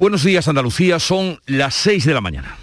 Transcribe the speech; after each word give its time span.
Buenos 0.00 0.24
días 0.24 0.48
Andalucía, 0.48 0.98
son 0.98 1.38
las 1.44 1.74
6 1.74 2.06
de 2.06 2.14
la 2.14 2.22
mañana. 2.22 2.56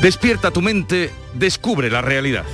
Despierta 0.00 0.52
tu 0.52 0.62
mente, 0.62 1.10
descubre 1.34 1.90
la 1.90 2.02
realidad. 2.02 2.44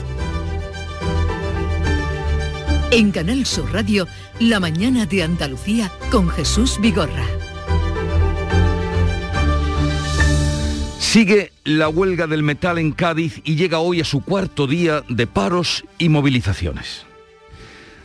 En 2.91 3.11
Canal 3.11 3.45
Sur 3.45 3.71
Radio, 3.71 4.09
La 4.41 4.61
mañana 4.61 5.05
de 5.05 5.25
Andalucía 5.25 5.93
con 6.11 6.31
Jesús 6.31 6.79
Vigorra. 6.81 7.27
Sigue 10.99 11.53
la 11.65 11.91
huelga 11.91 12.27
del 12.27 12.43
metal 12.43 12.79
en 12.79 12.93
Cádiz 12.93 13.43
y 13.45 13.57
llega 13.57 13.81
hoy 13.81 14.01
a 14.01 14.07
su 14.07 14.25
cuarto 14.25 14.67
día 14.67 15.05
de 15.07 15.27
paros 15.27 15.85
y 15.99 16.09
movilizaciones. 16.09 17.05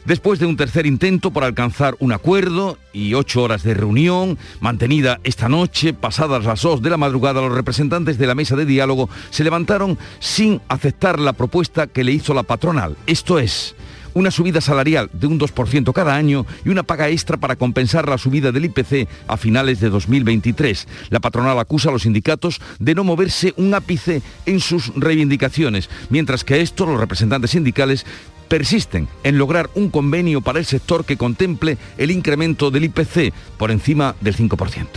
Después 0.05 0.39
de 0.39 0.45
un 0.45 0.57
tercer 0.57 0.85
intento 0.85 1.31
por 1.31 1.43
alcanzar 1.43 1.95
un 1.99 2.13
acuerdo 2.13 2.77
y 2.93 3.13
ocho 3.13 3.43
horas 3.43 3.63
de 3.63 3.73
reunión, 3.73 4.37
mantenida 4.59 5.19
esta 5.23 5.49
noche, 5.49 5.93
pasadas 5.93 6.45
las 6.45 6.61
dos 6.61 6.81
de 6.81 6.89
la 6.89 6.97
madrugada, 6.97 7.41
los 7.41 7.53
representantes 7.53 8.17
de 8.17 8.27
la 8.27 8.35
mesa 8.35 8.55
de 8.55 8.65
diálogo 8.65 9.09
se 9.29 9.43
levantaron 9.43 9.97
sin 10.19 10.61
aceptar 10.67 11.19
la 11.19 11.33
propuesta 11.33 11.87
que 11.87 12.03
le 12.03 12.13
hizo 12.13 12.33
la 12.33 12.43
patronal. 12.43 12.95
Esto 13.05 13.39
es, 13.39 13.75
una 14.13 14.31
subida 14.31 14.61
salarial 14.61 15.09
de 15.13 15.27
un 15.27 15.39
2% 15.39 15.93
cada 15.93 16.15
año 16.15 16.45
y 16.65 16.69
una 16.69 16.83
paga 16.83 17.09
extra 17.09 17.37
para 17.37 17.55
compensar 17.55 18.07
la 18.07 18.17
subida 18.17 18.51
del 18.51 18.65
IPC 18.65 19.07
a 19.27 19.37
finales 19.37 19.79
de 19.79 19.89
2023. 19.89 20.87
La 21.09 21.19
patronal 21.19 21.59
acusa 21.59 21.89
a 21.89 21.91
los 21.91 22.03
sindicatos 22.03 22.61
de 22.79 22.95
no 22.95 23.03
moverse 23.03 23.53
un 23.57 23.73
ápice 23.73 24.21
en 24.45 24.59
sus 24.59 24.91
reivindicaciones, 24.95 25.89
mientras 26.09 26.43
que 26.43 26.61
esto 26.61 26.85
los 26.85 26.99
representantes 26.99 27.51
sindicales 27.51 28.05
persisten 28.49 29.07
en 29.23 29.37
lograr 29.37 29.69
un 29.75 29.89
convenio 29.89 30.41
para 30.41 30.59
el 30.59 30.65
sector 30.65 31.05
que 31.05 31.17
contemple 31.17 31.77
el 31.97 32.11
incremento 32.11 32.71
del 32.71 32.85
IPC 32.85 33.31
por 33.57 33.71
encima 33.71 34.15
del 34.19 34.35
5%. 34.35 34.87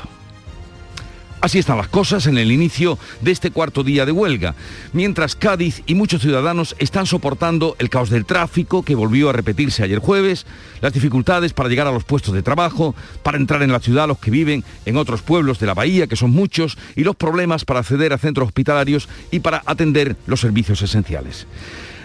Así 1.42 1.58
están 1.58 1.76
las 1.76 1.88
cosas 1.88 2.28
en 2.28 2.38
el 2.38 2.52
inicio 2.52 3.00
de 3.20 3.32
este 3.32 3.50
cuarto 3.50 3.82
día 3.82 4.06
de 4.06 4.12
huelga, 4.12 4.54
mientras 4.92 5.34
Cádiz 5.34 5.82
y 5.86 5.96
muchos 5.96 6.22
ciudadanos 6.22 6.76
están 6.78 7.04
soportando 7.04 7.74
el 7.80 7.90
caos 7.90 8.10
del 8.10 8.24
tráfico 8.24 8.84
que 8.84 8.94
volvió 8.94 9.28
a 9.28 9.32
repetirse 9.32 9.82
ayer 9.82 9.98
jueves, 9.98 10.46
las 10.80 10.92
dificultades 10.92 11.52
para 11.52 11.68
llegar 11.68 11.88
a 11.88 11.92
los 11.92 12.04
puestos 12.04 12.32
de 12.32 12.44
trabajo, 12.44 12.94
para 13.24 13.38
entrar 13.38 13.60
en 13.64 13.72
la 13.72 13.80
ciudad 13.80 14.06
los 14.06 14.18
que 14.18 14.30
viven 14.30 14.62
en 14.86 14.96
otros 14.96 15.22
pueblos 15.22 15.58
de 15.58 15.66
la 15.66 15.74
bahía, 15.74 16.06
que 16.06 16.14
son 16.14 16.30
muchos, 16.30 16.78
y 16.94 17.02
los 17.02 17.16
problemas 17.16 17.64
para 17.64 17.80
acceder 17.80 18.12
a 18.12 18.18
centros 18.18 18.46
hospitalarios 18.46 19.08
y 19.32 19.40
para 19.40 19.64
atender 19.66 20.14
los 20.26 20.38
servicios 20.38 20.80
esenciales. 20.80 21.48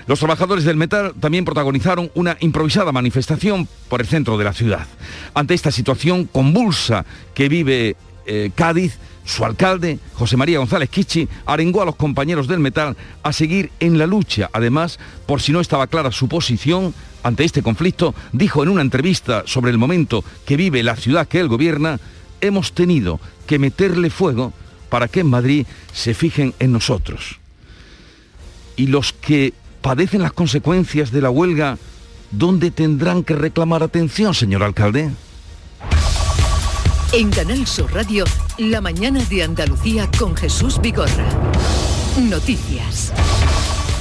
Los 0.07 0.19
trabajadores 0.19 0.63
del 0.63 0.77
metal 0.77 1.13
también 1.19 1.43
protagonizaron 1.43 2.09
una 2.15 2.37
improvisada 2.39 2.93
manifestación 2.93 3.67
por 3.89 3.99
el 3.99 4.07
centro 4.07 4.37
de 4.37 4.45
la 4.45 4.53
ciudad. 4.53 4.87
Ante 5.33 5.53
esta 5.53 5.69
situación 5.69 6.25
convulsa 6.25 7.05
que 7.33 7.49
vive 7.49 7.97
eh, 8.25 8.51
Cádiz, 8.55 8.97
su 9.25 9.43
alcalde, 9.43 9.99
José 10.13 10.37
María 10.37 10.59
González 10.59 10.89
Kichi, 10.89 11.27
arengó 11.45 11.81
a 11.81 11.85
los 11.85 11.97
compañeros 11.97 12.47
del 12.47 12.61
metal 12.61 12.95
a 13.21 13.33
seguir 13.33 13.69
en 13.81 13.97
la 13.97 14.07
lucha. 14.07 14.49
Además, 14.53 14.97
por 15.25 15.41
si 15.41 15.51
no 15.51 15.59
estaba 15.59 15.87
clara 15.87 16.13
su 16.13 16.29
posición 16.29 16.93
ante 17.23 17.43
este 17.43 17.61
conflicto, 17.61 18.15
dijo 18.31 18.63
en 18.63 18.69
una 18.69 18.81
entrevista 18.81 19.43
sobre 19.45 19.71
el 19.71 19.77
momento 19.77 20.23
que 20.45 20.55
vive 20.55 20.83
la 20.83 20.95
ciudad 20.95 21.27
que 21.27 21.41
él 21.41 21.49
gobierna, 21.49 21.99
hemos 22.39 22.71
tenido 22.71 23.19
que 23.45 23.59
meterle 23.59 24.09
fuego 24.09 24.53
para 24.87 25.09
que 25.09 25.19
en 25.19 25.27
Madrid 25.27 25.67
se 25.91 26.13
fijen 26.13 26.53
en 26.59 26.71
nosotros. 26.71 27.39
Y 28.77 28.87
los 28.87 29.11
que 29.11 29.53
padecen 29.87 30.21
las 30.21 30.33
consecuencias 30.33 31.13
de 31.13 31.21
la 31.21 31.29
huelga, 31.29 31.77
¿dónde 32.29 32.71
tendrán 32.71 33.23
que 33.23 33.33
reclamar 33.35 33.83
atención, 33.83 34.33
señor 34.33 34.61
alcalde? 34.61 35.11
En 37.13 37.29
Canal 37.29 37.65
Sur 37.65 37.93
Radio, 37.93 38.25
La 38.57 38.81
mañana 38.81 39.23
de 39.29 39.43
Andalucía 39.43 40.09
con 40.19 40.35
Jesús 40.35 40.81
Vigorra. 40.81 41.29
Noticias. 42.19 43.13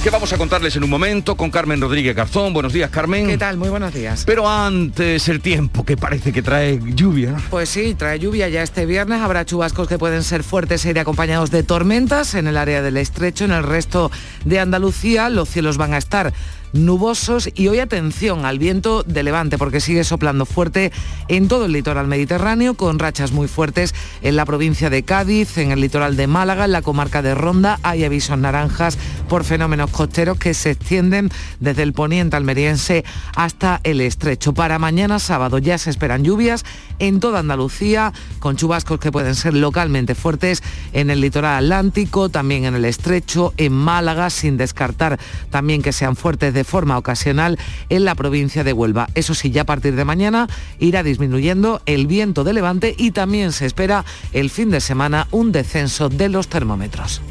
¿Qué 0.07 0.11
vamos 0.11 0.31
a 0.31 0.37
contarles 0.37 0.73
en 0.77 0.85
un 0.85 0.89
momento 0.89 1.35
con 1.35 1.51
Carmen 1.51 1.81
Rodríguez 1.81 2.15
Garzón? 2.15 2.53
Buenos 2.53 2.71
días, 2.71 2.89
Carmen. 2.89 3.27
¿Qué 3.27 3.37
tal? 3.37 3.57
Muy 3.57 3.67
buenos 3.67 3.93
días. 3.93 4.23
Pero 4.25 4.47
antes 4.47 5.27
el 5.27 5.41
tiempo 5.41 5.83
que 5.83 5.97
parece 5.97 6.31
que 6.31 6.41
trae 6.41 6.79
lluvia. 6.81 7.35
Pues 7.49 7.67
sí, 7.67 7.93
trae 7.93 8.17
lluvia 8.17 8.47
ya 8.47 8.63
este 8.63 8.85
viernes. 8.85 9.19
Habrá 9.19 9.43
chubascos 9.43 9.89
que 9.89 9.97
pueden 9.97 10.23
ser 10.23 10.43
fuertes 10.43 10.85
e 10.85 10.91
ir 10.91 10.99
acompañados 10.99 11.51
de 11.51 11.63
tormentas 11.63 12.35
en 12.35 12.47
el 12.47 12.55
área 12.55 12.81
del 12.81 12.95
estrecho. 12.95 13.43
En 13.43 13.51
el 13.51 13.63
resto 13.63 14.09
de 14.45 14.61
Andalucía 14.61 15.27
los 15.27 15.49
cielos 15.49 15.75
van 15.75 15.93
a 15.93 15.97
estar 15.97 16.31
nubosos 16.73 17.49
y 17.55 17.67
hoy 17.67 17.79
atención 17.79 18.45
al 18.45 18.59
viento 18.59 19.03
de 19.03 19.23
levante 19.23 19.57
porque 19.57 19.79
sigue 19.79 20.03
soplando 20.03 20.45
fuerte 20.45 20.91
en 21.27 21.47
todo 21.47 21.65
el 21.65 21.71
litoral 21.71 22.07
mediterráneo 22.07 22.73
con 22.75 22.99
rachas 22.99 23.31
muy 23.31 23.47
fuertes 23.47 23.93
en 24.21 24.35
la 24.35 24.45
provincia 24.45 24.89
de 24.89 25.03
Cádiz, 25.03 25.57
en 25.57 25.71
el 25.71 25.81
litoral 25.81 26.15
de 26.15 26.27
Málaga, 26.27 26.65
en 26.65 26.71
la 26.71 26.81
comarca 26.81 27.21
de 27.21 27.35
Ronda 27.35 27.79
hay 27.83 28.03
avisos 28.03 28.37
naranjas 28.37 28.97
por 29.29 29.43
fenómenos 29.43 29.91
costeros 29.91 30.37
que 30.37 30.53
se 30.53 30.71
extienden 30.71 31.29
desde 31.59 31.83
el 31.83 31.93
poniente 31.93 32.35
almeriense 32.35 33.03
hasta 33.35 33.79
el 33.83 34.01
estrecho. 34.01 34.53
Para 34.53 34.79
mañana 34.79 35.19
sábado 35.19 35.57
ya 35.57 35.77
se 35.77 35.89
esperan 35.89 36.23
lluvias 36.23 36.65
en 36.99 37.19
toda 37.19 37.39
Andalucía 37.39 38.13
con 38.39 38.55
chubascos 38.55 38.99
que 38.99 39.11
pueden 39.11 39.35
ser 39.35 39.53
localmente 39.53 40.15
fuertes 40.15 40.63
en 40.93 41.09
el 41.09 41.21
litoral 41.21 41.65
atlántico, 41.65 42.29
también 42.29 42.65
en 42.65 42.75
el 42.75 42.85
estrecho, 42.85 43.53
en 43.57 43.73
Málaga, 43.73 44.29
sin 44.29 44.57
descartar 44.57 45.19
también 45.49 45.81
que 45.81 45.93
sean 45.93 46.15
fuertes 46.15 46.53
de 46.57 46.63
forma 46.63 46.97
ocasional 46.97 47.59
en 47.89 48.03
la 48.03 48.15
provincia 48.15 48.63
de 48.63 48.73
Huelva. 48.73 49.09
Eso 49.13 49.35
sí, 49.35 49.51
ya 49.51 49.61
a 49.61 49.65
partir 49.65 49.95
de 49.95 50.05
mañana 50.05 50.47
irá 50.79 51.03
disminuyendo 51.03 51.81
el 51.85 52.07
viento 52.07 52.43
de 52.43 52.53
levante 52.53 52.95
y 52.97 53.11
también 53.11 53.51
se 53.51 53.67
espera 53.67 54.05
el 54.33 54.49
fin 54.49 54.71
de 54.71 54.81
semana 54.81 55.27
un 55.31 55.51
descenso 55.51 56.09
de 56.09 56.29
los 56.29 56.47
termómetros. 56.47 57.21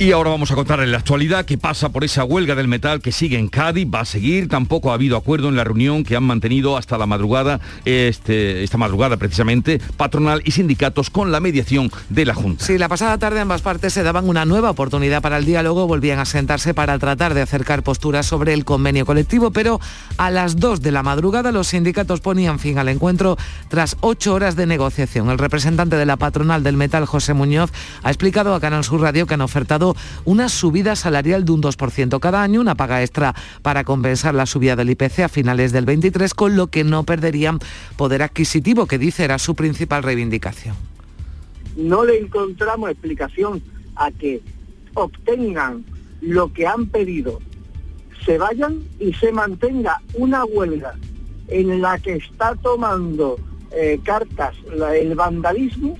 Y 0.00 0.12
ahora 0.12 0.30
vamos 0.30 0.52
a 0.52 0.54
contar 0.54 0.78
en 0.78 0.92
la 0.92 0.98
actualidad 0.98 1.44
que 1.44 1.58
pasa 1.58 1.88
por 1.88 2.04
esa 2.04 2.22
huelga 2.22 2.54
del 2.54 2.68
metal 2.68 3.00
que 3.00 3.10
sigue 3.10 3.36
en 3.36 3.48
Cádiz, 3.48 3.88
va 3.92 4.02
a 4.02 4.04
seguir, 4.04 4.48
tampoco 4.48 4.92
ha 4.92 4.94
habido 4.94 5.16
acuerdo 5.16 5.48
en 5.48 5.56
la 5.56 5.64
reunión 5.64 6.04
que 6.04 6.14
han 6.14 6.22
mantenido 6.22 6.76
hasta 6.76 6.96
la 6.98 7.06
madrugada, 7.06 7.58
este, 7.84 8.62
esta 8.62 8.78
madrugada 8.78 9.16
precisamente, 9.16 9.80
patronal 9.96 10.40
y 10.44 10.52
sindicatos 10.52 11.10
con 11.10 11.32
la 11.32 11.40
mediación 11.40 11.90
de 12.10 12.26
la 12.26 12.34
Junta. 12.34 12.64
Sí, 12.64 12.78
la 12.78 12.88
pasada 12.88 13.18
tarde 13.18 13.40
ambas 13.40 13.62
partes 13.62 13.92
se 13.92 14.04
daban 14.04 14.28
una 14.28 14.44
nueva 14.44 14.70
oportunidad 14.70 15.20
para 15.20 15.36
el 15.36 15.44
diálogo, 15.44 15.88
volvían 15.88 16.20
a 16.20 16.26
sentarse 16.26 16.74
para 16.74 16.96
tratar 17.00 17.34
de 17.34 17.42
acercar 17.42 17.82
posturas 17.82 18.24
sobre 18.24 18.54
el 18.54 18.64
convenio 18.64 19.04
colectivo, 19.04 19.50
pero 19.50 19.80
a 20.16 20.30
las 20.30 20.60
2 20.60 20.80
de 20.80 20.92
la 20.92 21.02
madrugada 21.02 21.50
los 21.50 21.66
sindicatos 21.66 22.20
ponían 22.20 22.60
fin 22.60 22.78
al 22.78 22.88
encuentro 22.88 23.36
tras 23.66 23.96
ocho 24.00 24.34
horas 24.34 24.54
de 24.54 24.66
negociación. 24.66 25.28
El 25.28 25.38
representante 25.38 25.96
de 25.96 26.06
la 26.06 26.16
patronal 26.16 26.62
del 26.62 26.76
metal, 26.76 27.04
José 27.04 27.34
Muñoz, 27.34 27.72
ha 28.04 28.10
explicado 28.10 28.54
a 28.54 28.60
Canal 28.60 28.84
Sur 28.84 29.00
Radio 29.00 29.26
que 29.26 29.34
han 29.34 29.40
ofertado 29.40 29.87
una 30.24 30.48
subida 30.48 30.96
salarial 30.96 31.44
de 31.44 31.52
un 31.52 31.62
2% 31.62 32.20
cada 32.20 32.42
año, 32.42 32.60
una 32.60 32.74
paga 32.74 33.02
extra 33.02 33.34
para 33.62 33.84
compensar 33.84 34.34
la 34.34 34.46
subida 34.46 34.76
del 34.76 34.90
IPC 34.90 35.20
a 35.20 35.28
finales 35.28 35.72
del 35.72 35.84
23, 35.84 36.34
con 36.34 36.56
lo 36.56 36.68
que 36.68 36.84
no 36.84 37.04
perderían 37.04 37.58
poder 37.96 38.22
adquisitivo, 38.22 38.86
que 38.86 38.98
dice 38.98 39.24
era 39.24 39.38
su 39.38 39.54
principal 39.54 40.02
reivindicación. 40.02 40.76
No 41.76 42.04
le 42.04 42.18
encontramos 42.18 42.90
explicación 42.90 43.62
a 43.96 44.10
que 44.10 44.42
obtengan 44.94 45.84
lo 46.20 46.52
que 46.52 46.66
han 46.66 46.86
pedido, 46.86 47.40
se 48.24 48.38
vayan 48.38 48.82
y 48.98 49.12
se 49.14 49.32
mantenga 49.32 50.00
una 50.14 50.44
huelga 50.44 50.94
en 51.48 51.80
la 51.80 51.98
que 51.98 52.16
está 52.16 52.54
tomando 52.56 53.38
eh, 53.70 54.00
cartas 54.02 54.54
el 54.94 55.14
vandalismo 55.14 55.96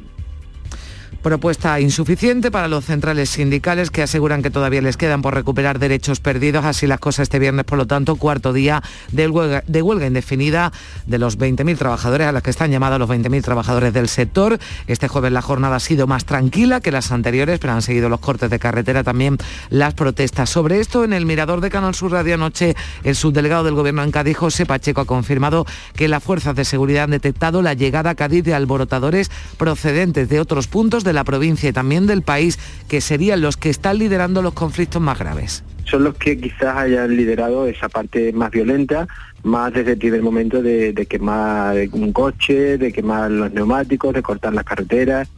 Propuesta 1.23 1.81
insuficiente 1.81 2.53
para 2.53 2.69
los 2.69 2.85
centrales 2.85 3.31
sindicales 3.31 3.91
que 3.91 4.03
aseguran 4.03 4.41
que 4.41 4.51
todavía 4.51 4.81
les 4.81 4.97
quedan 4.97 5.21
por 5.21 5.35
recuperar 5.35 5.81
derechos 5.81 6.21
perdidos. 6.21 6.65
Así 6.65 6.87
las 6.87 7.01
cosas 7.01 7.25
este 7.25 7.41
viernes, 7.41 7.65
por 7.65 7.77
lo 7.77 7.89
tanto, 7.89 8.15
cuarto 8.15 8.53
día 8.53 8.85
de 9.11 9.29
huelga, 9.29 9.65
de 9.67 9.83
huelga 9.83 10.07
indefinida 10.07 10.73
de 11.07 11.19
los 11.19 11.37
20.000 11.37 11.77
trabajadores 11.77 12.29
a 12.29 12.33
las 12.33 12.45
que 12.45 12.51
están 12.51 12.71
llamados 12.71 13.01
los 13.01 13.11
20.000 13.11 13.43
trabajadores 13.43 13.93
del 13.93 14.09
sector. 14.09 14.61
Este 14.87 15.09
jueves 15.09 15.33
la 15.33 15.43
jornada 15.43 15.77
ha 15.77 15.81
sido 15.81 16.07
más 16.07 16.25
tranquila 16.25 16.81
que 16.81 16.93
las 16.93 17.11
anteriores, 17.11 17.59
pero 17.59 17.73
han 17.73 17.83
seguido 17.83 18.09
los 18.09 18.21
cortes 18.21 18.49
de 18.49 18.61
carretera, 18.61 19.03
también 19.03 19.39
las 19.71 19.95
protestas. 19.95 20.49
Sobre 20.49 20.79
esto, 20.79 21.03
en 21.03 21.13
el 21.13 21.27
Mirador 21.27 21.61
de 21.61 21.69
Canal 21.69 21.97
Sur 21.97 22.13
Radio 22.13 22.35
anoche, 22.35 22.77
el 23.03 23.17
subdelegado 23.17 23.65
del 23.65 23.75
Gobierno 23.75 24.05
en 24.05 24.13
Cádiz, 24.13 24.37
José 24.37 24.67
Pacheco, 24.67 25.01
ha 25.01 25.05
confirmado 25.05 25.67
que 25.97 26.07
las 26.07 26.23
fuerzas 26.23 26.55
de 26.55 26.65
seguridad 26.65 27.05
han 27.05 27.11
detectado 27.11 27.61
la 27.61 27.75
llegada 27.75 28.11
a 28.11 28.15
Cádiz 28.15 28.45
de 28.45 28.55
alborotadores 28.55 29.33
procedentes 29.57 30.29
de 30.29 30.39
otros 30.39 30.69
puntos 30.69 31.03
la 31.13 31.25
provincia 31.25 31.69
y 31.69 31.73
también 31.73 32.07
del 32.07 32.23
país, 32.23 32.59
que 32.89 33.01
serían 33.01 33.41
los 33.41 33.57
que 33.57 33.71
están 33.71 33.99
liderando 33.99 34.43
los 34.43 34.55
conflictos 34.55 35.01
más 35.03 35.19
graves 35.19 35.65
son 35.89 36.05
los 36.05 36.17
que 36.17 36.39
quizás 36.39 36.77
hayan 36.77 37.17
liderado 37.17 37.67
esa 37.67 37.89
parte 37.89 38.33
más 38.33 38.51
violenta, 38.51 39.09
más 39.43 39.73
desde 39.73 39.93
el 39.93 39.99
primer 39.99 40.23
momento 40.23 40.63
de, 40.63 40.93
de 40.93 41.07
quemar 41.07 41.77
un 41.93 42.13
coche, 42.13 42.79
de 42.79 42.93
quemar 42.93 43.31
los 43.31 43.53
neumáticos, 43.53 44.13
de 44.13 44.23
cortar 44.23 44.53
las 44.53 44.65
carreteras. 44.65 45.29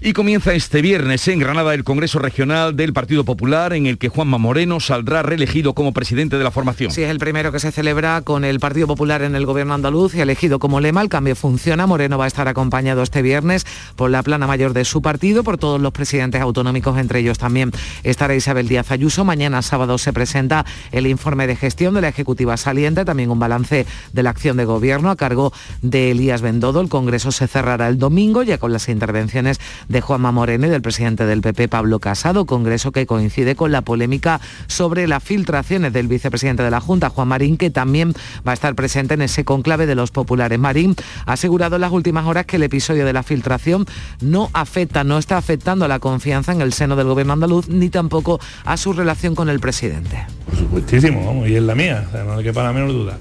Y 0.00 0.12
comienza 0.12 0.52
este 0.52 0.82
viernes 0.82 1.26
en 1.26 1.38
Granada 1.38 1.72
el 1.72 1.82
Congreso 1.82 2.18
Regional 2.18 2.76
del 2.76 2.92
Partido 2.92 3.24
Popular 3.24 3.72
en 3.72 3.86
el 3.86 3.96
que 3.96 4.08
Juanma 4.08 4.36
Moreno 4.36 4.78
saldrá 4.78 5.22
reelegido 5.22 5.74
como 5.74 5.92
presidente 5.92 6.36
de 6.36 6.44
la 6.44 6.50
formación. 6.50 6.90
Sí, 6.90 7.02
es 7.02 7.10
el 7.10 7.18
primero 7.18 7.50
que 7.50 7.58
se 7.60 7.72
celebra 7.72 8.20
con 8.20 8.44
el 8.44 8.60
Partido 8.60 8.86
Popular 8.86 9.22
en 9.22 9.34
el 9.34 9.46
gobierno 9.46 9.74
andaluz 9.74 10.14
y 10.14 10.20
elegido 10.20 10.58
como 10.58 10.80
lema 10.80 11.00
el 11.00 11.08
cambio 11.08 11.34
funciona. 11.34 11.86
Moreno 11.86 12.18
va 12.18 12.24
a 12.24 12.28
estar 12.28 12.46
acompañado 12.46 13.02
este 13.02 13.22
viernes 13.22 13.66
por 13.96 14.10
la 14.10 14.22
plana 14.22 14.46
mayor 14.46 14.74
de 14.74 14.84
su 14.84 15.00
partido, 15.00 15.42
por 15.42 15.56
todos 15.56 15.80
los 15.80 15.92
presidentes 15.92 16.40
autonómicos, 16.40 16.98
entre 16.98 17.20
ellos 17.20 17.38
también 17.38 17.72
estará 18.02 18.34
Isabel 18.34 18.68
Díaz 18.68 18.90
Ayuso. 18.90 19.24
Mañana 19.24 19.62
sábado 19.62 19.96
se 19.98 20.12
presenta 20.12 20.66
el 20.92 21.06
informe 21.06 21.46
de 21.46 21.56
gestión 21.56 21.94
de 21.94 22.02
la 22.02 22.08
Ejecutiva 22.08 22.56
saliente, 22.58 23.04
también 23.04 23.30
un 23.30 23.38
balance 23.38 23.86
de 24.12 24.22
la 24.22 24.30
acción 24.30 24.56
de 24.58 24.66
gobierno 24.66 25.10
a 25.10 25.16
cargo 25.16 25.52
de 25.80 26.10
Elías 26.10 26.42
Bendodo. 26.42 26.80
El 26.80 26.88
Congreso 26.88 27.32
se 27.32 27.48
cerrará 27.48 27.88
el 27.88 27.98
domingo 27.98 28.42
ya 28.42 28.58
con 28.58 28.72
las 28.72 28.88
intervenciones 28.88 29.58
de 29.88 30.00
Juanma 30.00 30.32
Moreno 30.32 30.66
y 30.66 30.70
del 30.70 30.82
presidente 30.82 31.26
del 31.26 31.40
PP, 31.40 31.68
Pablo 31.68 31.98
Casado, 31.98 32.46
congreso 32.46 32.92
que 32.92 33.06
coincide 33.06 33.54
con 33.56 33.72
la 33.72 33.82
polémica 33.82 34.40
sobre 34.66 35.06
las 35.06 35.22
filtraciones 35.22 35.92
del 35.92 36.08
vicepresidente 36.08 36.62
de 36.62 36.70
la 36.70 36.80
Junta, 36.80 37.10
Juan 37.10 37.28
Marín, 37.28 37.56
que 37.56 37.70
también 37.70 38.12
va 38.46 38.52
a 38.52 38.54
estar 38.54 38.74
presente 38.74 39.14
en 39.14 39.22
ese 39.22 39.44
conclave 39.44 39.86
de 39.86 39.94
los 39.94 40.10
populares. 40.10 40.58
Marín 40.58 40.94
ha 41.24 41.32
asegurado 41.32 41.76
en 41.76 41.82
las 41.82 41.92
últimas 41.92 42.26
horas 42.26 42.46
que 42.46 42.56
el 42.56 42.62
episodio 42.62 43.04
de 43.04 43.12
la 43.12 43.22
filtración 43.22 43.86
no 44.20 44.50
afecta, 44.52 45.04
no 45.04 45.18
está 45.18 45.36
afectando 45.36 45.84
a 45.84 45.88
la 45.88 45.98
confianza 45.98 46.52
en 46.52 46.60
el 46.60 46.72
seno 46.72 46.96
del 46.96 47.06
gobierno 47.06 47.32
andaluz, 47.32 47.68
ni 47.68 47.88
tampoco 47.88 48.40
a 48.64 48.76
su 48.76 48.92
relación 48.92 49.34
con 49.34 49.48
el 49.48 49.60
presidente. 49.60 50.26
Por 50.46 50.58
supuestísimo, 50.58 51.46
y 51.46 51.54
es 51.54 51.62
la 51.62 51.74
mía, 51.74 52.08
no 52.26 52.34
hay 52.34 52.44
que 52.44 52.52
para 52.52 52.68
la 52.68 52.72
menor 52.72 52.92
duda. 52.92 53.18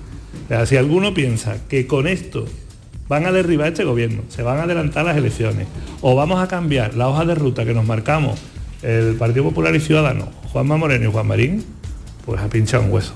si 0.65 0.77
alguno 0.77 1.13
piensa 1.13 1.57
que 1.68 1.88
con 1.88 2.07
esto 2.07 2.45
van 3.07 3.25
a 3.25 3.31
derribar 3.31 3.68
este 3.68 3.84
gobierno, 3.84 4.24
se 4.30 4.44
van 4.44 4.57
a 4.57 4.63
adelantar 4.63 5.06
las 5.06 5.18
elecciones, 5.18 5.68
o 6.02 6.16
vamos 6.16 6.42
a 6.42 6.48
cambiar 6.48 6.96
la 6.96 7.07
hoja 7.10 7.25
de 7.25 7.36
ruta 7.36 7.66
que 7.66 7.74
nos 7.74 7.86
marcamos 7.86 8.40
el 8.81 9.16
Partido 9.16 9.44
Popular 9.46 9.75
y 9.75 9.80
Ciudadanos, 9.80 10.30
Juanma 10.52 10.78
Moreno 10.78 11.10
y 11.10 11.12
Juan 11.12 11.28
Marín, 11.28 11.66
pues 12.25 12.42
ha 12.42 12.48
pinchado 12.48 12.84
un 12.84 12.92
hueso. 12.92 13.13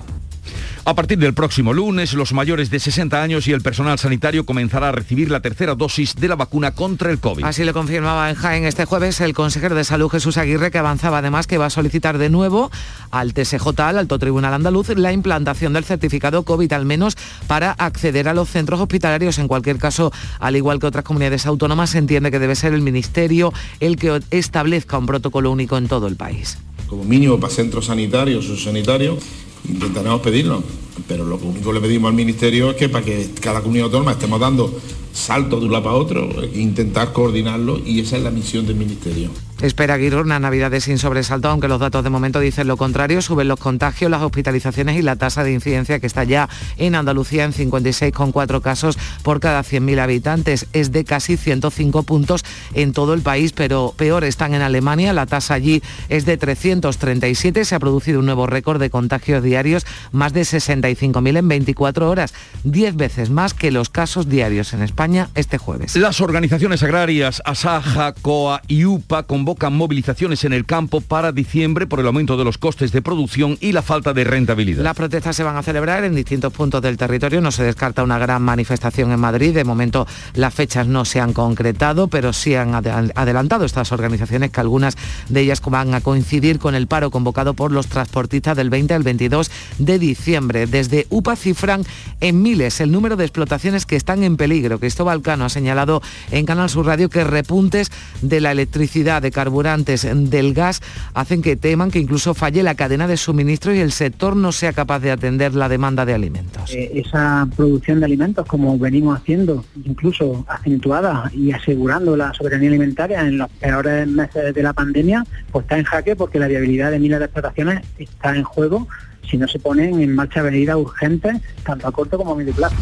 A 0.85 0.95
partir 0.95 1.19
del 1.19 1.33
próximo 1.33 1.73
lunes, 1.73 2.13
los 2.13 2.33
mayores 2.33 2.69
de 2.69 2.79
60 2.79 3.21
años 3.21 3.47
y 3.47 3.51
el 3.51 3.61
personal 3.61 3.99
sanitario 3.99 4.45
comenzará 4.45 4.89
a 4.89 4.91
recibir 4.91 5.29
la 5.29 5.41
tercera 5.41 5.75
dosis 5.75 6.15
de 6.15 6.27
la 6.27 6.35
vacuna 6.35 6.71
contra 6.71 7.11
el 7.11 7.19
COVID. 7.19 7.43
Así 7.43 7.63
lo 7.63 7.73
confirmaba 7.73 8.29
en 8.29 8.35
Jaén 8.35 8.65
este 8.65 8.85
jueves 8.85 9.19
el 9.21 9.33
consejero 9.33 9.75
de 9.75 9.83
Salud 9.83 10.09
Jesús 10.09 10.37
Aguirre, 10.37 10.71
que 10.71 10.77
avanzaba 10.77 11.19
además 11.19 11.47
que 11.47 11.57
va 11.57 11.67
a 11.67 11.69
solicitar 11.69 12.17
de 12.17 12.29
nuevo 12.29 12.71
al 13.11 13.33
TSJ, 13.33 13.67
al 13.79 13.97
Alto 13.97 14.17
Tribunal 14.19 14.53
Andaluz, 14.53 14.89
la 14.89 15.11
implantación 15.11 15.73
del 15.73 15.83
certificado 15.83 16.43
COVID, 16.43 16.71
al 16.73 16.85
menos 16.85 17.17
para 17.47 17.71
acceder 17.71 18.27
a 18.27 18.33
los 18.33 18.49
centros 18.49 18.79
hospitalarios. 18.79 19.37
En 19.37 19.47
cualquier 19.47 19.77
caso, 19.77 20.11
al 20.39 20.55
igual 20.55 20.79
que 20.79 20.87
otras 20.87 21.03
comunidades 21.03 21.45
autónomas, 21.45 21.91
se 21.91 21.97
entiende 21.97 22.31
que 22.31 22.39
debe 22.39 22.55
ser 22.55 22.73
el 22.73 22.81
Ministerio 22.81 23.53
el 23.79 23.97
que 23.97 24.21
establezca 24.31 24.97
un 24.97 25.05
protocolo 25.05 25.51
único 25.51 25.77
en 25.77 25.87
todo 25.87 26.07
el 26.07 26.15
país. 26.15 26.57
Como 26.87 27.03
mínimo 27.03 27.39
para 27.39 27.53
centros 27.53 27.85
sanitarios 27.85 28.49
o 28.49 28.57
sanitarios 28.57 29.19
intentaremos 29.67 30.21
pedirlo, 30.21 30.63
pero 31.07 31.25
lo 31.25 31.37
único 31.37 31.69
que 31.69 31.79
le 31.79 31.81
pedimos 31.81 32.09
al 32.09 32.15
Ministerio 32.15 32.71
es 32.71 32.75
que 32.75 32.89
para 32.89 33.05
que 33.05 33.29
cada 33.41 33.61
comunidad 33.61 33.85
autónoma 33.85 34.11
estemos 34.11 34.39
dando 34.39 34.79
saltos 35.13 35.59
de 35.59 35.65
un 35.65 35.71
lado 35.71 35.83
para 35.83 35.95
otro, 35.95 36.29
intentar 36.53 37.13
coordinarlo 37.13 37.79
y 37.83 37.99
esa 37.99 38.17
es 38.17 38.23
la 38.23 38.31
misión 38.31 38.65
del 38.65 38.75
Ministerio. 38.75 39.29
Espera 39.61 39.95
Aguirre 39.95 40.21
una 40.21 40.39
Navidades 40.39 40.85
sin 40.85 40.97
sobresalto, 40.97 41.49
aunque 41.49 41.67
los 41.67 41.81
datos 41.81 42.03
de 42.03 42.09
momento 42.09 42.39
dicen 42.39 42.67
lo 42.67 42.77
contrario. 42.77 43.21
Suben 43.21 43.49
los 43.49 43.59
contagios, 43.59 44.09
las 44.09 44.21
hospitalizaciones 44.21 44.97
y 44.97 45.01
la 45.01 45.17
tasa 45.17 45.43
de 45.43 45.51
incidencia 45.51 45.99
que 45.99 46.07
está 46.07 46.23
ya 46.23 46.47
en 46.77 46.95
Andalucía 46.95 47.43
en 47.43 47.53
56,4 47.53 48.61
casos 48.61 48.97
por 49.21 49.41
cada 49.41 49.61
100.000 49.61 49.99
habitantes. 49.99 50.67
Es 50.71 50.93
de 50.93 51.03
casi 51.03 51.35
105 51.35 52.03
puntos 52.03 52.45
en 52.73 52.93
todo 52.93 53.13
el 53.13 53.21
país, 53.21 53.51
pero 53.51 53.93
peor 53.97 54.23
están 54.23 54.53
en 54.53 54.61
Alemania. 54.61 55.11
La 55.11 55.25
tasa 55.25 55.55
allí 55.55 55.83
es 56.07 56.25
de 56.25 56.37
337. 56.37 57.65
Se 57.65 57.75
ha 57.75 57.79
producido 57.79 58.19
un 58.19 58.27
nuevo 58.27 58.47
récord 58.47 58.79
de 58.79 58.89
contagios 58.89 59.43
diarios, 59.43 59.85
más 60.13 60.31
de 60.31 60.41
65.000 60.41 61.37
en 61.37 61.47
24 61.47 62.09
horas, 62.09 62.33
10 62.63 62.95
veces 62.95 63.29
más 63.29 63.53
que 63.53 63.71
los 63.71 63.89
casos 63.89 64.29
diarios 64.29 64.73
en 64.73 64.83
España 64.83 65.29
este 65.35 65.57
jueves. 65.57 65.95
Las 65.97 66.21
organizaciones 66.21 66.81
agrarias 66.81 67.41
Asaja, 67.43 68.13
COA 68.21 68.61
y 68.67 68.85
UPA 68.85 69.23
convocan 69.49 69.75
movilizaciones 69.75 70.43
en 70.43 70.53
el 70.53 70.63
campo 70.63 71.01
para 71.01 71.31
diciembre 71.31 71.87
por 71.87 71.99
el 71.99 72.05
aumento 72.05 72.37
de 72.37 72.43
los 72.43 72.59
costes 72.59 72.91
de 72.91 73.01
producción 73.01 73.57
y 73.59 73.71
la 73.71 73.81
falta 73.81 74.13
de 74.13 74.23
rentabilidad. 74.23 74.83
Las 74.83 74.95
protestas 74.95 75.35
se 75.35 75.41
van 75.41 75.57
a 75.57 75.63
celebrar 75.63 76.03
en 76.03 76.13
distintos 76.13 76.53
puntos 76.53 76.83
del 76.83 76.97
territorio. 76.97 77.41
No 77.41 77.51
se 77.51 77.63
descarta 77.63 78.03
una 78.03 78.19
gran 78.19 78.43
manifestación 78.43 79.11
en 79.11 79.19
Madrid. 79.19 79.55
De 79.55 79.63
momento 79.63 80.05
las 80.35 80.53
fechas 80.53 80.85
no 80.85 81.03
se 81.03 81.19
han 81.19 81.33
concretado, 81.33 82.09
pero 82.09 82.31
sí 82.31 82.53
han 82.53 82.75
adelantado 82.75 83.65
estas 83.65 83.91
organizaciones 83.91 84.51
que 84.51 84.61
algunas 84.61 84.95
de 85.29 85.41
ellas 85.41 85.61
van 85.65 85.95
a 85.95 86.01
coincidir 86.01 86.59
con 86.59 86.75
el 86.75 86.85
paro 86.85 87.09
convocado 87.09 87.55
por 87.55 87.71
los 87.71 87.87
transportistas 87.87 88.55
del 88.55 88.69
20 88.69 88.93
al 88.93 89.01
22 89.01 89.49
de 89.79 89.97
diciembre. 89.97 90.67
Desde 90.67 91.07
UPA 91.09 91.35
cifran 91.35 91.85
en 92.21 92.43
miles 92.43 92.81
el 92.81 92.91
número 92.91 93.15
de 93.15 93.25
explotaciones 93.25 93.87
que 93.87 93.95
están 93.95 94.21
en 94.21 94.37
peligro. 94.37 94.79
Cristóbal 94.79 95.23
Cano 95.23 95.45
ha 95.45 95.49
señalado 95.49 96.03
en 96.29 96.45
Canal 96.45 96.69
Sur 96.69 96.85
Radio 96.85 97.09
que 97.09 97.23
repuntes 97.23 97.91
de 98.21 98.41
la 98.41 98.51
electricidad, 98.51 99.23
de 99.23 99.31
carburantes 99.39 100.05
del 100.29 100.53
gas 100.53 100.81
hacen 101.13 101.41
que 101.41 101.55
teman 101.55 101.91
que 101.91 101.99
incluso 101.99 102.33
falle 102.33 102.61
la 102.61 102.75
cadena 102.75 103.07
de 103.07 103.15
suministro 103.15 103.73
y 103.73 103.79
el 103.79 103.93
sector 103.93 104.35
no 104.35 104.51
sea 104.51 104.73
capaz 104.73 104.99
de 104.99 105.11
atender 105.11 105.55
la 105.55 105.69
demanda 105.69 106.05
de 106.05 106.13
alimentos. 106.13 106.73
Eh, 106.73 106.91
esa 106.95 107.47
producción 107.55 108.01
de 108.01 108.05
alimentos, 108.07 108.45
como 108.45 108.77
venimos 108.77 109.17
haciendo, 109.17 109.63
incluso 109.85 110.43
acentuada 110.49 111.31
y 111.33 111.53
asegurando 111.53 112.17
la 112.17 112.33
soberanía 112.33 112.67
alimentaria 112.67 113.21
en 113.21 113.37
los 113.37 113.49
peores 113.49 114.05
meses 114.09 114.53
de 114.53 114.61
la 114.61 114.73
pandemia, 114.73 115.25
pues 115.53 115.63
está 115.63 115.77
en 115.77 115.85
jaque 115.85 116.17
porque 116.17 116.37
la 116.37 116.49
viabilidad 116.49 116.91
de 116.91 116.99
miles 116.99 117.19
de 117.19 117.25
explotaciones 117.25 117.79
está 117.97 118.35
en 118.35 118.43
juego 118.43 118.89
si 119.29 119.37
no 119.37 119.47
se 119.47 119.59
ponen 119.59 120.01
en 120.01 120.15
marcha 120.15 120.43
medidas 120.43 120.75
urgentes, 120.77 121.37
tanto 121.63 121.87
a 121.87 121.91
corto 121.91 122.17
como 122.17 122.33
a 122.33 122.35
medio 122.35 122.53
plazo. 122.53 122.75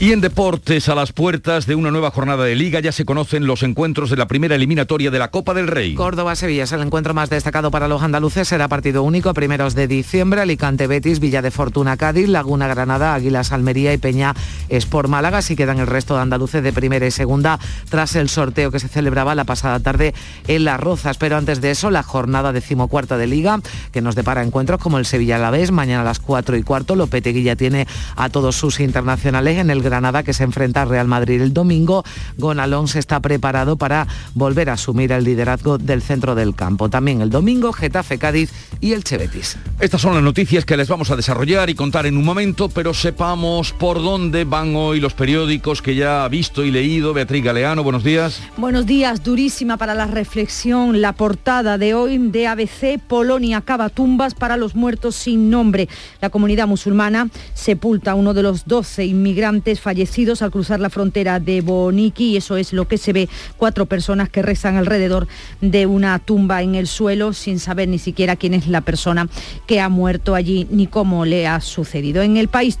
Y 0.00 0.10
en 0.10 0.20
deportes, 0.20 0.88
a 0.88 0.94
las 0.96 1.12
puertas 1.12 1.66
de 1.66 1.76
una 1.76 1.92
nueva 1.92 2.10
jornada 2.10 2.44
de 2.44 2.56
liga, 2.56 2.80
ya 2.80 2.90
se 2.90 3.04
conocen 3.04 3.46
los 3.46 3.62
encuentros 3.62 4.10
de 4.10 4.16
la 4.16 4.26
primera 4.26 4.56
eliminatoria 4.56 5.12
de 5.12 5.20
la 5.20 5.30
Copa 5.30 5.54
del 5.54 5.68
Rey. 5.68 5.94
Córdoba-Sevilla 5.94 6.64
es 6.64 6.72
el 6.72 6.82
encuentro 6.82 7.14
más 7.14 7.30
destacado 7.30 7.70
para 7.70 7.86
los 7.86 8.02
andaluces, 8.02 8.48
será 8.48 8.66
partido 8.66 9.04
único 9.04 9.28
a 9.28 9.34
primeros 9.34 9.74
de 9.76 9.86
diciembre, 9.86 10.40
Alicante-Betis, 10.40 11.20
Villa 11.20 11.42
de 11.42 11.52
Fortuna-Cádiz, 11.52 12.28
Laguna-Granada, 12.28 13.14
Águilas-Almería 13.14 13.92
y 13.92 13.98
Peña 13.98 14.34
Sport 14.68 15.08
Málaga, 15.08 15.38
así 15.38 15.54
quedan 15.54 15.78
el 15.78 15.86
resto 15.86 16.16
de 16.16 16.22
andaluces 16.22 16.62
de 16.64 16.72
primera 16.72 17.06
y 17.06 17.12
segunda 17.12 17.60
tras 17.88 18.16
el 18.16 18.28
sorteo 18.28 18.72
que 18.72 18.80
se 18.80 18.88
celebraba 18.88 19.36
la 19.36 19.44
pasada 19.44 19.78
tarde 19.78 20.12
en 20.48 20.64
Las 20.64 20.80
Rozas. 20.80 21.18
Pero 21.18 21.36
antes 21.36 21.60
de 21.60 21.70
eso, 21.70 21.90
la 21.90 22.02
jornada 22.02 22.52
decimocuarta 22.52 23.16
de 23.16 23.28
liga, 23.28 23.60
que 23.92 24.00
nos 24.00 24.16
depara 24.16 24.42
encuentros 24.42 24.80
como 24.80 24.98
el 24.98 25.06
Sevilla-Alavés, 25.06 25.70
mañana 25.84 26.00
a 26.00 26.04
las 26.04 26.18
4 26.18 26.56
y 26.56 26.62
cuarto, 26.62 26.96
Lopetegui 26.96 27.42
ya 27.42 27.56
tiene 27.56 27.86
a 28.16 28.30
todos 28.30 28.56
sus 28.56 28.80
internacionales 28.80 29.58
en 29.58 29.68
el 29.68 29.82
Granada 29.82 30.22
que 30.22 30.32
se 30.32 30.42
enfrenta 30.42 30.80
a 30.80 30.84
Real 30.86 31.06
Madrid 31.06 31.42
el 31.42 31.52
domingo. 31.52 32.04
Gonalón 32.38 32.88
se 32.88 32.98
está 32.98 33.20
preparado 33.20 33.76
para 33.76 34.06
volver 34.32 34.70
a 34.70 34.74
asumir 34.74 35.12
el 35.12 35.24
liderazgo 35.24 35.76
del 35.76 36.00
centro 36.00 36.34
del 36.34 36.54
campo. 36.54 36.88
También 36.88 37.20
el 37.20 37.28
domingo 37.28 37.70
Getafe 37.74 38.16
Cádiz 38.16 38.50
y 38.80 38.94
el 38.94 39.04
Chevetis. 39.04 39.58
Estas 39.78 40.00
son 40.00 40.14
las 40.14 40.22
noticias 40.22 40.64
que 40.64 40.78
les 40.78 40.88
vamos 40.88 41.10
a 41.10 41.16
desarrollar 41.16 41.68
y 41.68 41.74
contar 41.74 42.06
en 42.06 42.16
un 42.16 42.24
momento, 42.24 42.70
pero 42.70 42.94
sepamos 42.94 43.72
por 43.72 44.02
dónde 44.02 44.44
van 44.44 44.74
hoy 44.74 45.00
los 45.00 45.12
periódicos 45.12 45.82
que 45.82 45.94
ya 45.94 46.24
ha 46.24 46.28
visto 46.28 46.64
y 46.64 46.70
leído. 46.70 47.12
Beatriz 47.12 47.44
Galeano, 47.44 47.82
buenos 47.82 48.04
días. 48.04 48.40
Buenos 48.56 48.86
días, 48.86 49.22
durísima 49.22 49.76
para 49.76 49.94
la 49.94 50.06
reflexión. 50.06 51.02
La 51.02 51.12
portada 51.12 51.76
de 51.76 51.92
hoy 51.92 52.16
de 52.16 52.46
ABC, 52.46 52.98
Polonia 53.06 53.60
cava 53.60 53.90
tumbas 53.90 54.32
para 54.32 54.56
los 54.56 54.74
muertos 54.74 55.14
sin 55.14 55.50
nombre. 55.50 55.73
La 56.20 56.30
comunidad 56.30 56.66
musulmana 56.66 57.28
sepulta 57.54 58.12
a 58.12 58.14
uno 58.14 58.34
de 58.34 58.42
los 58.42 58.66
12 58.66 59.04
inmigrantes 59.04 59.80
fallecidos 59.80 60.42
al 60.42 60.50
cruzar 60.50 60.80
la 60.80 60.90
frontera 60.90 61.40
de 61.40 61.60
Boniki 61.60 62.32
y 62.32 62.36
eso 62.36 62.56
es 62.56 62.72
lo 62.72 62.86
que 62.88 62.98
se 62.98 63.12
ve, 63.12 63.28
cuatro 63.56 63.86
personas 63.86 64.28
que 64.28 64.42
rezan 64.42 64.76
alrededor 64.76 65.26
de 65.60 65.86
una 65.86 66.18
tumba 66.18 66.62
en 66.62 66.74
el 66.74 66.86
suelo 66.86 67.32
sin 67.32 67.58
saber 67.58 67.88
ni 67.88 67.98
siquiera 67.98 68.36
quién 68.36 68.54
es 68.54 68.66
la 68.68 68.80
persona 68.80 69.28
que 69.66 69.80
ha 69.80 69.88
muerto 69.88 70.34
allí 70.34 70.66
ni 70.70 70.86
cómo 70.86 71.24
le 71.24 71.46
ha 71.46 71.60
sucedido. 71.60 72.22
En 72.22 72.36
el 72.36 72.48
país 72.48 72.78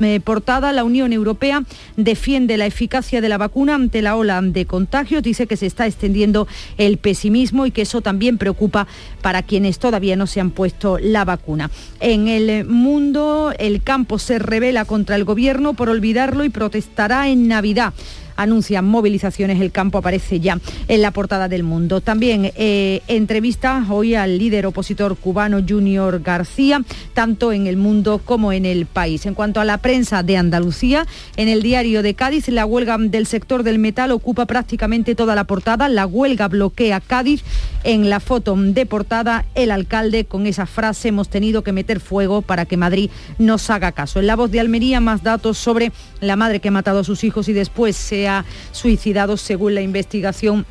eh, 0.00 0.20
portada, 0.20 0.72
la 0.72 0.84
Unión 0.84 1.12
Europea 1.12 1.62
defiende 1.96 2.56
la 2.56 2.66
eficacia 2.66 3.20
de 3.20 3.28
la 3.28 3.38
vacuna 3.38 3.74
ante 3.74 4.02
la 4.02 4.16
ola 4.16 4.40
de 4.42 4.66
contagios, 4.66 5.22
dice 5.22 5.46
que 5.46 5.56
se 5.56 5.66
está 5.66 5.86
extendiendo 5.86 6.46
el 6.78 6.98
pesimismo 6.98 7.66
y 7.66 7.70
que 7.70 7.82
eso 7.82 8.00
también 8.00 8.38
preocupa 8.38 8.86
para 9.22 9.42
quienes 9.42 9.78
todavía 9.78 10.16
no 10.16 10.26
se 10.26 10.40
han 10.40 10.50
puesto 10.50 10.98
la 10.98 11.24
vacuna. 11.24 11.70
En 12.14 12.28
el 12.28 12.64
mundo, 12.64 13.52
el 13.58 13.82
campo 13.82 14.20
se 14.20 14.38
revela 14.38 14.84
contra 14.84 15.16
el 15.16 15.24
gobierno 15.24 15.74
por 15.74 15.88
olvidar 15.88 16.36
y 16.44 16.48
protestará 16.48 17.28
en 17.28 17.48
Navidad. 17.48 17.92
Anuncian 18.36 18.84
movilizaciones, 18.84 19.60
el 19.60 19.72
campo 19.72 19.98
aparece 19.98 20.40
ya 20.40 20.58
en 20.88 21.02
la 21.02 21.10
portada 21.10 21.48
del 21.48 21.62
mundo. 21.62 22.00
También 22.00 22.52
eh, 22.56 23.02
entrevista 23.08 23.84
hoy 23.88 24.14
al 24.14 24.38
líder 24.38 24.66
opositor 24.66 25.16
cubano 25.16 25.60
Junior 25.66 26.20
García, 26.20 26.82
tanto 27.12 27.52
en 27.52 27.66
el 27.66 27.76
mundo 27.76 28.20
como 28.24 28.52
en 28.52 28.66
el 28.66 28.86
país. 28.86 29.26
En 29.26 29.34
cuanto 29.34 29.60
a 29.60 29.64
la 29.64 29.78
prensa 29.78 30.22
de 30.22 30.36
Andalucía, 30.36 31.06
en 31.36 31.48
el 31.48 31.62
diario 31.62 32.02
de 32.02 32.14
Cádiz, 32.14 32.48
la 32.48 32.66
huelga 32.66 32.96
del 32.98 33.26
sector 33.26 33.62
del 33.62 33.78
metal 33.78 34.10
ocupa 34.10 34.46
prácticamente 34.46 35.14
toda 35.14 35.34
la 35.34 35.44
portada. 35.44 35.88
La 35.88 36.06
huelga 36.06 36.48
bloquea 36.48 37.00
Cádiz. 37.00 37.42
En 37.82 38.08
la 38.08 38.20
foto 38.20 38.56
de 38.56 38.86
portada, 38.86 39.44
el 39.54 39.70
alcalde 39.70 40.24
con 40.24 40.46
esa 40.46 40.64
frase, 40.64 41.08
hemos 41.08 41.28
tenido 41.28 41.62
que 41.62 41.72
meter 41.72 42.00
fuego 42.00 42.40
para 42.40 42.64
que 42.64 42.76
Madrid 42.76 43.10
nos 43.38 43.68
haga 43.68 43.92
caso. 43.92 44.20
En 44.20 44.26
la 44.26 44.36
voz 44.36 44.50
de 44.50 44.60
Almería, 44.60 45.00
más 45.00 45.22
datos 45.22 45.58
sobre 45.58 45.92
la 46.20 46.36
madre 46.36 46.60
que 46.60 46.68
ha 46.68 46.72
matado 46.72 47.00
a 47.00 47.04
sus 47.04 47.24
hijos 47.24 47.48
y 47.48 47.52
después 47.52 47.96
se 47.96 48.23
ha 48.28 48.44
suicidado 48.72 49.36
según 49.36 49.74
la 49.74 49.82
investigación 49.82 50.66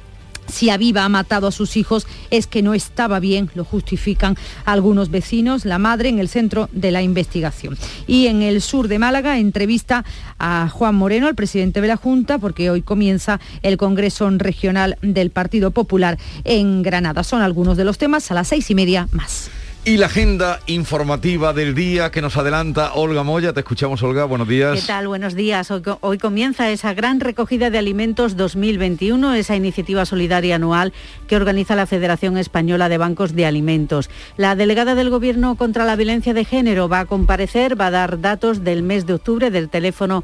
si 0.48 0.70
Aviva 0.70 1.04
ha 1.04 1.10
matado 1.10 1.48
a 1.48 1.52
sus 1.52 1.78
hijos 1.78 2.06
es 2.30 2.48
que 2.48 2.62
no 2.62 2.74
estaba 2.74 3.20
bien, 3.20 3.50
lo 3.56 3.64
justifican 3.64 4.38
algunos 4.66 5.10
vecinos, 5.10 5.66
la 5.66 5.80
madre 5.80 6.10
en 6.10 6.20
el 6.20 6.30
centro 6.30 6.70
de 6.72 6.92
la 6.92 7.02
investigación. 7.02 7.78
Y 8.08 8.28
en 8.28 8.42
el 8.42 8.62
sur 8.62 8.88
de 8.88 9.00
Málaga 9.00 9.40
entrevista 9.40 10.04
a 10.40 10.70
Juan 10.70 10.96
Moreno, 10.96 11.28
el 11.28 11.36
presidente 11.36 11.82
de 11.82 11.88
la 11.88 11.98
Junta, 11.98 12.40
porque 12.40 12.70
hoy 12.70 12.82
comienza 12.82 13.40
el 13.62 13.78
Congreso 13.78 14.30
Regional 14.30 14.98
del 15.02 15.30
Partido 15.30 15.72
Popular 15.72 16.18
en 16.44 16.82
Granada. 16.82 17.24
Son 17.24 17.42
algunos 17.42 17.78
de 17.78 17.86
los 17.86 17.98
temas 17.98 18.30
a 18.32 18.34
las 18.34 18.48
seis 18.48 18.70
y 18.70 18.76
media 18.76 19.08
más. 19.12 19.50
Y 19.86 19.98
la 19.98 20.06
agenda 20.06 20.62
informativa 20.66 21.52
del 21.52 21.76
día 21.76 22.10
que 22.10 22.22
nos 22.22 22.38
adelanta 22.38 22.94
Olga 22.94 23.24
Moya. 23.24 23.52
Te 23.52 23.60
escuchamos, 23.60 24.02
Olga. 24.02 24.24
Buenos 24.24 24.48
días. 24.48 24.80
¿Qué 24.80 24.88
tal? 24.88 25.10
Buenos 25.10 25.36
días. 25.36 25.70
Hoy, 26.00 26.18
comienza 26.20 26.72
esa 26.72 26.94
gran 26.94 27.20
recogida 27.20 27.70
de 27.70 27.80
alimentos 27.80 28.38
2021, 28.38 29.34
esa 29.34 29.58
iniciativa 29.58 30.06
solidaria 30.06 30.56
anual 30.56 30.94
que 31.28 31.36
organiza 31.36 31.76
la 31.76 31.86
Federación 31.86 32.38
Española 32.38 32.88
de 32.88 32.98
Bancos 32.98 33.36
de 33.36 33.46
Alimentos. 33.46 34.10
La 34.38 34.56
delegada 34.56 34.96
del 34.96 35.10
Gobierno 35.10 35.56
contra 35.56 35.84
la 35.84 35.98
Violencia 35.98 36.34
de 36.34 36.46
Género 36.46 36.88
va 36.88 37.02
a 37.02 37.06
comparecer, 37.06 37.78
va 37.78 37.88
a 37.88 37.92
dar 37.92 38.22
datos 38.22 38.64
del 38.64 38.84
mes 38.84 39.06
de 39.06 39.16
octubre 39.16 39.52
del 39.52 39.68
teléfono 39.68 40.24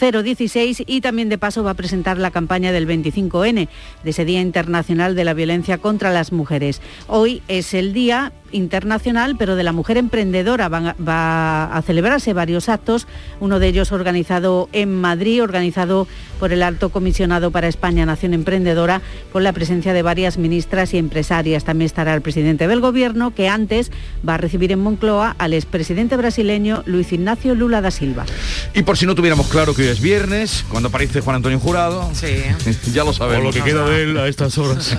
016 0.00 0.84
y 0.86 1.00
también 1.00 1.28
de 1.28 1.36
paso 1.36 1.62
va 1.62 1.72
a 1.72 1.74
presentar 1.74 2.16
la 2.16 2.30
campaña 2.30 2.72
del 2.72 2.86
25N, 2.86 3.68
de 4.04 4.10
ese 4.10 4.24
Día 4.24 4.40
Internacional 4.40 5.14
de 5.14 5.24
la 5.24 5.34
Violencia 5.34 5.78
contra 5.78 6.12
las 6.12 6.32
Mujeres. 6.32 6.80
Hoy 7.08 7.42
es 7.48 7.74
el 7.74 7.92
Día 7.92 8.32
internacional, 8.52 9.36
pero 9.38 9.56
de 9.56 9.62
la 9.62 9.72
mujer 9.72 9.96
emprendedora. 9.96 10.68
va 10.68 11.64
a 11.64 11.82
celebrarse 11.82 12.32
varios 12.32 12.68
actos, 12.68 13.06
uno 13.40 13.58
de 13.58 13.68
ellos 13.68 13.92
organizado 13.92 14.68
en 14.72 14.94
Madrid, 14.94 15.42
organizado 15.42 16.06
por 16.38 16.52
el 16.52 16.62
Alto 16.62 16.88
Comisionado 16.88 17.50
para 17.50 17.68
España 17.68 18.06
Nación 18.06 18.34
Emprendedora, 18.34 19.02
con 19.32 19.44
la 19.44 19.52
presencia 19.52 19.92
de 19.92 20.02
varias 20.02 20.38
ministras 20.38 20.94
y 20.94 20.98
empresarias. 20.98 21.64
También 21.64 21.86
estará 21.86 22.14
el 22.14 22.22
presidente 22.22 22.66
del 22.66 22.80
Gobierno, 22.80 23.34
que 23.34 23.48
antes 23.48 23.92
va 24.26 24.34
a 24.34 24.38
recibir 24.38 24.72
en 24.72 24.80
Moncloa 24.80 25.36
al 25.38 25.52
expresidente 25.52 26.16
brasileño 26.16 26.82
Luis 26.86 27.12
Ignacio 27.12 27.54
Lula 27.54 27.80
da 27.80 27.90
Silva. 27.90 28.24
Y 28.74 28.82
por 28.82 28.96
si 28.96 29.06
no 29.06 29.14
tuviéramos 29.14 29.48
claro 29.48 29.74
que 29.74 29.82
hoy 29.82 29.88
es 29.88 30.00
viernes, 30.00 30.64
cuando 30.68 30.88
aparece 30.88 31.20
Juan 31.20 31.36
Antonio 31.36 31.60
Jurado, 31.60 32.10
sí. 32.14 32.42
ya 32.92 33.04
lo 33.04 33.12
sabemos. 33.12 33.42
O 33.42 33.46
lo 33.48 33.52
que 33.52 33.62
queda 33.62 33.84
de 33.84 34.02
él 34.02 34.18
a 34.18 34.26
estas 34.26 34.56
horas. 34.58 34.96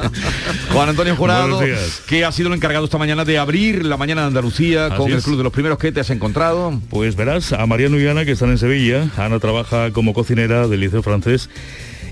Juan 0.72 0.90
Antonio 0.90 1.16
Jurado, 1.16 1.60
que 2.06 2.24
ha 2.24 2.32
sido 2.32 2.52
el 2.52 2.59
encargado 2.60 2.84
esta 2.84 2.98
mañana 2.98 3.24
de 3.24 3.38
abrir 3.38 3.86
la 3.86 3.96
mañana 3.96 4.20
de 4.20 4.26
Andalucía 4.26 4.90
con 4.94 5.10
el 5.10 5.22
Club 5.22 5.38
de 5.38 5.44
los 5.44 5.52
Primeros 5.52 5.78
que 5.78 5.92
te 5.92 6.00
has 6.00 6.10
encontrado. 6.10 6.78
Pues 6.90 7.16
verás 7.16 7.54
a 7.54 7.64
Mariano 7.64 7.98
y 7.98 8.06
Ana 8.06 8.26
que 8.26 8.32
están 8.32 8.50
en 8.50 8.58
Sevilla. 8.58 9.08
Ana 9.16 9.38
trabaja 9.38 9.92
como 9.92 10.12
cocinera 10.12 10.68
del 10.68 10.80
Liceo 10.80 11.02
Francés 11.02 11.48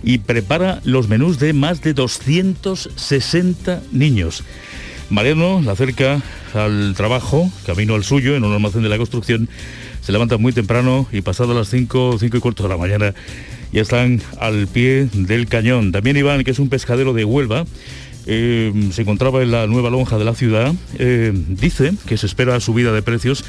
y 0.03 0.21
prepara 0.21 0.81
los 0.85 1.07
menús 1.07 1.39
de 1.39 1.53
más 1.53 1.83
de 1.83 1.93
260 1.93 3.83
niños. 3.93 4.43
Mariano 5.11 5.61
la 5.63 5.73
acerca 5.73 6.23
al 6.55 6.95
trabajo, 6.97 7.53
camino 7.67 7.95
al 7.95 8.05
suyo, 8.05 8.35
en 8.35 8.43
un 8.43 8.55
almacén 8.55 8.83
de 8.83 8.89
la 8.89 8.97
construcción. 8.97 9.51
Se 10.01 10.13
levanta 10.13 10.39
muy 10.39 10.55
temprano 10.55 11.07
y 11.13 11.21
pasado 11.21 11.53
las 11.53 11.69
5, 11.69 12.17
5 12.19 12.37
y 12.39 12.41
cuarto 12.41 12.63
de 12.63 12.71
la 12.71 12.79
mañana 12.79 13.13
ya 13.71 13.83
están 13.83 14.23
al 14.41 14.67
pie 14.67 15.09
del 15.13 15.47
cañón. 15.47 15.93
También 15.93 16.17
Iván, 16.17 16.43
que 16.43 16.53
es 16.53 16.59
un 16.59 16.71
pescadero 16.71 17.13
de 17.13 17.25
Huelva, 17.25 17.67
eh, 18.31 18.91
se 18.93 19.03
encontraba 19.03 19.43
en 19.43 19.51
la 19.51 19.67
nueva 19.67 19.89
lonja 19.89 20.19
de 20.19 20.25
la 20.25 20.35
ciudad, 20.35 20.75
eh, 20.99 21.33
dice 21.35 21.95
que 22.07 22.19
se 22.19 22.27
espera 22.27 22.61
subida 22.61 22.93
de 22.93 23.01
precios, 23.01 23.43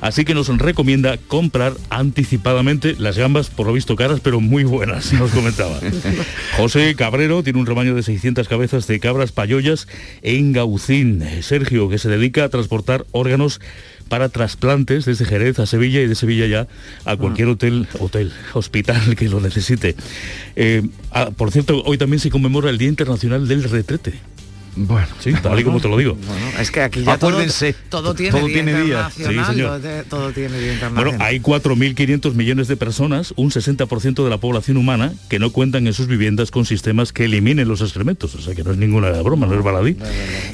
así 0.00 0.24
que 0.24 0.32
nos 0.32 0.48
recomienda 0.48 1.18
comprar 1.28 1.74
anticipadamente 1.90 2.96
las 2.98 3.18
gambas, 3.18 3.50
por 3.50 3.66
lo 3.66 3.74
visto 3.74 3.94
caras, 3.94 4.20
pero 4.20 4.40
muy 4.40 4.64
buenas, 4.64 5.12
nos 5.18 5.32
comentaba. 5.32 5.78
José 6.56 6.94
Cabrero 6.96 7.42
tiene 7.42 7.58
un 7.58 7.66
rebaño 7.66 7.94
de 7.94 8.02
600 8.02 8.48
cabezas 8.48 8.86
de 8.86 9.00
cabras 9.00 9.32
payollas 9.32 9.86
en 10.22 10.54
Gaucín. 10.54 11.22
Sergio, 11.42 11.90
que 11.90 11.98
se 11.98 12.08
dedica 12.08 12.44
a 12.44 12.48
transportar 12.48 13.04
órganos 13.12 13.60
para 14.12 14.28
trasplantes 14.28 15.06
desde 15.06 15.24
Jerez 15.24 15.58
a 15.58 15.64
Sevilla 15.64 16.02
y 16.02 16.06
de 16.06 16.14
Sevilla 16.14 16.46
ya 16.46 16.68
a 17.06 17.16
cualquier 17.16 17.48
ah. 17.48 17.52
hotel, 17.52 17.88
hotel, 17.98 18.30
hospital 18.52 19.16
que 19.16 19.26
lo 19.26 19.40
necesite. 19.40 19.96
Eh, 20.54 20.82
ah, 21.12 21.30
por 21.34 21.50
cierto, 21.50 21.82
hoy 21.86 21.96
también 21.96 22.20
se 22.20 22.28
conmemora 22.28 22.68
el 22.68 22.76
Día 22.76 22.88
Internacional 22.88 23.48
del 23.48 23.64
Retrete. 23.64 24.12
Bueno, 24.74 25.08
sí, 25.20 25.32
tal 25.42 25.60
y 25.60 25.64
como 25.64 25.80
te 25.80 25.88
lo 25.88 25.98
digo. 25.98 26.16
es 26.58 26.70
que 26.70 26.80
aquí 26.80 27.04
ya 27.04 27.12
Acuérdense, 27.12 27.74
todo, 27.90 28.14
tiene, 28.14 28.32
todo 28.32 28.46
día 28.46 28.54
tiene 28.54 28.82
día. 28.82 29.10
Sí, 29.10 29.22
todo 30.08 30.32
tiene 30.32 30.58
día 30.58 30.72
internacional. 30.72 31.04
Bueno, 31.04 31.24
hay 31.24 31.40
4.500 31.40 32.34
millones 32.34 32.68
de 32.68 32.76
personas, 32.76 33.34
un 33.36 33.50
60% 33.50 34.24
de 34.24 34.30
la 34.30 34.38
población 34.38 34.78
humana, 34.78 35.12
que 35.28 35.38
no 35.38 35.52
cuentan 35.52 35.86
en 35.86 35.92
sus 35.92 36.06
viviendas 36.06 36.50
con 36.50 36.64
sistemas 36.64 37.12
que 37.12 37.26
eliminen 37.26 37.68
los 37.68 37.82
excrementos. 37.82 38.34
O 38.34 38.40
sea 38.40 38.54
que 38.54 38.64
no 38.64 38.72
es 38.72 38.78
ninguna 38.78 39.10
broma, 39.22 39.46
no 39.46 39.54
es 39.54 39.62
baladí. 39.62 39.96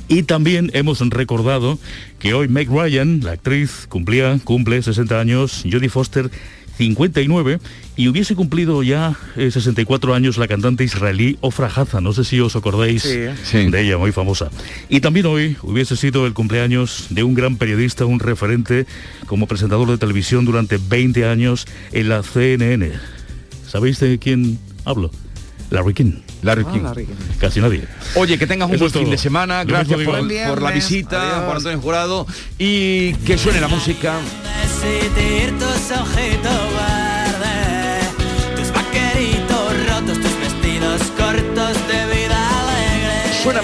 y 0.08 0.24
también 0.24 0.70
hemos 0.74 0.98
recordado 1.10 1.78
que 2.18 2.34
hoy 2.34 2.48
Meg 2.48 2.68
Ryan, 2.68 3.20
la 3.22 3.32
actriz, 3.32 3.86
cumplía, 3.88 4.38
cumple 4.42 4.82
60 4.82 5.20
años, 5.20 5.62
Jodie 5.70 5.88
Foster 5.88 6.28
59 6.76 7.58
y 7.98 8.06
hubiese 8.06 8.36
cumplido 8.36 8.84
ya 8.84 9.16
64 9.34 10.12
eh, 10.12 10.16
años 10.16 10.38
la 10.38 10.46
cantante 10.46 10.84
israelí 10.84 11.36
Ofra 11.40 11.66
Haza, 11.66 12.00
no 12.00 12.12
sé 12.12 12.22
si 12.22 12.38
os 12.38 12.54
acordáis 12.54 13.02
de 13.02 13.80
ella, 13.80 13.98
muy 13.98 14.12
famosa. 14.12 14.50
Y 14.88 15.00
también 15.00 15.26
hoy 15.26 15.56
hubiese 15.62 15.96
sido 15.96 16.24
el 16.24 16.32
cumpleaños 16.32 17.06
de 17.10 17.24
un 17.24 17.34
gran 17.34 17.56
periodista, 17.56 18.06
un 18.06 18.20
referente 18.20 18.86
como 19.26 19.48
presentador 19.48 19.90
de 19.90 19.98
televisión 19.98 20.44
durante 20.44 20.78
20 20.78 21.26
años 21.26 21.66
en 21.90 22.08
la 22.08 22.22
CNN. 22.22 22.92
¿Sabéis 23.66 23.98
de 23.98 24.16
quién 24.20 24.60
hablo? 24.84 25.10
Larry 25.70 25.92
King. 25.92 26.12
Larry 26.42 26.66
King. 26.66 26.84
Casi 27.40 27.60
nadie. 27.60 27.82
Oye, 28.14 28.38
que 28.38 28.46
tengas 28.46 28.70
un 28.70 28.78
buen 28.78 28.92
fin 28.92 29.10
de 29.10 29.18
semana. 29.18 29.64
Gracias 29.64 30.00
por, 30.02 30.20
por, 30.20 30.62
la 30.62 30.70
visita, 30.70 31.42
Juan 31.44 31.56
Antonio 31.56 31.80
Jurado. 31.80 32.26
Y 32.60 33.14
que 33.26 33.36
suene 33.36 33.60
la 33.60 33.66
música. 33.66 34.20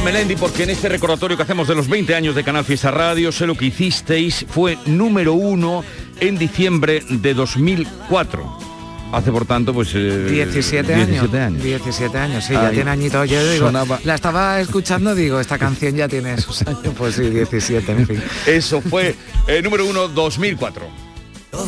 Melendi 0.04 0.36
porque 0.36 0.64
en 0.64 0.70
este 0.70 0.90
recordatorio 0.90 1.34
que 1.34 1.44
hacemos 1.44 1.66
de 1.66 1.74
los 1.74 1.88
20 1.88 2.14
años 2.14 2.34
de 2.34 2.44
Canal 2.44 2.62
Fiesta 2.66 2.90
Radio, 2.90 3.32
sé 3.32 3.46
lo 3.46 3.56
que 3.56 3.64
hicisteis, 3.64 4.44
fue 4.46 4.76
número 4.84 5.32
uno 5.32 5.82
en 6.20 6.36
diciembre 6.36 7.02
de 7.08 7.32
2004 7.32 8.58
hace 9.12 9.32
por 9.32 9.46
tanto 9.46 9.72
pues 9.72 9.94
17 9.94 10.92
eh, 10.92 10.94
años. 10.94 11.08
17 11.08 11.40
años. 11.40 11.62
17 11.62 12.18
años 12.18 12.44
sí 12.44 12.52
ya 12.52 12.70
tiene 12.70 12.90
añitos 12.90 13.30
yo 13.30 13.48
digo 13.48 13.70
la 14.02 14.14
estaba 14.14 14.60
escuchando 14.60 15.14
digo 15.14 15.38
esta 15.38 15.56
canción 15.56 15.94
ya 15.94 16.06
tiene 16.06 16.36
sus 16.40 16.62
años. 16.62 16.92
Pues 16.98 17.14
sí 17.14 17.30
17 17.30 17.92
en 17.92 18.06
fin. 18.06 18.22
Eso 18.46 18.82
fue 18.82 19.14
el 19.46 19.62
número 19.64 19.86
uno 19.86 20.08
2004 20.08 21.03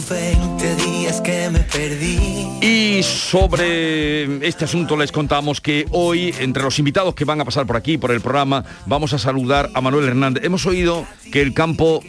20 0.08 0.76
días 0.76 1.20
que 1.20 1.48
me 1.50 1.60
perdí. 1.60 2.46
Y 2.60 3.02
sobre 3.02 4.46
este 4.46 4.64
asunto 4.64 4.96
les 4.96 5.12
contamos 5.12 5.60
que 5.60 5.86
hoy, 5.92 6.34
entre 6.40 6.62
los 6.62 6.78
invitados 6.78 7.14
que 7.14 7.24
van 7.24 7.40
a 7.40 7.44
pasar 7.44 7.66
por 7.66 7.76
aquí, 7.76 7.96
por 7.96 8.10
el 8.10 8.20
programa, 8.20 8.64
vamos 8.86 9.12
a 9.12 9.18
saludar 9.18 9.70
a 9.74 9.80
Manuel 9.80 10.08
Hernández. 10.08 10.44
Hemos 10.44 10.66
oído 10.66 11.06
que 11.30 11.40
el 11.40 11.54
campo 11.54 12.02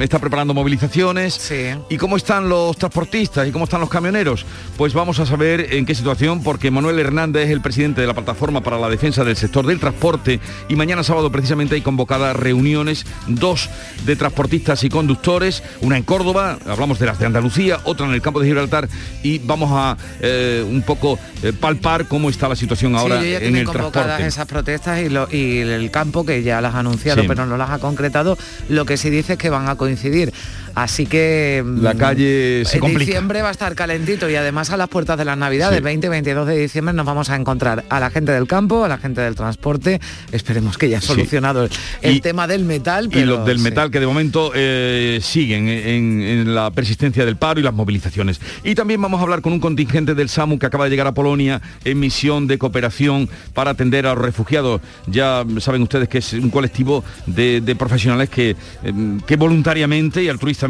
está 0.00 0.18
preparando 0.18 0.54
movilizaciones. 0.54 1.34
Sí. 1.34 1.70
¿Y 1.88 1.96
cómo 1.96 2.16
están 2.16 2.48
los 2.48 2.76
transportistas 2.76 3.48
y 3.48 3.52
cómo 3.52 3.64
están 3.64 3.80
los 3.80 3.90
camioneros? 3.90 4.44
Pues 4.76 4.92
vamos 4.92 5.18
a 5.20 5.26
saber 5.26 5.74
en 5.74 5.86
qué 5.86 5.94
situación, 5.94 6.42
porque 6.42 6.70
Manuel 6.70 6.98
Hernández 6.98 7.46
es 7.46 7.50
el 7.50 7.60
presidente 7.60 8.00
de 8.00 8.06
la 8.06 8.14
Plataforma 8.14 8.62
para 8.62 8.78
la 8.78 8.88
Defensa 8.88 9.24
del 9.24 9.36
Sector 9.36 9.66
del 9.66 9.80
Transporte 9.80 10.40
y 10.68 10.76
mañana 10.76 11.02
sábado 11.02 11.30
precisamente 11.30 11.74
hay 11.74 11.82
convocadas 11.82 12.36
reuniones, 12.36 13.06
dos 13.26 13.70
de 14.04 14.16
transportistas 14.16 14.84
y 14.84 14.88
conductores, 14.88 15.62
una 15.80 15.96
en 15.96 16.02
Córdoba, 16.02 16.58
hablamos 16.66 16.98
de 16.98 17.11
de 17.18 17.26
Andalucía, 17.26 17.80
otra 17.84 18.06
en 18.06 18.12
el 18.12 18.22
campo 18.22 18.40
de 18.40 18.46
Gibraltar 18.46 18.88
y 19.22 19.38
vamos 19.38 19.70
a 19.72 19.96
eh, 20.20 20.64
un 20.66 20.82
poco 20.82 21.18
eh, 21.42 21.52
palpar 21.52 22.06
cómo 22.06 22.30
está 22.30 22.48
la 22.48 22.56
situación 22.56 22.96
ahora 22.96 23.20
sí, 23.20 23.34
en 23.34 23.56
el 23.56 23.68
transporte. 23.68 24.26
esas 24.26 24.46
protestas 24.46 25.00
y, 25.30 25.58
el 25.62 25.90
campo 25.90 26.24
que 26.24 26.42
ya 26.42 26.60
las 26.60 26.74
ha 26.74 26.80
anunciado 26.80 27.22
pero 27.26 27.46
no 27.46 27.56
las 27.56 27.70
ha 27.70 27.78
concretado, 27.78 28.36
lo 28.68 28.84
que 28.84 28.96
sí 28.96 29.10
dice 29.10 29.34
es 29.34 29.38
que 29.38 29.50
van 29.50 29.68
a 29.68 29.76
coincidir. 29.76 30.32
Así 30.74 31.06
que 31.06 31.64
la 31.80 31.94
calle 31.94 32.64
se 32.64 32.76
en 32.76 32.80
complica. 32.80 33.04
diciembre 33.06 33.42
va 33.42 33.48
a 33.48 33.52
estar 33.52 33.74
calentito 33.74 34.28
y 34.30 34.34
además 34.36 34.70
a 34.70 34.76
las 34.76 34.88
puertas 34.88 35.18
de 35.18 35.24
las 35.24 35.36
Navidades, 35.36 35.78
Sí. 35.78 35.84
20 35.84 36.06
y 36.06 36.10
22 36.10 36.46
de 36.46 36.56
diciembre 36.58 36.94
nos 36.94 37.04
vamos 37.06 37.28
a 37.30 37.36
encontrar 37.36 37.84
a 37.88 38.00
la 38.00 38.10
gente 38.10 38.32
del 38.32 38.46
campo, 38.46 38.84
a 38.84 38.88
la 38.88 38.98
gente 38.98 39.20
del 39.20 39.34
transporte. 39.34 40.00
Esperemos 40.32 40.78
que 40.78 40.88
ya 40.88 41.00
Sí. 41.00 41.08
solucionado 41.08 41.64
el, 41.64 41.70
el 42.00 42.16
Y- 42.16 42.20
tema 42.20 42.46
del 42.46 42.64
metal. 42.64 43.08
y 43.12 43.24
los 43.24 43.44
del 43.44 43.58
sí. 43.58 43.64
metal 43.64 43.90
que 43.90 44.00
de 44.00 44.06
momento 44.06 44.52
eh, 44.54 45.18
siguen 45.22 45.68
en, 45.68 46.22
en 46.22 46.54
la 46.54 46.70
persistencia 46.70 47.24
del 47.26 47.36
paro 47.36 47.60
y 47.60 47.62
las 47.62 47.74
movilizaciones. 47.74 48.40
Y 48.64 48.74
también 48.74 49.02
vamos 49.02 49.20
a 49.20 49.24
hablar 49.24 49.42
con 49.42 49.52
un 49.52 49.60
contingente 49.60 50.14
del 50.14 50.28
SAMU 50.28 50.58
que 50.58 50.66
acaba 50.66 50.84
de 50.84 50.90
llegar 50.90 51.06
a 51.06 51.12
Polonia 51.12 51.60
en 51.84 52.00
misión 52.00 52.46
de 52.46 52.56
cooperación 52.58 53.28
para 53.52 53.72
atender 53.72 54.06
a 54.06 54.14
los 54.14 54.24
refugiados. 54.24 54.80
Ya 55.06 55.44
saben 55.58 55.82
ustedes 55.82 56.08
que 56.08 56.18
es 56.18 56.32
un 56.32 56.50
colectivo 56.50 57.04
de, 57.26 57.60
de 57.60 57.76
profesionales 57.76 58.30
que, 58.30 58.50
eh, 58.50 58.92
que 59.26 59.36
voluntariamente 59.36 60.22
y 60.22 60.28
altruistamente 60.28 60.61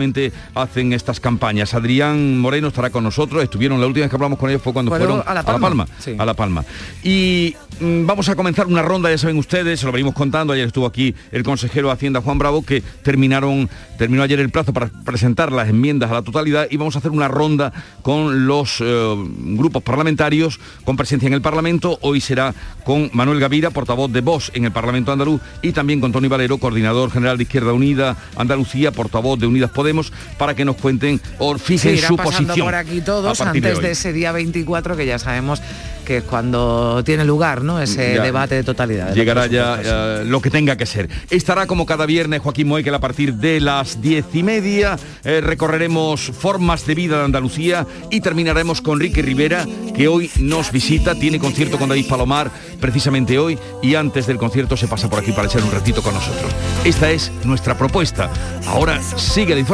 hacen 0.55 0.93
estas 0.93 1.21
campañas. 1.21 1.75
Adrián 1.75 2.39
Moreno 2.39 2.69
estará 2.69 2.91
con 2.91 3.05
nosotros. 3.05 3.43
Estuvieron, 3.43 3.81
la 3.81 3.87
última 3.87 4.05
vez 4.05 4.11
que 4.11 4.17
hablamos 4.17 4.39
con 4.39 4.51
ellos 4.51 4.63
fue 4.63 4.73
cuando 4.73 4.91
Fueron 4.91 5.23
fueron 5.23 5.25
a 5.27 5.35
La 5.35 5.43
Palma. 5.43 5.87
Sí. 5.99 6.17
a 6.19 6.25
La 6.25 6.35
Palma. 6.35 6.65
Y 7.03 7.55
mm, 7.81 8.07
vamos 8.07 8.29
a 8.29 8.37
comenzar 8.37 8.67
una 8.67 8.83
ronda, 8.83 9.11
ya 9.11 9.19
saben 9.19 9.39
ustedes, 9.39 9.81
se 9.81 9.87
lo 9.87 9.93
venimos 9.93 10.15
contando, 10.15 10.53
ayer 10.53 10.67
estuvo 10.67 10.87
aquí 10.87 11.15
el 11.31 11.43
consejero 11.43 11.89
de 11.89 11.95
Hacienda 11.95 12.21
Juan 12.21 12.39
Bravo, 12.39 12.63
que 12.63 12.83
terminaron, 13.03 13.69
terminó 13.99 14.23
ayer 14.23 14.41
el 14.41 14.51
plazo 14.51 14.73
para 14.73 14.89
presentar 15.05 15.53
las 15.53 15.69
enmiendas 15.69 16.11
a 16.11 16.15
la 16.15 16.23
totalidad 16.23 16.67
y 16.71 16.77
vamos 16.77 16.97
a 16.97 16.99
hacer 16.99 17.11
una 17.11 17.29
ronda 17.29 17.73
con 18.03 18.47
los 18.47 18.81
eh, 18.81 19.15
grupos 19.39 19.83
parlamentarios 19.83 20.59
con 20.85 20.97
presencia 20.97 21.27
en 21.27 21.35
el 21.35 21.43
Parlamento. 21.43 21.99
Hoy 22.03 22.21
será 22.21 22.55
con 22.85 23.11
Manuel 23.13 23.41
Gavira, 23.41 23.71
portavoz 23.71 24.11
de 24.13 24.21
Vox 24.21 24.51
en 24.55 24.65
el 24.65 24.73
Parlamento 24.73 25.13
andaluz, 25.13 25.41
y 25.63 25.73
también 25.73 26.01
con 26.01 26.13
Tony 26.13 26.29
Valero, 26.29 26.59
coordinador 26.59 27.11
general 27.11 27.37
de 27.37 27.45
Izquierda 27.45 27.73
Unida 27.73 28.17
Andalucía, 28.37 28.93
portavoz 28.93 29.39
de 29.39 29.47
Unidas 29.47 29.71
Podemos, 29.83 30.13
para 30.39 30.55
que 30.55 30.65
nos 30.65 30.77
cuenten 30.77 31.21
o 31.39 31.59
fijen 31.59 31.99
su 31.99 32.17
posición. 32.17 32.57
por 32.61 32.77
aquí 32.77 33.01
todos 33.01 33.41
antes 33.41 33.81
de, 33.81 33.91
ese 33.91 34.13
día 34.13 34.31
24 34.31 34.97
que 34.97 35.07
ya 35.07 35.19
sabemos 35.19 35.61
que 36.05 36.19
es 36.19 36.25
cuando 36.25 37.03
tiene 37.05 37.25
lugar 37.25 37.63
¿no? 37.63 37.81
ese 37.81 38.15
Ya. 38.15 38.23
debate 38.23 38.55
de 38.55 38.63
totalidad. 38.63 39.13
Llegará 39.15 39.47
ya 39.49 39.81
eh, 39.83 40.25
lo 40.25 40.41
que 40.41 40.51
tenga 40.51 40.77
que 40.77 40.87
ser. 40.87 41.09
Estará 41.31 41.67
como 41.67 41.85
cada 41.85 42.07
viernes 42.07 42.41
Joaquín 42.43 42.69
Moekel 42.69 42.95
a 42.95 43.01
partir 43.01 43.35
de 43.35 43.61
las 43.61 44.01
diez 44.01 44.25
y 44.33 44.43
media. 44.45 44.97
Eh, 45.25 45.41
recorreremos 45.41 46.21
formas 46.21 46.87
de 46.87 46.95
vida 46.95 47.19
de 47.19 47.25
Andalucía 47.25 47.87
y 48.11 48.21
terminaremos 48.21 48.81
con 48.83 49.01
Ricky 49.01 49.23
Rivera, 49.23 49.65
que 49.97 50.07
hoy 50.09 50.31
nos 50.39 50.71
visita, 50.71 51.15
tiene 51.17 51.39
concierto 51.41 51.77
con 51.79 51.89
David 51.89 52.07
Palomar 52.09 52.51
precisamente 52.81 53.39
hoy 53.39 53.59
y 53.83 53.95
antes 53.97 54.27
del 54.27 54.39
concierto 54.39 54.77
se 54.77 54.87
pasa 54.89 55.09
por 55.09 55.21
aquí 55.21 55.33
para 55.33 55.47
echar 55.49 55.63
un 55.63 55.71
ratito 55.73 56.03
con 56.03 56.15
nosotros. 56.15 56.53
Esta 56.85 57.11
es 57.11 57.31
nuestra 57.45 57.77
propuesta. 57.79 58.29
Ahora 58.67 59.01
sigue 59.17 59.55
la 59.55 59.61
información 59.61 59.72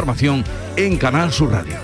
en 0.77 0.97
Canal 0.97 1.33
Sur 1.33 1.51
Radio. 1.51 1.77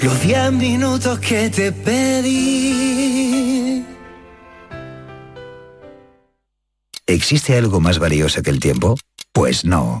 Los 0.00 0.20
diez 0.20 0.52
minutos 0.52 1.18
que 1.18 1.50
te 1.50 1.72
pedí. 1.72 2.64
¿Existe 7.06 7.56
algo 7.56 7.80
más 7.80 7.98
valioso 7.98 8.42
que 8.42 8.50
el 8.50 8.60
tiempo? 8.60 8.96
Pues 9.32 9.64
no. 9.64 10.00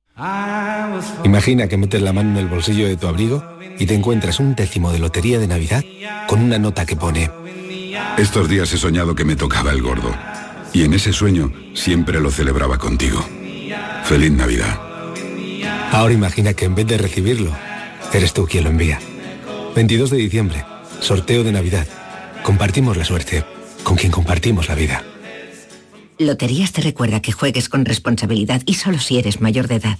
Imagina 1.23 1.67
que 1.67 1.77
metes 1.77 2.01
la 2.01 2.13
mano 2.13 2.31
en 2.31 2.37
el 2.37 2.47
bolsillo 2.47 2.87
de 2.87 2.97
tu 2.97 3.07
abrigo 3.07 3.43
y 3.79 3.85
te 3.85 3.95
encuentras 3.95 4.39
un 4.39 4.53
décimo 4.53 4.91
de 4.91 4.99
lotería 4.99 5.39
de 5.39 5.47
Navidad 5.47 5.83
con 6.27 6.41
una 6.41 6.59
nota 6.59 6.85
que 6.85 6.95
pone 6.95 7.31
Estos 8.17 8.47
días 8.47 8.71
he 8.73 8.77
soñado 8.77 9.15
que 9.15 9.25
me 9.25 9.35
tocaba 9.35 9.71
el 9.71 9.81
gordo. 9.81 10.13
Y 10.73 10.83
en 10.83 10.93
ese 10.93 11.11
sueño 11.11 11.51
siempre 11.73 12.19
lo 12.19 12.31
celebraba 12.31 12.77
contigo. 12.77 13.25
Feliz 14.03 14.31
Navidad. 14.31 14.79
Ahora 15.91 16.13
imagina 16.13 16.53
que 16.53 16.65
en 16.65 16.75
vez 16.75 16.87
de 16.87 16.97
recibirlo, 16.97 17.51
eres 18.13 18.33
tú 18.33 18.45
quien 18.45 18.63
lo 18.63 18.69
envía. 18.69 18.99
22 19.75 20.09
de 20.11 20.17
diciembre, 20.17 20.65
sorteo 20.99 21.43
de 21.43 21.51
Navidad. 21.51 21.87
Compartimos 22.43 22.95
la 22.95 23.05
suerte 23.05 23.43
con 23.83 23.97
quien 23.97 24.11
compartimos 24.11 24.69
la 24.69 24.75
vida. 24.75 25.03
Loterías 26.17 26.71
te 26.71 26.81
recuerda 26.81 27.21
que 27.21 27.31
juegues 27.31 27.67
con 27.67 27.83
responsabilidad 27.85 28.61
y 28.65 28.75
solo 28.75 28.99
si 28.99 29.17
eres 29.17 29.41
mayor 29.41 29.67
de 29.67 29.75
edad. 29.75 29.99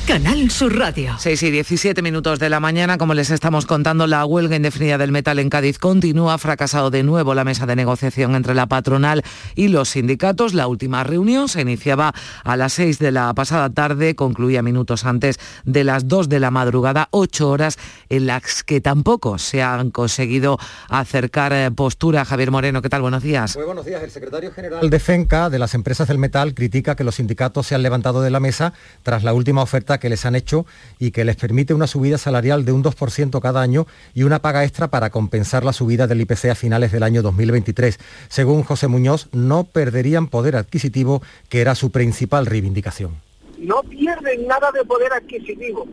Canal 0.11 0.51
Sur 0.51 0.77
Radio. 0.77 1.15
6 1.17 1.41
y 1.43 1.51
17 1.51 2.01
minutos 2.01 2.37
de 2.37 2.49
la 2.49 2.59
mañana, 2.59 2.97
como 2.97 3.13
les 3.13 3.31
estamos 3.31 3.65
contando, 3.65 4.07
la 4.07 4.25
huelga 4.25 4.57
indefinida 4.57 4.97
del 4.97 5.13
metal 5.13 5.39
en 5.39 5.49
Cádiz 5.49 5.79
continúa. 5.79 6.33
Ha 6.33 6.37
fracasado 6.37 6.91
de 6.91 7.01
nuevo 7.01 7.33
la 7.33 7.45
mesa 7.45 7.65
de 7.65 7.77
negociación 7.77 8.35
entre 8.35 8.53
la 8.53 8.65
patronal 8.65 9.23
y 9.55 9.69
los 9.69 9.87
sindicatos. 9.87 10.53
La 10.53 10.67
última 10.67 11.05
reunión 11.05 11.47
se 11.47 11.61
iniciaba 11.61 12.13
a 12.43 12.57
las 12.57 12.73
6 12.73 12.99
de 12.99 13.11
la 13.11 13.33
pasada 13.33 13.69
tarde, 13.69 14.13
concluía 14.13 14.61
minutos 14.61 15.05
antes 15.05 15.39
de 15.63 15.85
las 15.85 16.09
2 16.09 16.27
de 16.27 16.41
la 16.41 16.51
madrugada, 16.51 17.07
ocho 17.11 17.49
horas 17.49 17.77
en 18.09 18.27
las 18.27 18.65
que 18.65 18.81
tampoco 18.81 19.37
se 19.37 19.63
han 19.63 19.91
conseguido 19.91 20.57
acercar 20.89 21.53
eh, 21.53 21.71
postura. 21.71 22.25
Javier 22.25 22.51
Moreno, 22.51 22.81
¿qué 22.81 22.89
tal? 22.89 23.01
Buenos 23.01 23.23
días. 23.23 23.55
Muy 23.55 23.63
buenos 23.63 23.85
días. 23.85 24.03
El 24.03 24.11
secretario 24.11 24.51
general 24.51 24.89
de 24.89 24.99
FENCA, 24.99 25.49
de 25.49 25.57
las 25.57 25.73
empresas 25.73 26.09
del 26.09 26.17
metal, 26.17 26.53
critica 26.53 26.97
que 26.97 27.05
los 27.05 27.15
sindicatos 27.15 27.67
se 27.67 27.75
han 27.75 27.81
levantado 27.81 28.21
de 28.21 28.29
la 28.29 28.41
mesa 28.41 28.73
tras 29.03 29.23
la 29.23 29.31
última 29.31 29.61
oferta 29.61 30.00
que 30.01 30.09
les 30.09 30.25
han 30.25 30.35
hecho 30.35 30.65
y 30.99 31.11
que 31.11 31.23
les 31.23 31.37
permite 31.37 31.73
una 31.73 31.87
subida 31.87 32.17
salarial 32.17 32.65
de 32.65 32.73
un 32.73 32.83
2% 32.83 33.39
cada 33.39 33.61
año 33.61 33.87
y 34.13 34.23
una 34.23 34.39
paga 34.39 34.65
extra 34.65 34.89
para 34.89 35.11
compensar 35.11 35.63
la 35.63 35.71
subida 35.71 36.07
del 36.07 36.19
IPC 36.19 36.45
a 36.49 36.55
finales 36.55 36.91
del 36.91 37.03
año 37.03 37.21
2023. 37.21 37.97
Según 38.27 38.63
José 38.63 38.89
Muñoz, 38.89 39.29
no 39.31 39.63
perderían 39.63 40.27
poder 40.27 40.57
adquisitivo, 40.57 41.21
que 41.47 41.61
era 41.61 41.75
su 41.75 41.91
principal 41.91 42.45
reivindicación. 42.45 43.11
no 43.59 43.83
pierden 43.83 44.47
nada 44.47 44.71
de 44.71 44.83
poder 44.83 45.13
adquisitivo. 45.13 45.85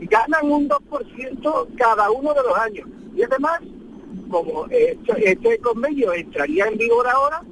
Ganan 0.00 0.50
un 0.50 0.68
2% 0.68 1.66
cada 1.76 2.10
uno 2.10 2.32
de 2.32 2.42
los 2.42 2.56
años. 2.56 2.88
Y 3.14 3.22
además, 3.22 3.60
como 4.30 4.66
este, 4.70 5.58
convenio 5.58 6.14
entraría 6.14 6.66
en 6.66 6.78
vigor 6.78 7.06
ahora, 7.06 7.42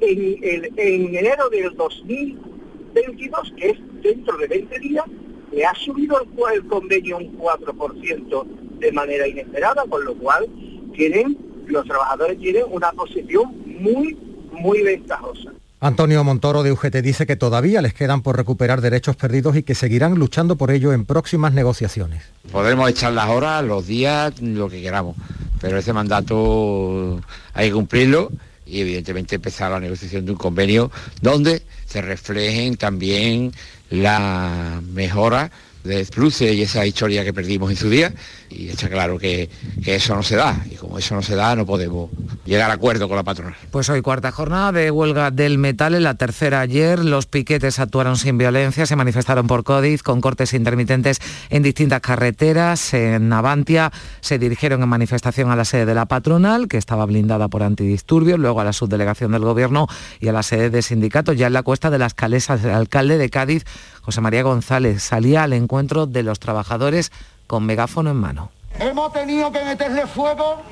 en 0.00 1.14
enero 1.14 1.48
del 1.50 1.76
2022, 1.76 3.52
que 3.56 3.70
es 3.70 3.78
dentro 4.02 4.36
de 4.38 4.46
20 4.46 4.78
días, 4.78 5.04
le 5.52 5.64
ha 5.64 5.74
subido 5.74 6.20
el, 6.20 6.28
el 6.54 6.66
convenio 6.66 7.18
un 7.18 7.36
4% 7.38 8.46
de 8.78 8.92
manera 8.92 9.26
inesperada, 9.26 9.84
con 9.88 10.04
lo 10.04 10.14
cual 10.14 10.46
tienen, 10.94 11.36
los 11.66 11.84
trabajadores 11.84 12.38
tienen 12.38 12.64
una 12.70 12.92
posición 12.92 13.54
muy, 13.66 14.16
muy 14.52 14.82
ventajosa. 14.82 15.52
Antonio 15.82 16.22
Montoro 16.22 16.62
de 16.62 16.72
UGT 16.72 16.96
dice 16.96 17.26
que 17.26 17.36
todavía 17.36 17.80
les 17.80 17.94
quedan 17.94 18.20
por 18.20 18.36
recuperar 18.36 18.82
derechos 18.82 19.16
perdidos 19.16 19.56
y 19.56 19.62
que 19.62 19.74
seguirán 19.74 20.14
luchando 20.16 20.56
por 20.56 20.70
ello 20.70 20.92
en 20.92 21.06
próximas 21.06 21.54
negociaciones. 21.54 22.22
Podremos 22.52 22.90
echar 22.90 23.14
las 23.14 23.30
horas, 23.30 23.64
los 23.64 23.86
días, 23.86 24.42
lo 24.42 24.68
que 24.68 24.82
queramos, 24.82 25.16
pero 25.58 25.78
ese 25.78 25.94
mandato 25.94 27.18
hay 27.54 27.68
que 27.68 27.74
cumplirlo 27.74 28.30
y 28.66 28.82
evidentemente 28.82 29.36
empezar 29.36 29.70
la 29.70 29.80
negociación 29.80 30.26
de 30.26 30.32
un 30.32 30.38
convenio 30.38 30.90
donde 31.22 31.62
se 31.86 32.02
reflejen 32.02 32.76
también 32.76 33.52
las 33.90 34.82
mejoras 34.82 35.50
de 35.84 36.04
Pluce 36.06 36.52
y 36.52 36.62
esa 36.62 36.84
historia 36.84 37.24
que 37.24 37.32
perdimos 37.32 37.70
en 37.70 37.76
su 37.76 37.88
día 37.88 38.12
y 38.50 38.68
está 38.68 38.88
claro 38.88 39.18
que, 39.18 39.48
que, 39.82 39.94
eso 39.94 40.14
no 40.14 40.22
se 40.22 40.36
da 40.36 40.64
y 40.70 40.74
como 40.74 40.98
eso 40.98 41.14
no 41.14 41.22
se 41.22 41.34
da 41.34 41.54
no 41.54 41.64
podemos 41.64 42.10
llegar 42.44 42.70
a 42.70 42.74
acuerdo 42.74 43.08
con 43.08 43.16
la 43.16 43.22
patronal. 43.22 43.54
Pues 43.70 43.88
hoy 43.88 44.02
cuarta 44.02 44.32
jornada 44.32 44.72
de 44.72 44.90
huelga 44.90 45.30
del 45.30 45.58
metal, 45.58 45.94
en 45.94 46.02
la 46.02 46.14
tercera 46.14 46.60
ayer 46.60 47.04
los 47.04 47.26
piquetes 47.26 47.78
actuaron 47.78 48.16
sin 48.16 48.38
violencia, 48.38 48.86
se 48.86 48.96
manifestaron 48.96 49.46
por 49.46 49.64
Códiz 49.64 50.02
con 50.02 50.20
cortes 50.20 50.52
intermitentes 50.52 51.20
en 51.48 51.62
distintas 51.62 52.00
carreteras, 52.00 52.92
en 52.92 53.28
Navantia 53.28 53.92
se 54.20 54.38
dirigieron 54.38 54.82
en 54.82 54.88
manifestación 54.88 55.50
a 55.50 55.56
la 55.56 55.64
sede 55.64 55.86
de 55.86 55.94
la 55.94 56.06
patronal 56.06 56.68
que 56.68 56.76
estaba 56.76 57.06
blindada 57.06 57.48
por 57.48 57.62
antidisturbios, 57.62 58.38
luego 58.38 58.60
a 58.60 58.64
la 58.64 58.72
subdelegación 58.72 59.32
del 59.32 59.42
gobierno 59.42 59.86
y 60.18 60.28
a 60.28 60.32
la 60.32 60.42
sede 60.42 60.70
de 60.70 60.82
sindicatos, 60.82 61.36
ya 61.36 61.46
en 61.46 61.52
la 61.52 61.62
cuesta 61.62 61.90
de 61.90 61.98
las 61.98 62.14
Calesas, 62.14 62.64
el 62.64 62.70
alcalde 62.70 63.16
de 63.16 63.30
Cádiz 63.30 63.64
José 64.02 64.22
María 64.22 64.42
González 64.42 65.02
salía 65.02 65.42
al 65.42 65.52
encuentro 65.52 65.69
de 65.70 66.24
los 66.24 66.40
trabajadores 66.40 67.12
con 67.46 67.64
megáfono 67.64 68.10
en 68.10 68.16
mano. 68.16 68.50
Hemos 68.78 69.12
tenido 69.12 69.52
que 69.52 69.64
meterle 69.64 70.04
fuego 70.06 70.62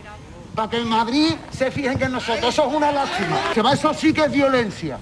para 0.57 0.71
que 0.71 0.79
en 0.79 0.89
Madrid 0.89 1.35
se 1.51 1.71
fijen 1.71 1.97
que 1.99 2.09
nosotros. 2.09 2.53
Eso 2.53 2.69
es 2.69 2.75
una 2.75 2.91
lástima. 2.91 3.39
Que 3.55 3.61
eso 3.61 3.95
sí 3.95 4.13
que 4.13 4.23
es 4.23 4.33
violencia. 4.33 4.99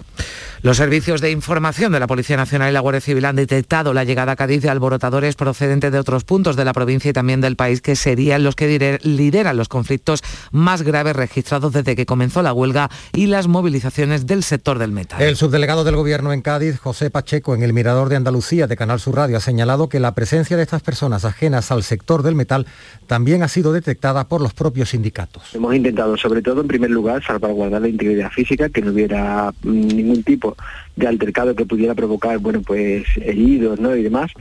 Los 0.62 0.79
servicios 0.79 1.21
de 1.21 1.31
información 1.31 1.92
de 1.92 2.01
la 2.01 2.07
Policía 2.07 2.37
Nacional 2.37 2.71
y 2.71 2.73
la 2.73 2.81
Guardia 2.81 3.01
Civil 3.01 3.25
han 3.27 3.37
detectado 3.37 3.92
la 3.92 4.05
llegada 4.05 4.33
a 4.33 4.37
Cádiz 4.37 4.62
de 4.62 4.71
alborotadores 4.71 5.37
procedentes 5.37 5.92
de 5.92 5.99
otros 5.99 6.25
puntos 6.25 6.57
de 6.57 6.64
la 6.64 6.73
provincia 6.73 7.11
y 7.11 7.12
también 7.12 7.40
del 7.40 7.57
país 7.57 7.83
que 7.83 7.95
serían 7.95 8.42
los 8.42 8.57
que 8.57 8.99
lideran 9.03 9.57
los 9.57 9.69
conflictos 9.69 10.23
más 10.53 10.83
graves 10.83 11.14
registrados 11.14 11.73
desde 11.73 11.95
que 11.95 12.07
comenzó 12.07 12.42
la 12.42 12.53
huelga 12.53 12.90
y 13.12 13.27
las 13.27 13.49
movilizaciones 13.49 14.27
del 14.27 14.42
sector 14.42 14.79
del 14.79 14.92
metal. 14.92 15.21
El 15.21 15.37
subdelegado 15.37 15.85
del 15.85 15.97
Gobierno 15.97 16.33
en 16.33 16.40
Cádiz, 16.40 16.79
José 16.79 17.11
Pacheco, 17.11 17.55
en 17.55 17.62
el 17.62 17.73
Mirador 17.73 18.09
de 18.09 18.16
Andalucía 18.16 18.66
de 18.66 18.77
Canal 18.77 18.99
Sur 18.99 19.16
Radio, 19.16 19.37
ha 19.37 19.40
señalado 19.40 19.88
que 19.88 20.01
la 20.01 20.14
presencia 20.14 20.57
de 20.57 20.62
estas 20.62 20.83
personas 20.83 21.25
ajenas 21.25 21.71
al 21.71 21.83
sector 21.83 22.23
del 22.23 22.35
metal 22.35 22.66
también 23.07 23.42
ha 23.42 23.49
sido 23.49 23.73
detectada 23.73 24.29
por 24.29 24.40
los 24.40 24.55
propios 24.55 24.90
sindicatos. 24.90 25.55
Hemos 25.55 25.75
intentado, 25.75 26.16
sobre 26.16 26.40
todo, 26.42 26.62
en 26.62 26.69
primer 26.69 26.90
lugar, 26.90 27.23
salvaguardar 27.25 27.83
la 27.83 27.88
integridad 27.88 28.31
física, 28.31 28.69
que 28.69 28.81
no 28.81 28.92
hubiera 28.92 29.53
mm, 29.62 29.87
ningún 29.88 30.23
tipo 30.23 30.46
but 30.47 30.59
de 30.97 31.07
altercado 31.07 31.55
que 31.55 31.67
pudiera 31.67 31.95
provocar, 31.95 32.39
bueno, 32.39 32.63
pues 32.63 33.05
heridos, 33.17 33.79
¿no? 33.79 33.95
Y 33.95 34.03
demás. 34.03 34.33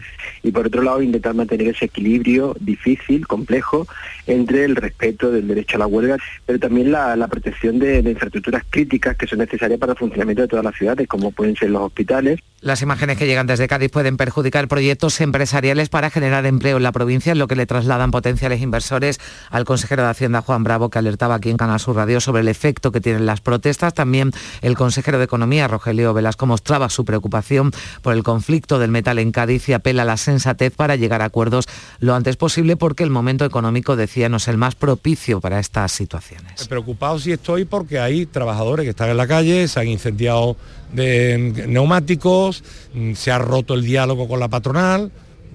Y 0.41 0.52
por 0.52 0.68
otro 0.68 0.82
lado, 0.82 1.02
intentar 1.02 1.34
mantener 1.36 1.68
ese 1.68 1.86
equilibrio 1.86 2.56
difícil, 2.60 3.28
complejo, 3.28 3.86
entre 4.26 4.63
el 4.65 4.76
respeto 4.76 5.32
del 5.32 5.48
derecho 5.48 5.76
a 5.76 5.80
la 5.80 5.88
huelga, 5.88 6.18
pero 6.46 6.58
también 6.58 6.91
la, 6.91 7.28
protección 7.28 7.80
de, 7.80 8.00
infraestructuras 8.00 8.63
críticas 8.70 9.18
que 9.18 9.28
son 9.28 9.39
necesarias 9.39 9.80
para 9.80 9.91
el 9.94 9.98
funcionamiento 9.98 10.44
de 10.44 10.48
todas 10.48 10.63
las 10.63 10.76
ciudades, 10.76 11.08
como 11.08 11.32
pueden 11.32 11.56
ser 11.56 11.70
los 11.72 11.82
hospitales. 11.82 12.39
Las 12.62 12.82
imágenes 12.82 13.18
que 13.18 13.28
llegan 13.28 13.46
desde 13.46 13.68
Cádiz 13.68 13.91
pueden 13.91 14.18
perjudicar 14.18 14.68
proyectos 14.68 15.20
empresariales 15.22 15.89
para 15.89 16.10
generar 16.10 16.46
empleo 16.46 16.78
en 16.78 16.84
la 16.84 16.91
provincia, 16.91 17.36
lo 17.36 17.48
que 17.48 17.56
le 17.56 17.65
trasladan 17.65 18.12
potenciales 18.12 18.62
inversores 18.62 19.20
al 19.50 19.65
consejero 19.65 20.04
de 20.04 20.10
Hacienda, 20.10 20.41
Juan 20.41 20.63
Bravo, 20.63 20.89
que 20.89 21.00
alertaba 21.00 21.36
aquí 21.36 21.50
en 21.50 21.58
Canal 21.58 21.80
Sur 21.80 21.98
Radio 21.98 22.22
sobre 22.22 22.41
el 22.41 22.48
efecto 22.48 22.91
que 22.91 23.02
tienen 23.02 23.26
las 23.26 23.41
protestas. 23.41 23.94
También 23.94 24.32
el 24.62 24.76
consejero 24.76 25.18
de 25.18 25.26
Economía, 25.26 25.68
Rogelio 25.68 26.13
Velasco, 26.13 26.44
mostraba 26.45 26.89
su 26.89 27.05
preocupación 27.05 27.71
por 28.01 28.13
el 28.13 28.23
conflicto 28.23 28.79
del 28.79 28.91
metal 28.91 29.19
en 29.19 29.31
Cádiz 29.31 29.69
y 29.69 29.73
apela 29.73 30.03
a 30.03 30.05
la 30.05 30.17
sensatez 30.17 30.73
para 30.75 30.95
llegar 30.95 31.21
a 31.21 31.25
acuerdos 31.25 31.65
lo 31.99 32.15
antes 32.15 32.38
posible 32.38 32.77
porque 32.77 33.03
el 33.03 33.10
momento 33.10 33.45
económico, 33.45 33.95
decía, 33.95 34.29
no 34.29 34.38
es 34.38 34.47
el 34.47 34.58
más 34.58 34.75
propicio 34.75 35.41
para 35.41 35.60
estas 35.60 35.91
situaciones. 35.91 36.67
Preocupado 36.67 37.19
sí 37.19 37.31
estoy 37.31 37.65
porque 37.65 37.99
hay 37.99 38.25
trabajadores 38.25 38.84
que 38.84 38.91
están 38.91 39.10
en 39.10 39.17
la 39.17 39.27
calle, 39.27 39.67
se 39.67 39.79
han 39.79 39.88
incendiado 39.88 40.58
de 40.93 41.65
neumáticos, 41.67 42.63
mm, 42.93 43.13
se 43.13 43.31
ha 43.31 43.38
roto 43.38 43.73
el 43.73 43.84
diálogo 43.84 44.27
con 44.27 44.39
la 44.39 44.47
patronal, 44.47 45.12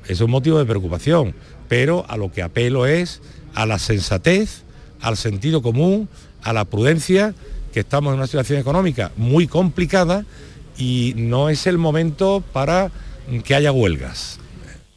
es 0.07 0.21
un 0.21 0.31
motivo 0.31 0.59
de 0.59 0.67
preocupación, 0.67 1.35
pero 1.69 2.05
a 2.09 2.17
lo 2.17 2.33
que 2.33 2.43
apelo 2.43 2.87
es 2.87 3.21
a 3.55 3.67
la 3.67 3.79
sensatez, 3.79 4.63
al 5.01 5.17
sentido 5.17 5.63
común, 5.63 6.09
a 6.43 6.53
la 6.53 6.65
prudencia, 6.65 7.35
que 7.73 7.81
estamos 7.81 8.13
en 8.13 8.19
una 8.19 8.27
situación 8.27 8.59
económica 8.59 9.13
muy 9.17 9.47
complicada 9.47 10.25
y 10.81 11.15
no 11.17 11.49
es 11.49 11.67
el 11.67 11.79
momento 11.79 12.43
para 12.53 12.91
que 13.45 13.55
haya 13.55 13.71
huelgas. 13.71 14.40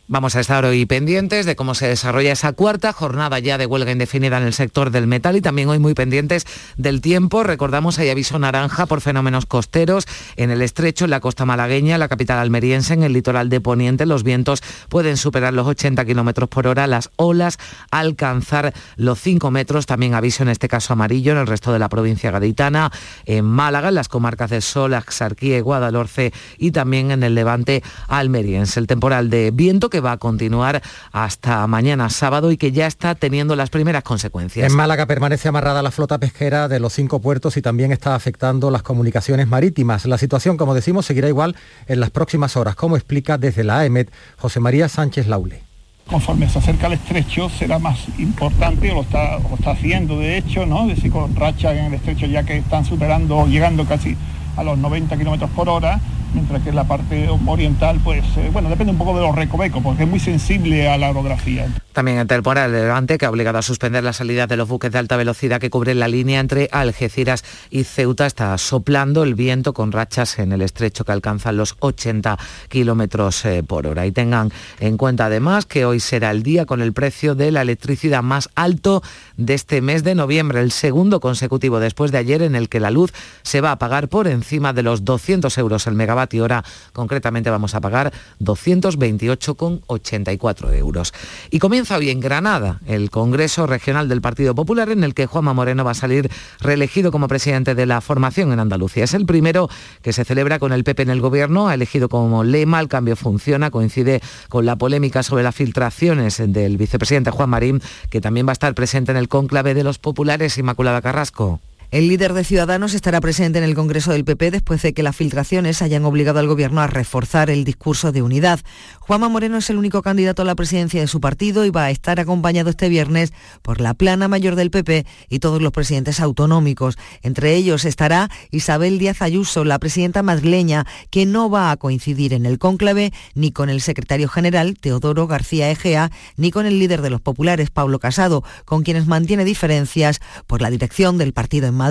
Vamos 0.05 0.35
a 0.35 0.41
estar 0.41 0.65
hoy 0.65 0.85
pendientes 0.85 1.45
de 1.45 1.55
cómo 1.55 1.75
se 1.75 1.87
desarrolla 1.87 2.33
esa 2.33 2.51
cuarta 2.51 2.91
jornada 2.91 3.39
ya 3.39 3.57
de 3.57 3.65
huelga 3.65 3.93
indefinida 3.93 4.37
en 4.37 4.43
el 4.43 4.51
sector 4.51 4.91
del 4.91 5.07
metal 5.07 5.37
y 5.37 5.41
también 5.41 5.69
hoy 5.69 5.79
muy 5.79 5.93
pendientes 5.93 6.45
del 6.75 6.99
tiempo. 6.99 7.41
Recordamos, 7.41 7.99
hay 7.99 8.09
aviso 8.09 8.37
naranja 8.37 8.85
por 8.85 8.99
fenómenos 8.99 9.45
costeros 9.45 10.05
en 10.35 10.51
el 10.51 10.61
estrecho, 10.61 11.05
en 11.05 11.11
la 11.11 11.21
costa 11.21 11.45
malagueña, 11.45 11.97
la 11.97 12.09
capital 12.09 12.39
almeriense, 12.39 12.93
en 12.93 13.03
el 13.03 13.13
litoral 13.13 13.47
de 13.47 13.61
Poniente. 13.61 14.05
Los 14.05 14.23
vientos 14.23 14.61
pueden 14.89 15.15
superar 15.15 15.53
los 15.53 15.67
80 15.67 16.03
kilómetros 16.03 16.49
por 16.49 16.67
hora, 16.67 16.85
las 16.85 17.09
olas 17.15 17.57
alcanzar 17.89 18.73
los 18.97 19.21
5 19.21 19.51
metros. 19.51 19.85
También 19.85 20.15
aviso 20.15 20.43
en 20.43 20.49
este 20.49 20.67
caso 20.67 20.91
amarillo 20.91 21.31
en 21.31 21.37
el 21.37 21.47
resto 21.47 21.71
de 21.71 21.79
la 21.79 21.87
provincia 21.87 22.29
gaditana, 22.29 22.91
en 23.25 23.45
Málaga, 23.45 23.87
en 23.87 23.95
las 23.95 24.09
comarcas 24.09 24.49
de 24.49 24.59
Sol, 24.59 24.95
Axarquía 24.95 25.59
y 25.59 25.61
Guadalhorce 25.61 26.33
y 26.57 26.71
también 26.71 27.11
en 27.11 27.23
el 27.23 27.35
levante 27.35 27.83
almeriense. 28.09 28.81
El 28.81 28.87
temporal 28.87 29.29
de 29.29 29.51
viento 29.51 29.89
que 29.93 29.99
va 29.99 30.13
a 30.13 30.17
continuar 30.17 30.81
hasta 31.11 31.67
mañana 31.67 32.09
sábado 32.09 32.51
y 32.51 32.57
que 32.57 32.71
ya 32.71 32.87
está 32.87 33.13
teniendo 33.13 33.55
las 33.55 33.69
primeras 33.69 34.01
consecuencias. 34.01 34.67
En 34.67 34.75
Málaga 34.75 35.05
permanece 35.05 35.49
amarrada 35.49 35.83
la 35.83 35.91
flota 35.91 36.17
pesquera 36.17 36.67
de 36.67 36.79
los 36.79 36.93
cinco 36.93 37.21
puertos 37.21 37.57
y 37.57 37.61
también 37.61 37.91
está 37.91 38.15
afectando 38.15 38.71
las 38.71 38.81
comunicaciones 38.81 39.47
marítimas. 39.47 40.07
La 40.07 40.17
situación, 40.17 40.57
como 40.57 40.73
decimos, 40.73 41.05
seguirá 41.05 41.27
igual 41.27 41.55
en 41.85 41.99
las 41.99 42.09
próximas 42.09 42.57
horas, 42.57 42.73
como 42.73 42.95
explica 42.95 43.37
desde 43.37 43.63
la 43.63 43.81
AEMET 43.81 44.11
José 44.39 44.59
María 44.59 44.89
Sánchez 44.89 45.27
Laule. 45.27 45.61
Conforme 46.07 46.49
se 46.49 46.57
acerca 46.57 46.87
el 46.87 46.93
estrecho 46.93 47.49
será 47.49 47.77
más 47.77 48.07
importante, 48.17 48.89
o 48.91 48.95
lo 48.95 49.01
está, 49.01 49.37
está 49.37 49.71
haciendo 49.71 50.17
de 50.17 50.39
hecho, 50.39 50.65
¿no? 50.65 50.87
decir, 50.87 51.11
con 51.11 51.35
rachas 51.35 51.77
en 51.77 51.85
el 51.85 51.93
estrecho 51.93 52.25
ya 52.25 52.41
que 52.41 52.57
están 52.57 52.83
superando, 52.83 53.45
llegando 53.45 53.85
casi 53.85 54.17
a 54.57 54.63
los 54.63 54.75
90 54.79 55.15
kilómetros 55.17 55.51
por 55.51 55.69
hora, 55.69 56.01
mientras 56.33 56.61
que 56.63 56.69
en 56.69 56.75
la 56.75 56.85
parte 56.85 57.29
oriental, 57.45 57.99
pues, 58.03 58.23
eh, 58.37 58.49
bueno, 58.51 58.69
depende 58.69 58.91
un 58.91 58.97
poco 58.97 59.15
de 59.15 59.21
los 59.21 59.35
recovecos, 59.35 59.83
porque 59.83 60.03
es 60.03 60.09
muy 60.09 60.19
sensible 60.19 60.89
a 60.89 60.97
la 60.97 61.09
orografía. 61.09 61.67
También 61.93 62.17
el 62.17 62.27
temporal 62.27 62.71
Levante, 62.71 63.19
que 63.19 63.25
ha 63.25 63.29
obligado 63.29 63.59
a 63.59 63.61
suspender 63.61 64.03
la 64.03 64.13
salida 64.13 64.47
de 64.47 64.57
los 64.57 64.67
buques 64.67 64.91
de 64.91 64.97
alta 64.97 65.15
velocidad 65.15 65.61
que 65.61 65.69
cubren 65.69 65.99
la 65.99 66.07
línea 66.07 66.39
entre 66.39 66.67
Algeciras 66.71 67.43
y 67.69 67.83
Ceuta, 67.83 68.25
está 68.25 68.57
soplando 68.57 69.23
el 69.23 69.35
viento 69.35 69.73
con 69.73 69.91
rachas 69.91 70.39
en 70.39 70.53
el 70.53 70.63
estrecho 70.63 71.05
que 71.05 71.11
alcanzan 71.11 71.55
los 71.55 71.75
80 71.79 72.39
kilómetros 72.67 73.45
eh, 73.45 73.61
por 73.61 73.85
hora. 73.85 74.07
Y 74.07 74.11
tengan 74.11 74.51
en 74.79 74.97
cuenta 74.97 75.27
además 75.27 75.67
que 75.67 75.85
hoy 75.85 75.99
será 75.99 76.31
el 76.31 76.41
día 76.41 76.65
con 76.65 76.81
el 76.81 76.93
precio 76.93 77.35
de 77.35 77.51
la 77.51 77.61
electricidad 77.61 78.23
más 78.23 78.49
alto 78.55 79.03
de 79.37 79.53
este 79.53 79.81
mes 79.81 80.03
de 80.03 80.15
noviembre, 80.15 80.61
el 80.61 80.71
segundo 80.71 81.19
consecutivo 81.19 81.79
después 81.79 82.11
de 82.11 82.17
ayer 82.17 82.41
en 82.41 82.55
el 82.55 82.69
que 82.69 82.79
la 82.79 82.89
luz 82.89 83.13
se 83.43 83.61
va 83.61 83.71
a 83.71 83.77
pagar 83.77 84.07
por 84.07 84.27
encima 84.27 84.73
de 84.73 84.81
los 84.81 85.05
200 85.05 85.55
euros 85.59 85.85
el 85.85 85.93
megavatio 85.93 86.22
y 86.31 86.39
hora. 86.39 86.63
Concretamente 86.93 87.49
vamos 87.49 87.75
a 87.75 87.81
pagar 87.81 88.13
228,84 88.39 90.73
euros. 90.75 91.13
Y 91.49 91.59
comienza 91.59 91.97
hoy 91.97 92.09
en 92.09 92.19
Granada 92.19 92.79
el 92.85 93.09
Congreso 93.09 93.67
Regional 93.67 94.07
del 94.07 94.21
Partido 94.21 94.55
Popular 94.55 94.89
en 94.89 95.03
el 95.03 95.13
que 95.13 95.25
Juanma 95.25 95.53
Moreno 95.53 95.83
va 95.83 95.91
a 95.91 95.95
salir 95.95 96.31
reelegido 96.59 97.11
como 97.11 97.27
presidente 97.27 97.75
de 97.75 97.85
la 97.85 98.01
formación 98.01 98.51
en 98.51 98.59
Andalucía. 98.59 99.03
Es 99.03 99.13
el 99.13 99.25
primero 99.25 99.69
que 100.01 100.13
se 100.13 100.23
celebra 100.23 100.59
con 100.59 100.71
el 100.71 100.83
PP 100.83 101.03
en 101.03 101.09
el 101.09 101.21
gobierno, 101.21 101.67
ha 101.67 101.73
elegido 101.73 102.09
como 102.09 102.43
lema 102.43 102.79
el 102.79 102.87
cambio 102.87 103.15
funciona, 103.15 103.71
coincide 103.71 104.21
con 104.49 104.65
la 104.65 104.75
polémica 104.75 105.23
sobre 105.23 105.43
las 105.43 105.55
filtraciones 105.55 106.41
del 106.45 106.77
vicepresidente 106.77 107.31
Juan 107.31 107.49
Marín, 107.49 107.81
que 108.09 108.21
también 108.21 108.47
va 108.47 108.51
a 108.51 108.53
estar 108.53 108.73
presente 108.75 109.11
en 109.11 109.17
el 109.17 109.27
cónclave 109.27 109.73
de 109.73 109.83
los 109.83 109.99
populares 109.99 110.57
Inmaculada 110.57 111.01
Carrasco. 111.01 111.59
El 111.93 112.07
líder 112.07 112.33
de 112.33 112.43
Ciudadanos 112.43 112.95
estará 112.95 113.21
presente 113.21 113.59
en 113.59 113.63
el 113.63 113.75
Congreso 113.75 114.13
del 114.13 114.25
PP 114.25 114.49
después 114.49 114.81
de 114.81 114.95
que 114.95 115.03
las 115.03 115.15
filtraciones 115.15 115.83
hayan 115.83 116.05
obligado 116.05 116.39
al 116.39 116.47
Gobierno 116.47 116.81
a 116.81 116.87
reforzar 116.87 117.51
el 117.51 117.65
discurso 117.65 118.11
de 118.11 118.23
unidad. 118.23 118.61
Juanma 118.99 119.29
Moreno 119.29 119.57
es 119.57 119.69
el 119.69 119.77
único 119.77 120.01
candidato 120.01 120.41
a 120.41 120.45
la 120.45 120.55
presidencia 120.55 120.99
de 120.99 121.05
su 121.05 121.21
partido 121.21 121.65
y 121.65 121.69
va 121.69 121.83
a 121.83 121.91
estar 121.91 122.19
acompañado 122.19 122.71
este 122.71 122.89
viernes 122.89 123.31
por 123.61 123.79
la 123.79 123.93
plana 123.93 124.27
mayor 124.27 124.55
del 124.55 124.71
PP 124.71 125.05
y 125.29 125.37
todos 125.37 125.61
los 125.61 125.71
presidentes 125.71 126.19
autonómicos. 126.19 126.97
Entre 127.21 127.53
ellos 127.53 127.85
estará 127.85 128.31
Isabel 128.49 128.97
Díaz 128.97 129.21
Ayuso, 129.21 129.63
la 129.63 129.77
presidenta 129.77 130.23
madrileña, 130.23 130.87
que 131.11 131.27
no 131.27 131.51
va 131.51 131.69
a 131.69 131.77
coincidir 131.77 132.33
en 132.33 132.47
el 132.47 132.57
cónclave 132.57 133.13
ni 133.35 133.51
con 133.51 133.69
el 133.69 133.81
secretario 133.81 134.29
general, 134.29 134.79
Teodoro 134.81 135.27
García 135.27 135.69
Egea, 135.69 136.09
ni 136.37 136.49
con 136.49 136.65
el 136.65 136.79
líder 136.79 137.03
de 137.03 137.11
los 137.11 137.21
populares, 137.21 137.69
Pablo 137.69 137.99
Casado, 137.99 138.43
con 138.65 138.81
quienes 138.81 139.05
mantiene 139.05 139.45
diferencias 139.45 140.21
por 140.47 140.63
la 140.63 140.71
dirección 140.71 141.19
del 141.19 141.33
partido 141.33 141.67
en 141.67 141.75
Madrid. 141.75 141.82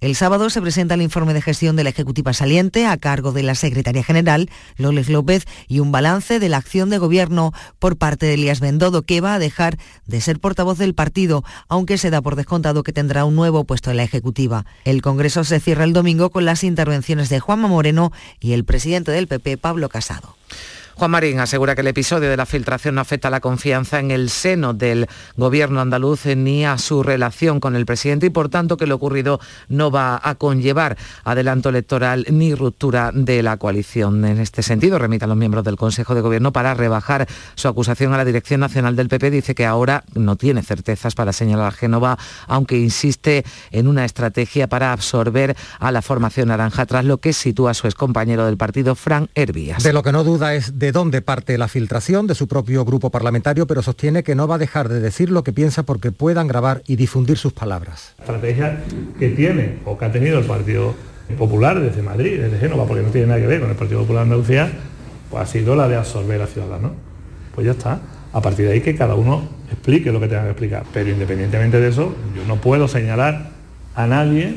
El 0.00 0.16
sábado 0.16 0.48
se 0.50 0.62
presenta 0.62 0.94
el 0.94 1.02
informe 1.02 1.34
de 1.34 1.42
gestión 1.42 1.76
de 1.76 1.84
la 1.84 1.90
Ejecutiva 1.90 2.32
saliente 2.32 2.86
a 2.86 2.96
cargo 2.96 3.32
de 3.32 3.42
la 3.42 3.54
Secretaria 3.54 4.02
General, 4.02 4.48
Loles 4.76 5.08
López, 5.08 5.44
y 5.68 5.80
un 5.80 5.92
balance 5.92 6.38
de 6.38 6.48
la 6.48 6.56
acción 6.56 6.88
de 6.90 6.98
gobierno 6.98 7.52
por 7.78 7.96
parte 7.96 8.26
de 8.26 8.34
Elías 8.34 8.60
Bendodo, 8.60 9.02
que 9.02 9.20
va 9.20 9.34
a 9.34 9.38
dejar 9.38 9.78
de 10.06 10.20
ser 10.20 10.40
portavoz 10.40 10.78
del 10.78 10.94
partido, 10.94 11.44
aunque 11.68 11.98
se 11.98 12.10
da 12.10 12.22
por 12.22 12.36
descontado 12.36 12.82
que 12.82 12.92
tendrá 12.92 13.24
un 13.24 13.34
nuevo 13.34 13.64
puesto 13.64 13.90
en 13.90 13.98
la 13.98 14.04
Ejecutiva. 14.04 14.64
El 14.84 15.02
Congreso 15.02 15.44
se 15.44 15.60
cierra 15.60 15.84
el 15.84 15.92
domingo 15.92 16.30
con 16.30 16.44
las 16.44 16.64
intervenciones 16.64 17.28
de 17.28 17.40
Juanma 17.40 17.68
Moreno 17.68 18.12
y 18.40 18.52
el 18.52 18.64
presidente 18.64 19.12
del 19.12 19.28
PP, 19.28 19.58
Pablo 19.58 19.88
Casado. 19.88 20.36
Juan 21.00 21.12
Marín 21.12 21.40
asegura 21.40 21.74
que 21.74 21.80
el 21.80 21.86
episodio 21.86 22.28
de 22.28 22.36
la 22.36 22.44
filtración 22.44 22.96
no 22.96 23.00
afecta 23.00 23.28
a 23.28 23.30
la 23.30 23.40
confianza 23.40 24.00
en 24.00 24.10
el 24.10 24.28
seno 24.28 24.74
del 24.74 25.06
gobierno 25.34 25.80
andaluz 25.80 26.26
ni 26.26 26.66
a 26.66 26.76
su 26.76 27.02
relación 27.02 27.58
con 27.58 27.74
el 27.74 27.86
presidente 27.86 28.26
y 28.26 28.28
por 28.28 28.50
tanto 28.50 28.76
que 28.76 28.86
lo 28.86 28.96
ocurrido 28.96 29.40
no 29.70 29.90
va 29.90 30.20
a 30.22 30.34
conllevar 30.34 30.98
adelanto 31.24 31.70
electoral 31.70 32.26
ni 32.28 32.54
ruptura 32.54 33.12
de 33.14 33.42
la 33.42 33.56
coalición. 33.56 34.26
En 34.26 34.40
este 34.40 34.62
sentido, 34.62 34.98
remitan 34.98 35.30
los 35.30 35.38
miembros 35.38 35.64
del 35.64 35.76
Consejo 35.76 36.14
de 36.14 36.20
Gobierno 36.20 36.52
para 36.52 36.74
rebajar 36.74 37.26
su 37.54 37.68
acusación 37.68 38.12
a 38.12 38.18
la 38.18 38.26
Dirección 38.26 38.60
Nacional 38.60 38.94
del 38.94 39.08
PP. 39.08 39.30
Dice 39.30 39.54
que 39.54 39.64
ahora 39.64 40.04
no 40.14 40.36
tiene 40.36 40.62
certezas 40.62 41.14
para 41.14 41.32
señalar 41.32 41.68
a 41.68 41.72
Génova, 41.72 42.18
aunque 42.46 42.78
insiste 42.78 43.46
en 43.70 43.88
una 43.88 44.04
estrategia 44.04 44.68
para 44.68 44.92
absorber 44.92 45.56
a 45.78 45.92
la 45.92 46.02
formación 46.02 46.48
naranja, 46.48 46.84
tras 46.84 47.06
lo 47.06 47.22
que 47.22 47.32
sitúa 47.32 47.70
a 47.70 47.74
su 47.74 47.86
excompañero 47.86 48.44
del 48.44 48.58
partido, 48.58 48.94
Fran 48.94 49.30
Hervías. 49.34 49.82
De 49.82 49.94
lo 49.94 50.02
que 50.02 50.12
no 50.12 50.24
duda 50.24 50.54
es 50.54 50.78
de 50.78 50.89
dónde 50.92 51.22
parte 51.22 51.58
la 51.58 51.68
filtración 51.68 52.26
de 52.26 52.34
su 52.34 52.48
propio 52.48 52.84
grupo 52.84 53.10
parlamentario, 53.10 53.66
pero 53.66 53.82
sostiene 53.82 54.22
que 54.22 54.34
no 54.34 54.46
va 54.48 54.56
a 54.56 54.58
dejar 54.58 54.88
de 54.88 55.00
decir 55.00 55.30
lo 55.30 55.44
que 55.44 55.52
piensa 55.52 55.82
porque 55.84 56.12
puedan 56.12 56.48
grabar 56.48 56.82
y 56.86 56.96
difundir 56.96 57.38
sus 57.38 57.52
palabras. 57.52 58.14
La 58.18 58.24
estrategia 58.24 58.82
que 59.18 59.30
tiene 59.30 59.78
o 59.84 59.96
que 59.98 60.04
ha 60.04 60.12
tenido 60.12 60.38
el 60.38 60.44
Partido 60.44 60.94
Popular 61.38 61.80
desde 61.80 62.02
Madrid, 62.02 62.40
desde 62.40 62.58
Génova, 62.58 62.86
porque 62.86 63.02
no 63.02 63.10
tiene 63.10 63.28
nada 63.28 63.40
que 63.40 63.46
ver 63.46 63.60
con 63.60 63.70
el 63.70 63.76
Partido 63.76 64.00
Popular 64.00 64.24
de 64.24 64.32
Andalucía, 64.32 64.70
pues 65.30 65.42
ha 65.42 65.46
sido 65.46 65.76
la 65.76 65.88
de 65.88 65.96
absorber 65.96 66.42
a 66.42 66.46
Ciudadanos. 66.46 66.92
Pues 67.54 67.66
ya 67.66 67.72
está. 67.72 68.00
A 68.32 68.40
partir 68.40 68.66
de 68.66 68.72
ahí 68.72 68.80
que 68.80 68.94
cada 68.96 69.14
uno 69.14 69.48
explique 69.70 70.12
lo 70.12 70.20
que 70.20 70.28
tenga 70.28 70.44
que 70.44 70.50
explicar. 70.50 70.84
Pero 70.92 71.10
independientemente 71.10 71.80
de 71.80 71.88
eso, 71.88 72.14
yo 72.34 72.44
no 72.46 72.60
puedo 72.60 72.88
señalar 72.88 73.50
a 73.94 74.06
nadie 74.06 74.56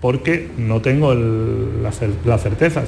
porque 0.00 0.50
no 0.58 0.82
tengo 0.82 1.12
el, 1.12 1.82
la, 1.82 1.92
la 2.24 2.38
certeza. 2.38 2.84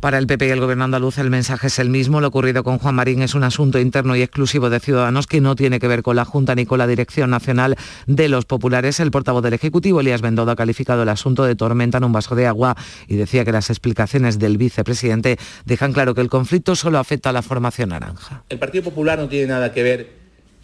Para 0.00 0.16
el 0.16 0.26
PP 0.26 0.46
y 0.46 0.50
el 0.50 0.60
Gobierno 0.60 0.84
andaluz 0.84 1.18
el 1.18 1.28
mensaje 1.28 1.66
es 1.66 1.78
el 1.78 1.90
mismo. 1.90 2.22
Lo 2.22 2.28
ocurrido 2.28 2.64
con 2.64 2.78
Juan 2.78 2.94
Marín 2.94 3.20
es 3.20 3.34
un 3.34 3.44
asunto 3.44 3.78
interno 3.78 4.16
y 4.16 4.22
exclusivo 4.22 4.70
de 4.70 4.80
Ciudadanos 4.80 5.26
que 5.26 5.42
no 5.42 5.54
tiene 5.54 5.78
que 5.78 5.88
ver 5.88 6.02
con 6.02 6.16
la 6.16 6.24
Junta 6.24 6.54
ni 6.54 6.64
con 6.64 6.78
la 6.78 6.86
Dirección 6.86 7.28
Nacional 7.28 7.76
de 8.06 8.30
los 8.30 8.46
Populares. 8.46 8.98
El 8.98 9.10
portavoz 9.10 9.42
del 9.42 9.52
Ejecutivo, 9.52 10.00
Elías 10.00 10.22
Bendodo, 10.22 10.52
ha 10.52 10.56
calificado 10.56 11.02
el 11.02 11.10
asunto 11.10 11.44
de 11.44 11.54
tormenta 11.54 11.98
en 11.98 12.04
un 12.04 12.12
vaso 12.12 12.34
de 12.34 12.46
agua 12.46 12.78
y 13.08 13.16
decía 13.16 13.44
que 13.44 13.52
las 13.52 13.68
explicaciones 13.68 14.38
del 14.38 14.56
vicepresidente 14.56 15.36
dejan 15.66 15.92
claro 15.92 16.14
que 16.14 16.22
el 16.22 16.30
conflicto 16.30 16.74
solo 16.76 16.98
afecta 16.98 17.28
a 17.28 17.34
la 17.34 17.42
formación 17.42 17.90
naranja. 17.90 18.42
El 18.48 18.58
Partido 18.58 18.84
Popular 18.84 19.18
no 19.18 19.28
tiene 19.28 19.48
nada 19.48 19.70
que 19.70 19.82
ver 19.82 20.12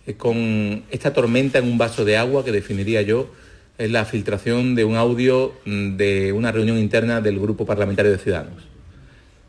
eh, 0.07 0.14
con 0.14 0.85
esta 0.90 1.12
tormenta 1.12 1.59
en 1.59 1.66
un 1.66 1.77
vaso 1.77 2.07
de 2.07 2.16
agua 2.16 2.42
que 2.42 2.53
definiría 2.53 3.03
yo 3.03 3.31
es 3.77 3.90
la 3.90 4.07
filtración 4.07 4.75
de 4.75 4.87
un 4.87 4.96
audio 4.96 5.53
mm, 5.66 5.96
de 5.96 6.33
una 6.33 6.53
reunión 6.53 6.79
interna 6.79 7.20
del 7.20 7.38
Grupo 7.38 7.66
Parlamentario 7.66 8.12
de 8.12 8.16
Ciudadanos. 8.16 8.76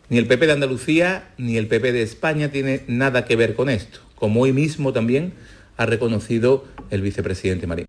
Ni 0.10 0.18
el 0.18 0.28
PP 0.28 0.48
de 0.48 0.54
Andalucía 0.54 1.30
ni 1.38 1.58
el 1.58 1.68
PP 1.68 1.92
de 1.92 2.02
España 2.02 2.50
tiene 2.50 2.84
nada 2.88 3.26
que 3.26 3.36
ver 3.36 3.56
con 3.56 3.70
esto, 3.70 4.00
como 4.16 4.42
hoy 4.42 4.54
mismo 4.54 4.94
también 4.94 5.34
ha 5.76 5.86
reconocido 5.86 6.66
el 6.90 7.02
vicepresidente 7.02 7.68
Marín. 7.68 7.86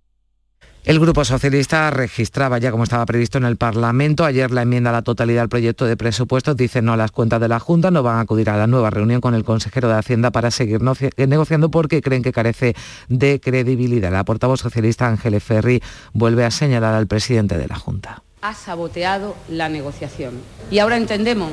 El 0.85 1.01
Grupo 1.01 1.25
Socialista 1.25 1.91
registraba 1.91 2.59
ya 2.59 2.71
como 2.71 2.85
estaba 2.85 3.05
previsto 3.05 3.37
en 3.37 3.45
el 3.45 3.57
Parlamento 3.57 4.25
ayer 4.25 4.51
la 4.51 4.63
enmienda 4.63 4.89
a 4.91 4.95
la 4.95 5.03
totalidad 5.03 5.43
al 5.43 5.49
proyecto 5.49 5.85
de 5.85 5.99
presupuestos. 5.99 6.57
Dice 6.57 6.81
no 6.81 6.95
a 6.95 6.97
las 6.97 7.11
cuentas 7.11 7.41
de 7.41 7.49
la 7.49 7.59
Junta, 7.59 7.91
no 7.91 8.03
van 8.03 8.17
a 8.17 8.21
acudir 8.21 8.49
a 8.49 8.57
la 8.57 8.67
nueva 8.67 8.89
reunión 8.89 9.21
con 9.21 9.35
el 9.35 9.45
consejero 9.45 9.89
de 9.89 9.97
Hacienda 9.97 10.31
para 10.31 10.51
seguir 10.51 10.81
negociando 11.17 11.71
porque 11.71 12.01
creen 12.01 12.23
que 12.23 12.33
carece 12.33 12.75
de 13.09 13.39
credibilidad. 13.39 14.11
La 14.11 14.25
portavoz 14.25 14.61
socialista 14.61 15.07
Ángeles 15.07 15.45
Ferri 15.45 15.83
vuelve 16.15 16.45
a 16.45 16.51
señalar 16.51 16.95
al 16.95 17.07
presidente 17.07 17.59
de 17.59 17.69
la 17.69 17.77
Junta. 17.77 18.23
Ha 18.41 18.55
saboteado 18.55 19.37
la 19.51 19.69
negociación. 19.69 20.35
Y 20.71 20.79
ahora 20.79 20.97
entendemos 20.97 21.51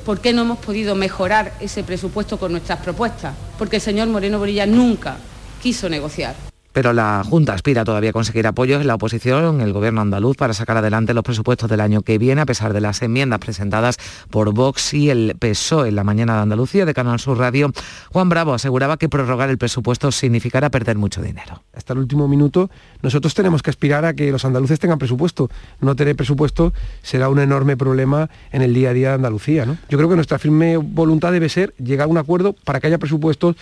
por 0.00 0.20
qué 0.20 0.32
no 0.32 0.42
hemos 0.42 0.58
podido 0.58 0.94
mejorar 0.94 1.54
ese 1.60 1.84
presupuesto 1.84 2.38
con 2.38 2.52
nuestras 2.52 2.80
propuestas. 2.80 3.34
Porque 3.58 3.76
el 3.76 3.82
señor 3.82 4.08
Moreno 4.08 4.38
Borilla 4.38 4.66
nunca 4.66 5.16
quiso 5.62 5.88
negociar 5.88 6.49
pero 6.72 6.92
la 6.92 7.22
Junta 7.24 7.54
aspira 7.54 7.84
todavía 7.84 8.10
a 8.10 8.12
conseguir 8.12 8.46
apoyos 8.46 8.80
en 8.80 8.86
la 8.86 8.94
oposición, 8.94 9.60
el 9.60 9.72
gobierno 9.72 10.00
andaluz, 10.00 10.36
para 10.36 10.54
sacar 10.54 10.76
adelante 10.76 11.14
los 11.14 11.24
presupuestos 11.24 11.68
del 11.68 11.80
año 11.80 12.02
que 12.02 12.18
viene, 12.18 12.40
a 12.40 12.46
pesar 12.46 12.72
de 12.72 12.80
las 12.80 13.02
enmiendas 13.02 13.38
presentadas 13.40 13.96
por 14.30 14.52
Vox 14.52 14.94
y 14.94 15.10
el 15.10 15.36
PSOE 15.38 15.88
en 15.88 15.96
la 15.96 16.04
mañana 16.04 16.36
de 16.36 16.42
Andalucía 16.42 16.84
de 16.84 16.94
Canal 16.94 17.18
Sur 17.18 17.38
Radio. 17.38 17.72
Juan 18.12 18.28
Bravo 18.28 18.54
aseguraba 18.54 18.96
que 18.96 19.08
prorrogar 19.08 19.50
el 19.50 19.58
presupuesto 19.58 20.12
significará 20.12 20.70
perder 20.70 20.96
mucho 20.96 21.22
dinero. 21.22 21.62
Hasta 21.74 21.92
el 21.92 22.00
último 22.00 22.28
minuto, 22.28 22.70
nosotros 23.02 23.34
tenemos 23.34 23.62
que 23.62 23.70
aspirar 23.70 24.04
a 24.04 24.14
que 24.14 24.30
los 24.30 24.44
andaluces 24.44 24.78
tengan 24.78 24.98
presupuesto. 24.98 25.50
No 25.80 25.96
tener 25.96 26.16
presupuesto 26.16 26.72
será 27.02 27.28
un 27.28 27.38
enorme 27.38 27.76
problema 27.76 28.30
en 28.52 28.62
el 28.62 28.74
día 28.74 28.90
a 28.90 28.92
día 28.92 29.08
de 29.08 29.14
Andalucía. 29.14 29.66
¿no? 29.66 29.76
Yo 29.88 29.98
creo 29.98 30.08
que 30.08 30.16
nuestra 30.16 30.38
firme 30.38 30.76
voluntad 30.76 31.32
debe 31.32 31.48
ser 31.48 31.74
llegar 31.78 32.06
a 32.06 32.10
un 32.10 32.18
acuerdo 32.18 32.54
para 32.64 32.80
que 32.80 32.86
haya 32.86 32.98
presupuestos 32.98 33.56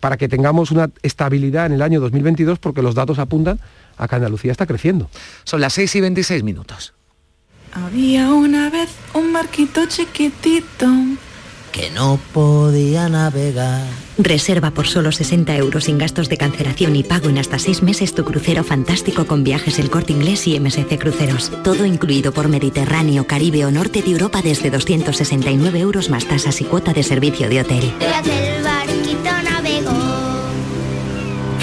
para 0.00 0.16
que 0.16 0.28
tengamos 0.28 0.70
una 0.70 0.90
estabilidad 1.02 1.66
en 1.66 1.72
el 1.72 1.82
año 1.82 2.00
2022 2.00 2.58
porque 2.58 2.82
los 2.82 2.94
datos 2.94 3.18
apuntan 3.18 3.60
a 3.96 4.08
que 4.08 4.14
Andalucía 4.16 4.52
está 4.52 4.66
creciendo. 4.66 5.08
Son 5.44 5.60
las 5.60 5.72
6 5.74 5.94
y 5.96 6.00
26 6.00 6.42
minutos. 6.42 6.94
Había 7.72 8.32
una 8.32 8.70
vez 8.70 8.90
un 9.14 9.32
barquito 9.32 9.86
chiquitito 9.86 10.86
que 11.74 11.90
no 11.90 12.20
podía 12.32 13.08
navegar. 13.08 13.82
Reserva 14.16 14.70
por 14.70 14.86
solo 14.86 15.10
60 15.10 15.56
euros 15.56 15.84
sin 15.84 15.98
gastos 15.98 16.28
de 16.28 16.36
cancelación 16.36 16.94
y 16.94 17.02
pago 17.02 17.28
en 17.28 17.38
hasta 17.38 17.58
6 17.58 17.82
meses 17.82 18.14
tu 18.14 18.24
crucero 18.24 18.62
fantástico 18.62 19.26
con 19.26 19.42
viajes 19.42 19.80
El 19.80 19.90
Corte 19.90 20.12
Inglés 20.12 20.46
y 20.46 20.60
MSC 20.60 20.96
Cruceros. 21.00 21.50
Todo 21.64 21.84
incluido 21.84 22.30
por 22.30 22.46
Mediterráneo, 22.46 23.26
Caribe 23.26 23.64
o 23.64 23.72
Norte 23.72 24.02
de 24.02 24.12
Europa 24.12 24.40
desde 24.40 24.70
269 24.70 25.80
euros 25.80 26.10
más 26.10 26.26
tasas 26.26 26.60
y 26.60 26.64
cuota 26.64 26.92
de 26.92 27.02
servicio 27.02 27.48
de 27.48 27.60
hotel. 27.62 27.92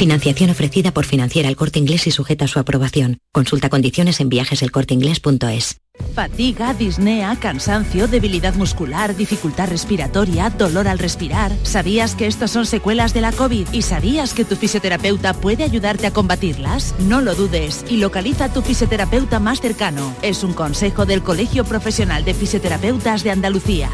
Financiación 0.02 0.50
ofrecida 0.50 0.92
por 0.92 1.06
Financiera 1.06 1.48
El 1.48 1.56
Corte 1.56 1.78
Inglés 1.78 2.08
y 2.08 2.12
sujeta 2.12 2.46
a 2.46 2.48
su 2.48 2.58
aprobación. 2.58 3.20
Consulta 3.32 3.70
condiciones 3.70 4.20
en 4.20 4.30
viajeselcorteinglés.es. 4.30 5.78
Fatiga, 6.16 6.74
disnea, 6.74 7.36
cansancio, 7.40 8.08
debilidad 8.08 8.56
muscular, 8.56 9.16
dificultad 9.16 9.70
respiratoria, 9.70 10.50
dolor 10.50 10.88
al 10.88 10.98
respirar. 10.98 11.52
¿Sabías 11.62 12.16
que 12.16 12.26
estos 12.26 12.50
son 12.50 12.66
secuelas 12.66 13.14
de 13.14 13.22
la 13.22 13.32
COVID 13.32 13.68
y 13.72 13.84
sabías 13.84 14.34
que 14.34 14.44
tu 14.44 14.56
fisioterapeuta 14.56 15.36
puede 15.36 15.64
ayudarte 15.64 16.08
a 16.08 16.14
combatirlas? 16.14 16.96
No 17.02 17.22
lo 17.22 17.36
dudes 17.36 17.86
y 17.88 17.98
localiza 17.98 18.46
a 18.46 18.54
tu 18.54 18.64
fisioterapeuta 18.64 19.40
más 19.40 19.62
cercano. 19.62 20.16
Es 20.24 20.44
un 20.44 20.54
consejo 20.54 21.06
del 21.06 21.22
Colegio 21.22 21.64
Profesional 21.64 22.26
de 22.26 22.34
Fisioterapeutas 22.34 23.24
de 23.24 23.30
Andalucía. 23.30 23.92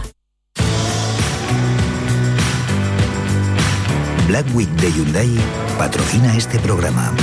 Black 4.27 4.45
Week 4.53 4.69
de 4.81 4.91
Hyundai 4.91 5.29
patrocina 5.77 6.35
este 6.35 6.59
programa. 6.59 7.13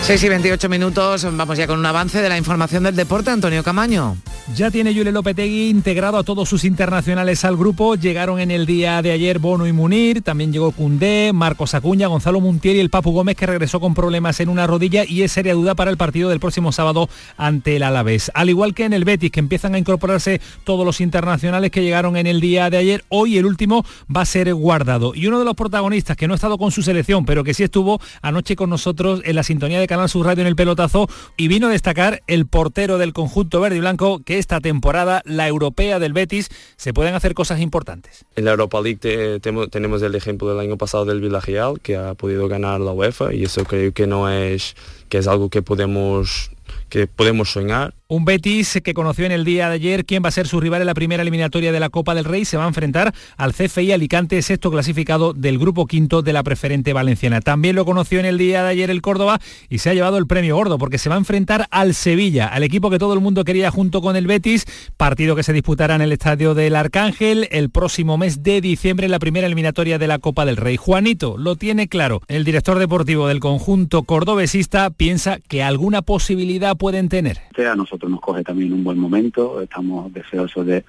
6 0.00 0.24
y 0.24 0.28
28 0.28 0.68
minutos, 0.68 1.26
vamos 1.36 1.58
ya 1.58 1.66
con 1.66 1.78
un 1.78 1.86
avance 1.86 2.22
de 2.22 2.28
la 2.28 2.38
información 2.38 2.82
del 2.82 2.96
deporte, 2.96 3.30
Antonio 3.30 3.62
Camaño. 3.62 4.16
Ya 4.54 4.70
tiene 4.70 4.94
Yule 4.94 5.12
Lopetegui 5.12 5.68
integrado 5.68 6.16
a 6.16 6.24
todos 6.24 6.48
sus 6.48 6.64
internacionales 6.64 7.44
al 7.44 7.58
grupo. 7.58 7.96
Llegaron 7.96 8.40
en 8.40 8.50
el 8.50 8.64
día 8.64 9.02
de 9.02 9.10
ayer 9.10 9.38
Bono 9.38 9.66
y 9.66 9.72
Munir, 9.74 10.22
también 10.22 10.54
llegó 10.54 10.72
Cundé, 10.72 11.32
Marcos 11.34 11.74
Acuña, 11.74 12.06
Gonzalo 12.06 12.40
Muntier 12.40 12.76
y 12.76 12.80
el 12.80 12.88
Papu 12.88 13.12
Gómez 13.12 13.36
que 13.36 13.44
regresó 13.44 13.78
con 13.78 13.92
problemas 13.92 14.40
en 14.40 14.48
una 14.48 14.66
rodilla 14.66 15.04
y 15.06 15.22
es 15.22 15.32
seria 15.32 15.52
duda 15.52 15.74
para 15.74 15.90
el 15.90 15.98
partido 15.98 16.30
del 16.30 16.40
próximo 16.40 16.72
sábado 16.72 17.10
ante 17.36 17.76
el 17.76 17.82
Alavés. 17.82 18.30
Al 18.32 18.48
igual 18.48 18.72
que 18.72 18.86
en 18.86 18.94
el 18.94 19.04
Betis, 19.04 19.30
que 19.30 19.40
empiezan 19.40 19.74
a 19.74 19.78
incorporarse 19.78 20.40
todos 20.64 20.86
los 20.86 21.02
internacionales 21.02 21.70
que 21.70 21.82
llegaron 21.82 22.16
en 22.16 22.26
el 22.26 22.40
día 22.40 22.70
de 22.70 22.78
ayer, 22.78 23.04
hoy 23.10 23.36
el 23.36 23.44
último 23.44 23.84
va 24.14 24.22
a 24.22 24.26
ser 24.26 24.54
guardado. 24.54 25.14
Y 25.14 25.26
uno 25.26 25.38
de 25.38 25.44
los 25.44 25.54
protagonistas 25.54 26.16
que 26.16 26.26
no 26.26 26.32
ha 26.32 26.36
estado 26.36 26.56
con 26.56 26.70
su 26.70 26.82
selección, 26.82 27.26
pero 27.26 27.44
que 27.44 27.52
sí 27.52 27.64
estuvo 27.64 28.00
anoche 28.22 28.56
con 28.56 28.70
nosotros 28.70 29.20
en 29.24 29.36
la 29.36 29.42
sintonía 29.42 29.78
de 29.78 29.87
Canal 29.88 30.08
Sur 30.08 30.26
Radio 30.26 30.42
en 30.42 30.46
el 30.46 30.54
pelotazo 30.54 31.08
y 31.36 31.48
vino 31.48 31.66
a 31.66 31.70
destacar 31.70 32.22
el 32.28 32.46
portero 32.46 32.98
del 32.98 33.12
conjunto 33.12 33.60
verde 33.60 33.76
y 33.76 33.80
blanco 33.80 34.20
que 34.24 34.38
esta 34.38 34.60
temporada, 34.60 35.22
la 35.24 35.48
europea 35.48 35.98
del 35.98 36.12
Betis, 36.12 36.48
se 36.76 36.94
pueden 36.94 37.14
hacer 37.14 37.34
cosas 37.34 37.60
importantes. 37.60 38.24
En 38.36 38.44
la 38.44 38.52
Europa 38.52 38.80
League 38.80 38.98
te, 38.98 39.40
te, 39.40 39.52
tenemos 39.68 40.00
el 40.02 40.14
ejemplo 40.14 40.48
del 40.48 40.60
año 40.60 40.76
pasado 40.76 41.04
del 41.04 41.20
Villarreal, 41.20 41.80
que 41.80 41.96
ha 41.96 42.14
podido 42.14 42.46
ganar 42.46 42.80
la 42.80 42.92
UEFA 42.92 43.34
y 43.34 43.44
eso 43.44 43.64
creo 43.64 43.92
que 43.92 44.06
no 44.06 44.30
es, 44.30 44.76
que 45.08 45.18
es 45.18 45.26
algo 45.26 45.48
que 45.48 45.62
podemos 45.62 46.50
que 46.88 47.06
podemos 47.06 47.52
soñar. 47.52 47.94
Un 48.10 48.24
Betis 48.24 48.80
que 48.82 48.94
conoció 48.94 49.26
en 49.26 49.32
el 49.32 49.44
día 49.44 49.68
de 49.68 49.74
ayer 49.74 50.06
quién 50.06 50.24
va 50.24 50.28
a 50.28 50.32
ser 50.32 50.46
su 50.46 50.60
rival 50.60 50.80
en 50.80 50.86
la 50.86 50.94
primera 50.94 51.20
eliminatoria 51.20 51.72
de 51.72 51.80
la 51.80 51.90
Copa 51.90 52.14
del 52.14 52.24
Rey. 52.24 52.46
Se 52.46 52.56
va 52.56 52.64
a 52.64 52.68
enfrentar 52.68 53.12
al 53.36 53.52
CFI 53.52 53.92
Alicante, 53.92 54.40
sexto 54.40 54.70
clasificado 54.70 55.34
del 55.34 55.58
grupo 55.58 55.86
quinto 55.86 56.22
de 56.22 56.32
la 56.32 56.42
preferente 56.42 56.94
valenciana. 56.94 57.42
También 57.42 57.76
lo 57.76 57.84
conoció 57.84 58.18
en 58.18 58.24
el 58.24 58.38
día 58.38 58.62
de 58.62 58.70
ayer 58.70 58.90
el 58.90 59.02
Córdoba 59.02 59.40
y 59.68 59.78
se 59.78 59.90
ha 59.90 59.94
llevado 59.94 60.16
el 60.16 60.26
premio 60.26 60.56
gordo 60.56 60.78
porque 60.78 60.96
se 60.96 61.10
va 61.10 61.16
a 61.16 61.18
enfrentar 61.18 61.66
al 61.70 61.92
Sevilla, 61.92 62.46
al 62.46 62.62
equipo 62.62 62.88
que 62.88 62.98
todo 62.98 63.12
el 63.12 63.20
mundo 63.20 63.44
quería 63.44 63.70
junto 63.70 64.00
con 64.00 64.16
el 64.16 64.26
Betis. 64.26 64.64
Partido 64.96 65.36
que 65.36 65.42
se 65.42 65.52
disputará 65.52 65.96
en 65.96 66.00
el 66.02 66.12
estadio 66.12 66.54
del 66.54 66.76
Arcángel 66.76 67.46
el 67.50 67.68
próximo 67.68 68.16
mes 68.16 68.42
de 68.42 68.62
diciembre 68.62 69.04
en 69.04 69.12
la 69.12 69.18
primera 69.18 69.46
eliminatoria 69.46 69.98
de 69.98 70.06
la 70.06 70.18
Copa 70.18 70.46
del 70.46 70.56
Rey. 70.56 70.78
Juanito 70.78 71.36
lo 71.36 71.56
tiene 71.56 71.88
claro. 71.88 72.22
El 72.26 72.44
director 72.44 72.78
deportivo 72.78 73.28
del 73.28 73.40
conjunto 73.40 74.04
cordobesista 74.04 74.88
piensa 74.98 75.38
que 75.48 75.62
alguna 75.62 76.02
posibilidad 76.02 76.76
pueden 76.76 77.08
tener. 77.08 77.38
A 77.56 77.74
nosotros 77.74 78.10
nos 78.10 78.20
coge 78.20 78.42
también 78.42 78.74
un 78.74 78.84
buen 78.84 78.98
momento, 78.98 79.62
estamos 79.62 80.12
deseosos 80.12 80.66
de, 80.66 80.84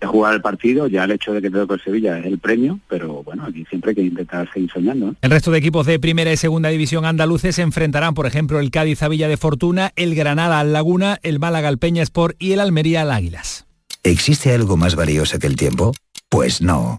de 0.00 0.06
jugar 0.06 0.34
el 0.34 0.42
partido, 0.42 0.86
ya 0.86 1.04
el 1.04 1.12
hecho 1.12 1.32
de 1.32 1.40
que 1.42 1.50
te 1.50 1.56
toque 1.56 1.74
el 1.74 1.82
Sevilla 1.82 2.18
es 2.18 2.26
el 2.26 2.38
premio, 2.38 2.78
pero 2.88 3.22
bueno, 3.24 3.44
aquí 3.44 3.64
siempre 3.68 3.90
hay 3.90 3.94
que 3.96 4.02
intentar 4.02 4.48
seguir 4.52 4.70
soñando. 4.70 5.06
¿no? 5.06 5.16
El 5.22 5.30
resto 5.30 5.50
de 5.50 5.58
equipos 5.58 5.86
de 5.86 5.98
primera 5.98 6.30
y 6.30 6.36
segunda 6.36 6.68
división 6.68 7.04
andaluces 7.04 7.56
se 7.56 7.62
enfrentarán, 7.62 8.14
por 8.14 8.26
ejemplo, 8.26 8.60
el 8.60 8.70
Cádiz 8.70 9.02
a 9.02 9.08
Villa 9.08 9.26
de 9.26 9.38
Fortuna, 9.38 9.90
el 9.96 10.14
Granada 10.14 10.60
al 10.60 10.72
Laguna, 10.72 11.18
el 11.22 11.38
Málaga 11.38 11.68
al 11.68 11.78
Peña 11.78 12.02
Sport 12.02 12.36
y 12.38 12.52
el 12.52 12.60
Almería 12.60 13.02
al 13.02 13.10
Águilas. 13.10 13.66
¿Existe 14.02 14.52
algo 14.54 14.76
más 14.76 14.94
valioso 14.94 15.38
que 15.38 15.46
el 15.46 15.56
tiempo? 15.56 15.92
Pues 16.28 16.60
no. 16.60 16.98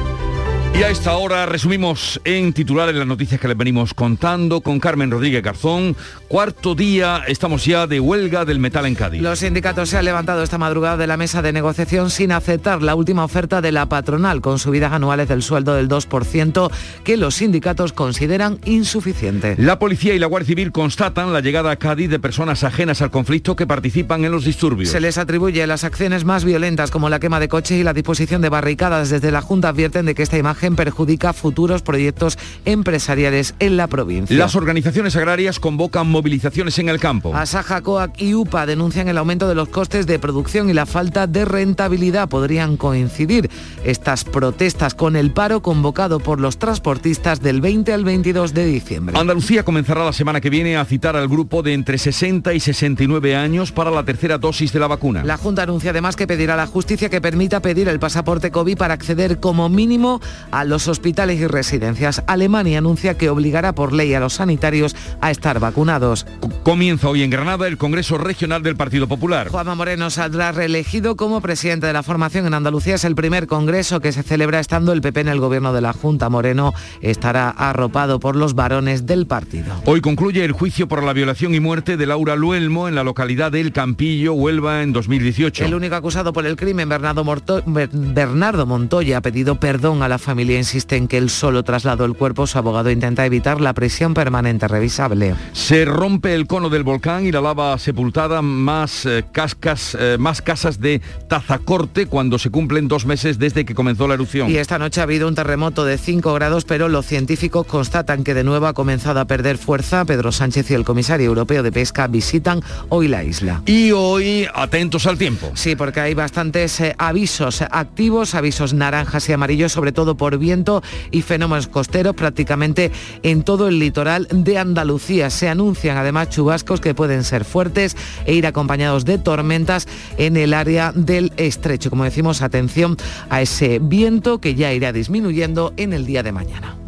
Y 0.73 0.83
a 0.83 0.89
esta 0.89 1.15
hora 1.17 1.45
resumimos 1.45 2.19
en 2.23 2.53
titulares 2.53 2.95
las 2.95 3.05
noticias 3.05 3.39
que 3.39 3.47
les 3.47 3.57
venimos 3.57 3.93
contando 3.93 4.61
con 4.61 4.79
Carmen 4.79 5.11
Rodríguez 5.11 5.43
Garzón. 5.43 5.97
Cuarto 6.29 6.75
día, 6.75 7.23
estamos 7.27 7.65
ya 7.65 7.87
de 7.87 7.99
huelga 7.99 8.45
del 8.45 8.57
metal 8.57 8.85
en 8.85 8.95
Cádiz. 8.95 9.21
Los 9.21 9.39
sindicatos 9.39 9.89
se 9.89 9.97
han 9.97 10.05
levantado 10.05 10.41
esta 10.41 10.57
madrugada 10.57 10.95
de 10.95 11.07
la 11.07 11.17
mesa 11.17 11.41
de 11.41 11.51
negociación 11.51 12.09
sin 12.09 12.31
aceptar 12.31 12.81
la 12.81 12.95
última 12.95 13.25
oferta 13.25 13.61
de 13.61 13.73
la 13.73 13.89
patronal 13.89 14.41
con 14.41 14.59
subidas 14.59 14.93
anuales 14.93 15.27
del 15.27 15.43
sueldo 15.43 15.75
del 15.75 15.89
2% 15.89 16.71
que 17.03 17.17
los 17.17 17.35
sindicatos 17.35 17.91
consideran 17.91 18.57
insuficiente. 18.63 19.55
La 19.59 19.77
policía 19.77 20.15
y 20.15 20.19
la 20.19 20.27
Guardia 20.27 20.47
Civil 20.47 20.71
constatan 20.71 21.33
la 21.33 21.41
llegada 21.41 21.71
a 21.71 21.75
Cádiz 21.75 22.09
de 22.09 22.19
personas 22.19 22.63
ajenas 22.63 23.01
al 23.01 23.11
conflicto 23.11 23.57
que 23.57 23.67
participan 23.67 24.23
en 24.23 24.31
los 24.31 24.45
disturbios. 24.45 24.89
Se 24.89 25.01
les 25.01 25.17
atribuye 25.17 25.67
las 25.67 25.83
acciones 25.83 26.23
más 26.23 26.45
violentas 26.45 26.91
como 26.91 27.09
la 27.09 27.19
quema 27.19 27.41
de 27.41 27.49
coches 27.49 27.77
y 27.77 27.83
la 27.83 27.93
disposición 27.93 28.41
de 28.41 28.49
barricadas. 28.49 29.09
Desde 29.09 29.31
la 29.31 29.41
Junta 29.41 29.69
advierten 29.69 30.05
de 30.05 30.15
que 30.15 30.23
esta 30.23 30.37
imagen 30.37 30.60
perjudica 30.69 31.33
futuros 31.33 31.81
proyectos 31.81 32.37
empresariales 32.65 33.55
en 33.59 33.77
la 33.77 33.87
provincia. 33.87 34.37
Las 34.37 34.55
organizaciones 34.55 35.15
agrarias 35.15 35.59
convocan 35.59 36.07
movilizaciones 36.07 36.77
en 36.79 36.89
el 36.89 36.99
campo. 36.99 37.35
Asaja, 37.35 37.81
COAC 37.81 38.21
y 38.21 38.33
UPA 38.33 38.65
denuncian 38.65 39.07
el 39.07 39.17
aumento 39.17 39.47
de 39.47 39.55
los 39.55 39.69
costes 39.69 40.07
de 40.07 40.19
producción 40.19 40.69
y 40.69 40.73
la 40.73 40.85
falta 40.85 41.27
de 41.27 41.45
rentabilidad. 41.45 42.29
Podrían 42.29 42.77
coincidir 42.77 43.49
estas 43.83 44.23
protestas 44.23 44.93
con 44.93 45.15
el 45.15 45.31
paro 45.31 45.61
convocado 45.61 46.19
por 46.19 46.39
los 46.39 46.57
transportistas 46.57 47.41
del 47.41 47.61
20 47.61 47.93
al 47.93 48.03
22 48.03 48.53
de 48.53 48.65
diciembre. 48.65 49.17
Andalucía 49.17 49.63
comenzará 49.63 50.05
la 50.05 50.13
semana 50.13 50.41
que 50.41 50.49
viene 50.49 50.77
a 50.77 50.85
citar 50.85 51.15
al 51.15 51.27
grupo 51.27 51.63
de 51.63 51.73
entre 51.73 51.97
60 51.97 52.53
y 52.53 52.59
69 52.59 53.35
años 53.35 53.71
para 53.71 53.91
la 53.91 54.03
tercera 54.03 54.37
dosis 54.37 54.71
de 54.73 54.79
la 54.79 54.87
vacuna. 54.87 55.23
La 55.23 55.37
Junta 55.37 55.63
anuncia 55.63 55.91
además 55.91 56.15
que 56.15 56.27
pedirá 56.27 56.53
a 56.53 56.57
la 56.57 56.67
justicia 56.67 57.09
que 57.09 57.21
permita 57.21 57.61
pedir 57.61 57.87
el 57.87 57.99
pasaporte 57.99 58.51
COVID 58.51 58.77
para 58.77 58.93
acceder 58.93 59.39
como 59.39 59.69
mínimo 59.69 60.21
a 60.51 60.65
los 60.65 60.87
hospitales 60.87 61.39
y 61.39 61.47
residencias. 61.47 62.23
Alemania 62.27 62.79
anuncia 62.79 63.17
que 63.17 63.29
obligará 63.29 63.73
por 63.73 63.93
ley 63.93 64.13
a 64.13 64.19
los 64.19 64.33
sanitarios 64.33 64.95
a 65.21 65.31
estar 65.31 65.59
vacunados. 65.59 66.25
Comienza 66.63 67.09
hoy 67.09 67.23
en 67.23 67.29
Granada 67.29 67.67
el 67.67 67.77
Congreso 67.77 68.17
Regional 68.17 68.63
del 68.63 68.75
Partido 68.75 69.07
Popular. 69.07 69.49
Juanma 69.49 69.75
Moreno 69.75 70.09
saldrá 70.09 70.51
reelegido 70.51 71.15
como 71.15 71.41
presidente 71.41 71.87
de 71.87 71.93
la 71.93 72.03
formación 72.03 72.45
en 72.45 72.53
Andalucía. 72.53 72.95
Es 72.95 73.05
el 73.05 73.15
primer 73.15 73.47
congreso 73.47 73.99
que 73.99 74.11
se 74.11 74.23
celebra 74.23 74.59
estando 74.59 74.93
el 74.93 75.01
PP 75.01 75.21
en 75.21 75.27
el 75.29 75.39
gobierno 75.39 75.73
de 75.73 75.81
la 75.81 75.93
Junta. 75.93 76.29
Moreno 76.29 76.73
estará 77.01 77.49
arropado 77.49 78.19
por 78.19 78.35
los 78.35 78.53
varones 78.53 79.05
del 79.05 79.27
partido. 79.27 79.73
Hoy 79.85 80.01
concluye 80.01 80.43
el 80.43 80.51
juicio 80.51 80.87
por 80.87 81.03
la 81.03 81.13
violación 81.13 81.55
y 81.55 81.59
muerte 81.59 81.97
de 81.97 82.05
Laura 82.05 82.35
Luelmo 82.35 82.87
en 82.87 82.95
la 82.95 83.03
localidad 83.03 83.51
del 83.51 83.71
Campillo, 83.71 84.33
Huelva, 84.33 84.83
en 84.83 84.93
2018. 84.93 85.65
El 85.65 85.73
único 85.73 85.95
acusado 85.95 86.33
por 86.33 86.45
el 86.45 86.55
crimen, 86.55 86.89
Bernardo, 86.89 87.23
Morto 87.23 87.63
Bernardo 87.65 88.65
Montoya, 88.65 89.17
ha 89.17 89.21
pedido 89.21 89.59
perdón 89.59 90.03
a 90.03 90.09
la 90.09 90.17
familia 90.17 90.40
insiste 90.49 90.95
en 90.95 91.07
que 91.07 91.17
él 91.17 91.29
solo 91.29 91.63
trasladó 91.63 92.05
el 92.05 92.13
cuerpo. 92.13 92.47
Su 92.47 92.57
abogado 92.57 92.89
intenta 92.89 93.25
evitar 93.25 93.61
la 93.61 93.73
prisión 93.73 94.13
permanente 94.13 94.67
revisable. 94.67 95.35
Se 95.53 95.85
rompe 95.85 96.33
el 96.33 96.47
cono 96.47 96.69
del 96.69 96.83
volcán 96.83 97.25
y 97.25 97.31
la 97.31 97.41
lava 97.41 97.77
sepultada 97.77 98.41
más 98.41 99.05
eh, 99.05 99.25
cascas, 99.31 99.95
eh, 99.99 100.17
más 100.19 100.41
casas 100.41 100.79
de 100.79 101.01
Tazacorte 101.27 102.05
cuando 102.05 102.39
se 102.39 102.49
cumplen 102.49 102.87
dos 102.87 103.05
meses 103.05 103.37
desde 103.39 103.65
que 103.65 103.75
comenzó 103.75 104.07
la 104.07 104.15
erupción. 104.15 104.49
Y 104.49 104.57
esta 104.57 104.79
noche 104.79 105.01
ha 105.01 105.03
habido 105.03 105.27
un 105.27 105.35
terremoto 105.35 105.85
de 105.85 105.97
5 105.97 106.33
grados, 106.33 106.65
pero 106.65 106.89
los 106.89 107.05
científicos 107.05 107.65
constatan 107.65 108.23
que 108.23 108.33
de 108.33 108.43
nuevo 108.43 108.67
ha 108.67 108.73
comenzado 108.73 109.19
a 109.19 109.25
perder 109.25 109.57
fuerza. 109.57 110.05
Pedro 110.05 110.31
Sánchez 110.31 110.71
y 110.71 110.73
el 110.73 110.85
comisario 110.85 111.27
europeo 111.27 111.63
de 111.63 111.71
pesca 111.71 112.07
visitan 112.07 112.61
hoy 112.89 113.07
la 113.07 113.23
isla. 113.23 113.61
Y 113.65 113.91
hoy 113.91 114.47
atentos 114.53 115.05
al 115.05 115.17
tiempo. 115.17 115.51
Sí, 115.53 115.75
porque 115.75 115.99
hay 115.99 116.13
bastantes 116.13 116.79
eh, 116.79 116.95
avisos 116.97 117.61
activos, 117.61 118.35
avisos 118.35 118.73
naranjas 118.73 119.27
y 119.29 119.33
amarillos, 119.33 119.71
sobre 119.71 119.91
todo 119.91 120.15
por 120.15 120.30
viento 120.37 120.81
y 121.11 121.21
fenómenos 121.21 121.67
costeros 121.67 122.15
prácticamente 122.15 122.91
en 123.23 123.43
todo 123.43 123.67
el 123.67 123.79
litoral 123.79 124.27
de 124.31 124.57
Andalucía. 124.57 125.29
Se 125.29 125.49
anuncian 125.49 125.97
además 125.97 126.29
chubascos 126.29 126.81
que 126.81 126.93
pueden 126.93 127.23
ser 127.23 127.45
fuertes 127.45 127.95
e 128.25 128.33
ir 128.33 128.47
acompañados 128.47 129.05
de 129.05 129.17
tormentas 129.17 129.87
en 130.17 130.37
el 130.37 130.53
área 130.53 130.91
del 130.91 131.33
estrecho. 131.37 131.89
Como 131.89 132.03
decimos, 132.03 132.41
atención 132.41 132.97
a 133.29 133.41
ese 133.41 133.79
viento 133.79 134.39
que 134.39 134.55
ya 134.55 134.73
irá 134.73 134.91
disminuyendo 134.91 135.73
en 135.77 135.93
el 135.93 136.05
día 136.05 136.23
de 136.23 136.31
mañana. 136.31 136.80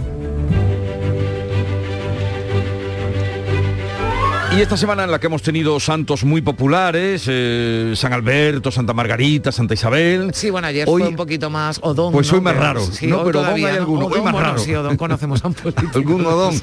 Y 4.56 4.62
esta 4.62 4.78
semana 4.78 5.04
en 5.04 5.10
la 5.10 5.20
que 5.20 5.26
hemos 5.26 5.42
tenido 5.42 5.80
santos 5.80 6.24
muy 6.24 6.42
populares, 6.44 7.24
eh, 7.28 7.94
San 7.96 8.14
Alberto, 8.14 8.70
Santa 8.72 8.94
Margarita, 8.94 9.52
Santa 9.52 9.74
Isabel. 9.74 10.30
Sí, 10.36 10.52
bueno, 10.52 10.68
ayer 10.68 10.88
hoy, 10.88 11.02
fue 11.02 11.10
un 11.10 11.16
poquito 11.16 11.50
más 11.50 11.80
Odón. 11.82 12.14
Pues 12.14 12.30
¿no? 12.32 12.38
hoy 12.38 12.44
más 12.44 12.56
raro. 12.56 12.82
Sí, 12.86 13.08
no, 13.08 13.18
hoy 13.20 13.24
pero 13.26 13.40
todavía, 13.40 13.70
hay 13.70 13.74
¿no? 13.76 13.80
alguno. 13.80 14.06
Odón, 14.06 14.14
hoy 14.20 14.24
más 14.24 14.34
bueno, 14.34 14.48
raro. 14.48 14.60
Sí, 14.60 14.76
Odón 14.76 14.96
conocemos 14.96 15.44
a 15.44 15.48
un 15.48 15.54
político. 15.56 15.90
Algún 15.98 16.26
Odón. 16.28 16.62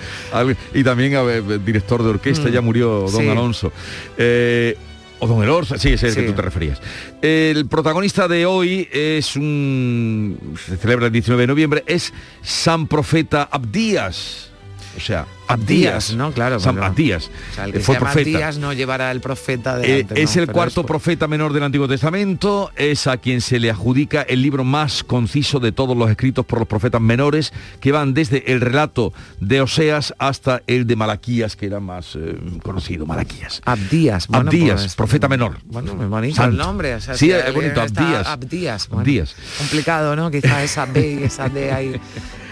Y 0.72 0.84
también 0.84 1.16
a 1.16 1.22
ver, 1.22 1.64
director 1.64 2.02
de 2.04 2.10
orquesta, 2.10 2.48
Mm. 2.48 2.52
ya 2.52 2.60
murió 2.60 3.00
Don 3.10 3.22
Sí. 3.22 3.28
Alonso. 3.28 3.72
Eh, 4.16 4.76
o 5.18 5.26
Don 5.26 5.42
Elorza, 5.42 5.76
sí, 5.76 5.88
ese 5.92 6.06
es 6.06 6.16
el 6.16 6.20
Sí. 6.20 6.20
que 6.20 6.26
tú 6.28 6.36
te 6.36 6.42
referías. 6.42 6.80
El 7.20 7.66
protagonista 7.66 8.28
de 8.28 8.46
hoy 8.46 8.88
es 8.92 9.34
un... 9.34 10.54
se 10.64 10.76
celebra 10.76 11.06
el 11.06 11.12
19 11.12 11.42
de 11.42 11.46
noviembre, 11.48 11.84
es 11.88 12.12
San 12.40 12.86
Profeta 12.86 13.48
Abdías. 13.50 14.50
O 14.96 15.00
sea, 15.00 15.26
Abdías, 15.52 16.14
¿no? 16.14 16.32
Claro. 16.32 16.60
San 16.60 16.82
Abdías. 16.82 17.30
O 17.52 17.54
sea, 17.54 17.64
el 17.64 17.72
que 17.72 17.80
fue 17.80 17.94
se 17.96 18.00
llama 18.00 18.12
profeta. 18.12 18.30
Abdías 18.38 18.58
no 18.58 18.72
llevará 18.72 19.10
el 19.10 19.20
profeta 19.20 19.78
Eh, 19.80 20.04
delante. 20.04 20.22
es 20.22 20.36
no, 20.36 20.42
el 20.42 20.48
cuarto 20.50 20.80
es- 20.82 20.86
profeta 20.86 21.26
menor 21.28 21.52
del 21.52 21.62
Antiguo 21.62 21.88
Testamento, 21.88 22.70
es 22.76 23.06
a 23.06 23.16
quien 23.16 23.40
se 23.40 23.58
le 23.58 23.70
adjudica 23.70 24.22
el 24.22 24.42
libro 24.42 24.64
más 24.64 25.04
conciso 25.04 25.60
de 25.60 25.72
todos 25.72 25.96
los 25.96 26.10
escritos 26.10 26.44
por 26.46 26.58
los 26.58 26.68
profetas 26.68 27.00
menores, 27.00 27.52
que 27.80 27.92
van 27.92 28.14
desde 28.14 28.52
el 28.52 28.60
relato 28.60 29.12
de 29.40 29.60
Oseas 29.60 30.14
hasta 30.18 30.62
el 30.66 30.86
de 30.86 30.96
Malaquías, 30.96 31.56
que 31.56 31.66
era 31.66 31.80
más 31.80 32.16
eh, 32.16 32.36
conocido, 32.62 33.06
Malaquías. 33.06 33.60
Abdías. 33.64 34.26
bueno, 34.28 34.50
Abdías, 34.50 34.80
pues, 34.82 34.94
profeta 34.96 35.28
menor. 35.28 35.58
Bueno, 35.66 35.94
muy 35.94 36.06
bonito 36.06 36.36
Santo. 36.36 36.50
el 36.52 36.56
nombre. 36.58 36.94
o 36.94 37.00
sea, 37.00 37.14
sí, 37.14 37.30
es 37.30 37.52
bonito, 37.54 37.80
Abdías. 37.80 38.26
Abdías. 38.26 38.88
bueno, 38.88 39.00
Abdías. 39.00 39.34
Complicado, 39.58 40.16
¿no? 40.16 40.30
Quizá 40.30 40.62
esa 40.62 40.86
B 40.86 41.18
y 41.20 41.24
esa 41.24 41.48
D 41.48 41.72
ahí 41.72 42.00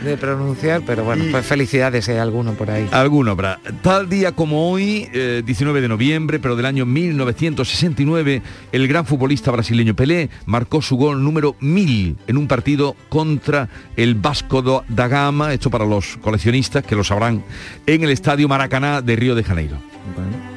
de 0.02 0.16
pronunciar, 0.16 0.82
pero 0.86 1.04
bueno, 1.04 1.24
pues 1.30 1.44
felicidades 1.44 2.04
si 2.04 2.12
hay 2.12 2.18
alguno 2.18 2.52
por 2.54 2.70
ahí. 2.70 2.87
Alguno 2.92 3.32
habrá. 3.32 3.60
Tal 3.82 4.08
día 4.08 4.32
como 4.32 4.70
hoy, 4.70 5.08
eh, 5.12 5.42
19 5.44 5.82
de 5.82 5.88
noviembre, 5.88 6.38
pero 6.38 6.56
del 6.56 6.64
año 6.64 6.86
1969, 6.86 8.42
el 8.72 8.88
gran 8.88 9.04
futbolista 9.04 9.50
brasileño 9.50 9.94
Pelé 9.94 10.30
marcó 10.46 10.80
su 10.80 10.96
gol 10.96 11.22
número 11.22 11.54
1000 11.60 12.16
en 12.26 12.36
un 12.38 12.48
partido 12.48 12.96
contra 13.10 13.68
el 13.96 14.14
Vasco 14.14 14.84
da 14.88 15.06
Gama, 15.08 15.52
hecho 15.52 15.70
para 15.70 15.84
los 15.84 16.16
coleccionistas, 16.16 16.82
que 16.82 16.96
lo 16.96 17.04
sabrán, 17.04 17.44
en 17.86 18.04
el 18.04 18.10
Estadio 18.10 18.48
Maracaná 18.48 19.02
de 19.02 19.16
Río 19.16 19.34
de 19.34 19.44
Janeiro. 19.44 19.76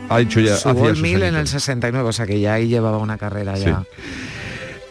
Ha 0.08 0.22
hecho 0.22 0.40
ya 0.40 0.56
Su 0.56 0.74
gol 0.74 0.92
sus 0.96 1.02
mil 1.02 1.18
en 1.24 1.36
añitos. 1.36 1.54
el 1.54 1.60
69, 1.60 2.08
o 2.08 2.14
sea 2.14 2.26
que 2.26 2.40
ya 2.40 2.54
ahí 2.54 2.68
llevaba 2.68 2.98
una 2.98 3.18
carrera 3.18 3.58
ya. 3.58 3.84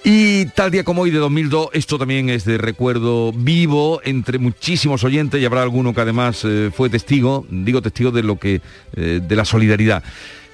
Y 0.03 0.47
tal 0.47 0.71
día 0.71 0.83
como 0.83 1.03
hoy 1.03 1.11
de 1.11 1.19
2002, 1.19 1.69
esto 1.75 1.99
también 1.99 2.31
es 2.31 2.47
de 2.47 2.57
recuerdo 2.57 3.33
vivo 3.33 4.01
entre 4.03 4.39
muchísimos 4.39 5.05
oyentes 5.05 5.41
y 5.41 5.45
habrá 5.45 5.63
alguno 5.63 5.93
que 5.93 6.01
además 6.01 6.43
eh, 6.45 6.71
fue 6.75 6.89
testigo, 6.89 7.45
digo 7.51 7.83
testigo 7.83 8.11
de 8.11 8.23
lo 8.23 8.39
que, 8.39 8.63
eh, 8.97 9.21
de 9.23 9.37
la 9.37 9.45
solidaridad. 9.45 10.03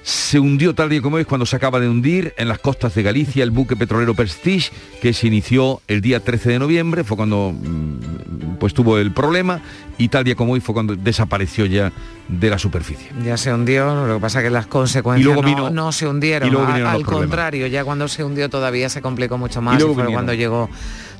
Se 0.07 0.39
hundió 0.39 0.73
tal 0.73 0.87
día 0.87 1.01
como 1.01 1.17
hoy 1.17 1.25
cuando 1.25 1.45
se 1.45 1.57
acaba 1.57 1.81
de 1.81 1.89
hundir 1.89 2.33
en 2.37 2.47
las 2.47 2.59
costas 2.59 2.95
de 2.95 3.03
Galicia 3.03 3.43
el 3.43 3.51
buque 3.51 3.75
petrolero 3.75 4.13
Prestige 4.15 4.71
que 5.01 5.11
se 5.11 5.27
inició 5.27 5.81
el 5.89 5.99
día 5.99 6.21
13 6.21 6.51
de 6.51 6.59
noviembre, 6.59 7.03
fue 7.03 7.17
cuando 7.17 7.51
mm, 7.53 8.55
pues 8.57 8.73
tuvo 8.73 8.99
el 8.99 9.11
problema 9.11 9.59
y 9.97 10.07
tal 10.07 10.23
día 10.23 10.35
como 10.35 10.53
hoy 10.53 10.61
fue 10.61 10.73
cuando 10.73 10.95
desapareció 10.95 11.65
ya 11.65 11.91
de 12.29 12.49
la 12.49 12.57
superficie. 12.57 13.09
Ya 13.25 13.35
se 13.35 13.53
hundió, 13.53 14.05
lo 14.07 14.15
que 14.15 14.21
pasa 14.21 14.41
que 14.41 14.49
las 14.49 14.65
consecuencias 14.67 15.19
Y 15.19 15.25
luego 15.25 15.41
no- 15.41 15.47
vino- 15.49 15.69
no, 15.71 15.91
se 15.91 16.07
hundieron. 16.07 16.47
y 16.47 16.51
luego 16.53 16.67
a- 16.67 16.91
al 16.93 17.03
contrario, 17.03 17.67
ya 17.67 17.83
cuando 17.83 18.07
se 18.07 18.23
hundió 18.23 18.49
todavía 18.49 18.87
se 18.87 19.01
complicó 19.01 19.37
mucho 19.37 19.61
más. 19.61 19.77
Y 19.77 19.85
fue 19.93 20.05
cuando 20.05 20.33
llegó 20.33 20.69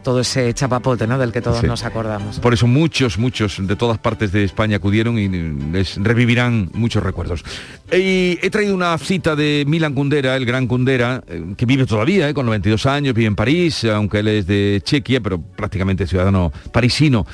todo 0.03 0.21
ese 0.21 0.53
chapapote, 0.53 1.07
¿no? 1.07 1.17
Del 1.17 1.31
que 1.31 1.41
todos 1.41 1.59
Sí. 1.59 1.67
nos 1.67 1.83
acordamos. 1.83 2.39
Por 2.39 2.53
eso 2.53 2.67
muchos, 2.67 3.17
muchos 3.17 3.57
de 3.65 3.75
todas 3.75 3.97
partes 3.97 4.31
de 4.31 4.43
España 4.43 4.77
acudieron 4.77 5.17
y 5.19 5.27
les 5.71 5.97
revivirán 5.97 6.69
muchos 6.73 7.03
recuerdos. 7.03 7.43
Y 7.91 8.37
he 8.41 8.49
traído 8.49 8.73
una 8.73 8.97
cita 8.97 9.35
de 9.35 9.65
Milan 9.67 9.93
Kundera, 9.93 10.35
el 10.35 10.45
gran 10.45 10.67
Kundera, 10.67 11.23
eh, 11.27 11.53
que 11.57 11.65
vive 11.65 11.85
todavía, 11.85 12.29
eh, 12.29 12.33
con 12.33 12.45
92 12.45 12.85
años, 12.85 13.13
vive 13.13 13.27
en 13.27 13.35
París, 13.35 13.83
aunque 13.85 14.19
él 14.19 14.27
es 14.29 14.47
de 14.47 14.81
Chequia, 14.83 15.19
pero 15.21 15.41
prácticamente 15.41 16.07
ciudadano 16.07 16.51
parisino. 16.71 17.25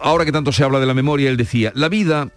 Ahora 0.00 0.24
que 0.24 0.32
tanto 0.32 0.52
se 0.52 0.62
habla 0.64 0.80
de 0.80 0.86
la 0.86 0.94
memoria, 0.94 1.30
él 1.30 1.36
decía, 1.36 1.72
la 1.74 1.88
vida 1.88 2.28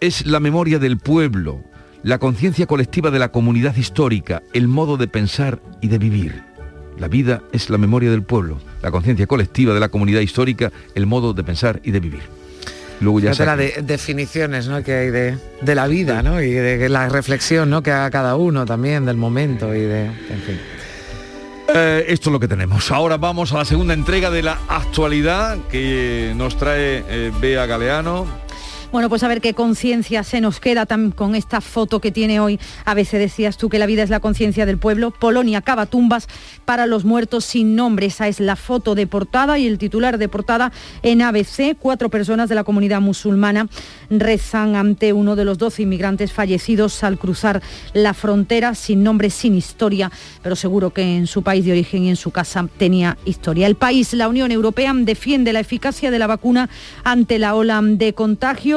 es 0.00 0.26
la 0.26 0.40
memoria 0.40 0.78
del 0.78 0.98
pueblo, 0.98 1.62
la 2.04 2.18
conciencia 2.18 2.66
colectiva 2.66 3.10
de 3.10 3.18
la 3.18 3.32
comunidad 3.32 3.76
histórica, 3.76 4.42
el 4.52 4.68
modo 4.68 4.96
de 4.96 5.08
pensar 5.08 5.60
y 5.82 5.88
de 5.88 5.98
vivir. 5.98 6.47
La 6.98 7.08
vida 7.08 7.42
es 7.52 7.70
la 7.70 7.78
memoria 7.78 8.10
del 8.10 8.22
pueblo, 8.22 8.58
la 8.82 8.90
conciencia 8.90 9.26
colectiva 9.26 9.72
de 9.74 9.80
la 9.80 9.88
comunidad 9.88 10.20
histórica, 10.20 10.72
el 10.94 11.06
modo 11.06 11.32
de 11.32 11.44
pensar 11.44 11.80
y 11.84 11.90
de 11.92 12.00
vivir. 12.00 12.22
Luego 13.00 13.20
ya 13.20 13.32
saca- 13.32 13.56
de- 13.56 13.74
definiciones 13.82 14.66
¿no? 14.66 14.82
que 14.82 14.92
hay 14.92 15.10
de, 15.10 15.38
de 15.62 15.74
la 15.76 15.86
vida 15.86 16.20
¿no? 16.22 16.42
y 16.42 16.50
de 16.50 16.88
la 16.88 17.08
reflexión 17.08 17.70
¿no? 17.70 17.82
que 17.82 17.92
haga 17.92 18.10
cada 18.10 18.34
uno 18.34 18.66
también 18.66 19.04
del 19.06 19.16
momento 19.16 19.72
y 19.74 19.80
de 19.82 20.06
en 20.06 20.42
fin. 20.44 20.58
Eh, 21.74 22.06
esto 22.08 22.30
es 22.30 22.32
lo 22.32 22.40
que 22.40 22.48
tenemos. 22.48 22.90
Ahora 22.90 23.18
vamos 23.18 23.52
a 23.52 23.58
la 23.58 23.64
segunda 23.64 23.94
entrega 23.94 24.30
de 24.30 24.42
la 24.42 24.58
actualidad 24.68 25.58
que 25.70 26.32
nos 26.34 26.56
trae 26.56 27.04
eh, 27.08 27.30
Bea 27.40 27.66
Galeano. 27.66 28.26
Bueno, 28.90 29.10
pues 29.10 29.22
a 29.22 29.28
ver 29.28 29.42
qué 29.42 29.52
conciencia 29.52 30.22
se 30.22 30.40
nos 30.40 30.60
queda 30.60 30.86
con 31.14 31.34
esta 31.34 31.60
foto 31.60 32.00
que 32.00 32.10
tiene 32.10 32.40
hoy. 32.40 32.58
A 32.86 32.94
veces 32.94 33.20
decías 33.20 33.58
tú 33.58 33.68
que 33.68 33.78
la 33.78 33.84
vida 33.84 34.02
es 34.02 34.08
la 34.08 34.20
conciencia 34.20 34.64
del 34.64 34.78
pueblo. 34.78 35.10
Polonia 35.10 35.60
cava 35.60 35.84
tumbas 35.84 36.26
para 36.64 36.86
los 36.86 37.04
muertos 37.04 37.44
sin 37.44 37.76
nombre. 37.76 38.06
Esa 38.06 38.28
es 38.28 38.40
la 38.40 38.56
foto 38.56 38.94
de 38.94 39.06
portada 39.06 39.58
y 39.58 39.66
el 39.66 39.76
titular 39.76 40.16
de 40.16 40.30
portada 40.30 40.72
en 41.02 41.20
ABC. 41.20 41.76
Cuatro 41.78 42.08
personas 42.08 42.48
de 42.48 42.54
la 42.54 42.64
comunidad 42.64 43.02
musulmana 43.02 43.68
rezan 44.08 44.74
ante 44.74 45.12
uno 45.12 45.36
de 45.36 45.44
los 45.44 45.58
12 45.58 45.82
inmigrantes 45.82 46.32
fallecidos 46.32 47.04
al 47.04 47.18
cruzar 47.18 47.60
la 47.92 48.14
frontera 48.14 48.74
sin 48.74 49.02
nombre, 49.02 49.28
sin 49.28 49.54
historia, 49.54 50.10
pero 50.42 50.56
seguro 50.56 50.94
que 50.94 51.18
en 51.18 51.26
su 51.26 51.42
país 51.42 51.66
de 51.66 51.72
origen 51.72 52.04
y 52.04 52.08
en 52.08 52.16
su 52.16 52.30
casa 52.30 52.66
tenía 52.78 53.18
historia. 53.26 53.66
El 53.66 53.74
país, 53.74 54.14
la 54.14 54.28
Unión 54.28 54.50
Europea, 54.50 54.94
defiende 54.94 55.52
la 55.52 55.60
eficacia 55.60 56.10
de 56.10 56.18
la 56.18 56.26
vacuna 56.26 56.70
ante 57.04 57.38
la 57.38 57.54
ola 57.54 57.82
de 57.82 58.14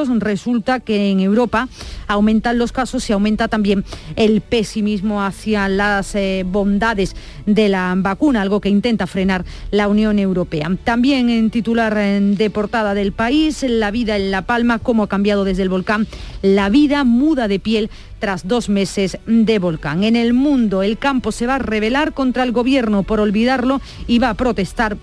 Resulta 0.10 0.80
que 0.80 1.12
en 1.12 1.20
Europa 1.20 1.68
aumentan 2.08 2.58
los 2.58 2.72
casos 2.72 3.10
y 3.10 3.14
aumenta 3.14 3.48
también 3.48 3.84
el 4.16 4.42
pesimismo 4.42 5.24
hacia 5.24 5.70
las 5.70 6.16
eh, 6.16 6.44
bondades 6.46 7.16
de 7.46 7.70
la 7.70 7.94
vacuna, 7.98 8.42
algo 8.42 8.62
que 8.62 8.70
intenta 8.70 9.08
frenar 9.08 9.46
la 9.72 9.88
Unión 9.88 10.20
Europea. 10.20 10.70
También 10.84 11.30
en 11.30 11.50
titular 11.50 11.96
eh, 11.98 12.20
de 12.22 12.50
portada 12.50 12.94
del 12.94 13.12
país, 13.12 13.64
la 13.68 13.92
vida 13.92 14.16
en 14.16 14.32
La 14.32 14.44
Palma, 14.44 14.80
cómo 14.80 15.04
ha 15.04 15.10
cambiado 15.10 15.44
desde 15.44 15.64
el 15.64 15.70
volcán, 15.70 16.08
la 16.42 16.70
vida 16.70 17.04
muda 17.04 17.48
de 17.48 17.60
piel 17.60 17.90
tras 18.20 18.48
dos 18.48 18.70
meses 18.70 19.18
de 19.26 19.60
volcán. 19.60 20.04
En 20.04 20.16
el 20.16 20.34
mundo, 20.34 20.84
el 20.84 20.98
campo 20.98 21.32
se 21.32 21.48
va 21.48 21.56
a 21.56 21.60
rebelar 21.60 22.14
contra 22.14 22.44
el 22.44 22.52
gobierno 22.52 23.04
por 23.04 23.20
olvidarlo 23.20 23.82
y 24.08 24.20
va 24.20 24.30
a 24.30 24.36
protestar 24.36 24.98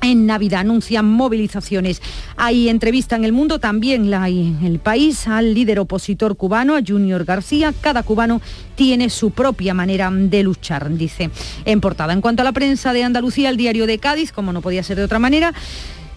en 0.00 0.26
Navidad 0.26 0.60
anuncian 0.60 1.04
movilizaciones. 1.06 2.02
Hay 2.36 2.68
entrevista 2.68 3.16
en 3.16 3.24
el 3.24 3.32
mundo, 3.32 3.58
también 3.58 4.10
la 4.10 4.24
hay 4.24 4.48
en 4.48 4.64
el 4.64 4.78
país, 4.78 5.26
al 5.28 5.54
líder 5.54 5.78
opositor 5.80 6.36
cubano, 6.36 6.76
a 6.76 6.80
Junior 6.86 7.24
García. 7.24 7.72
Cada 7.80 8.02
cubano 8.02 8.40
tiene 8.74 9.10
su 9.10 9.30
propia 9.30 9.74
manera 9.74 10.10
de 10.12 10.42
luchar, 10.42 10.90
dice 10.96 11.30
en 11.64 11.80
portada. 11.80 12.12
En 12.12 12.20
cuanto 12.20 12.42
a 12.42 12.44
la 12.44 12.52
prensa 12.52 12.92
de 12.92 13.04
Andalucía, 13.04 13.50
el 13.50 13.56
diario 13.56 13.86
de 13.86 13.98
Cádiz, 13.98 14.32
como 14.32 14.52
no 14.52 14.60
podía 14.60 14.82
ser 14.82 14.96
de 14.96 15.04
otra 15.04 15.18
manera, 15.18 15.52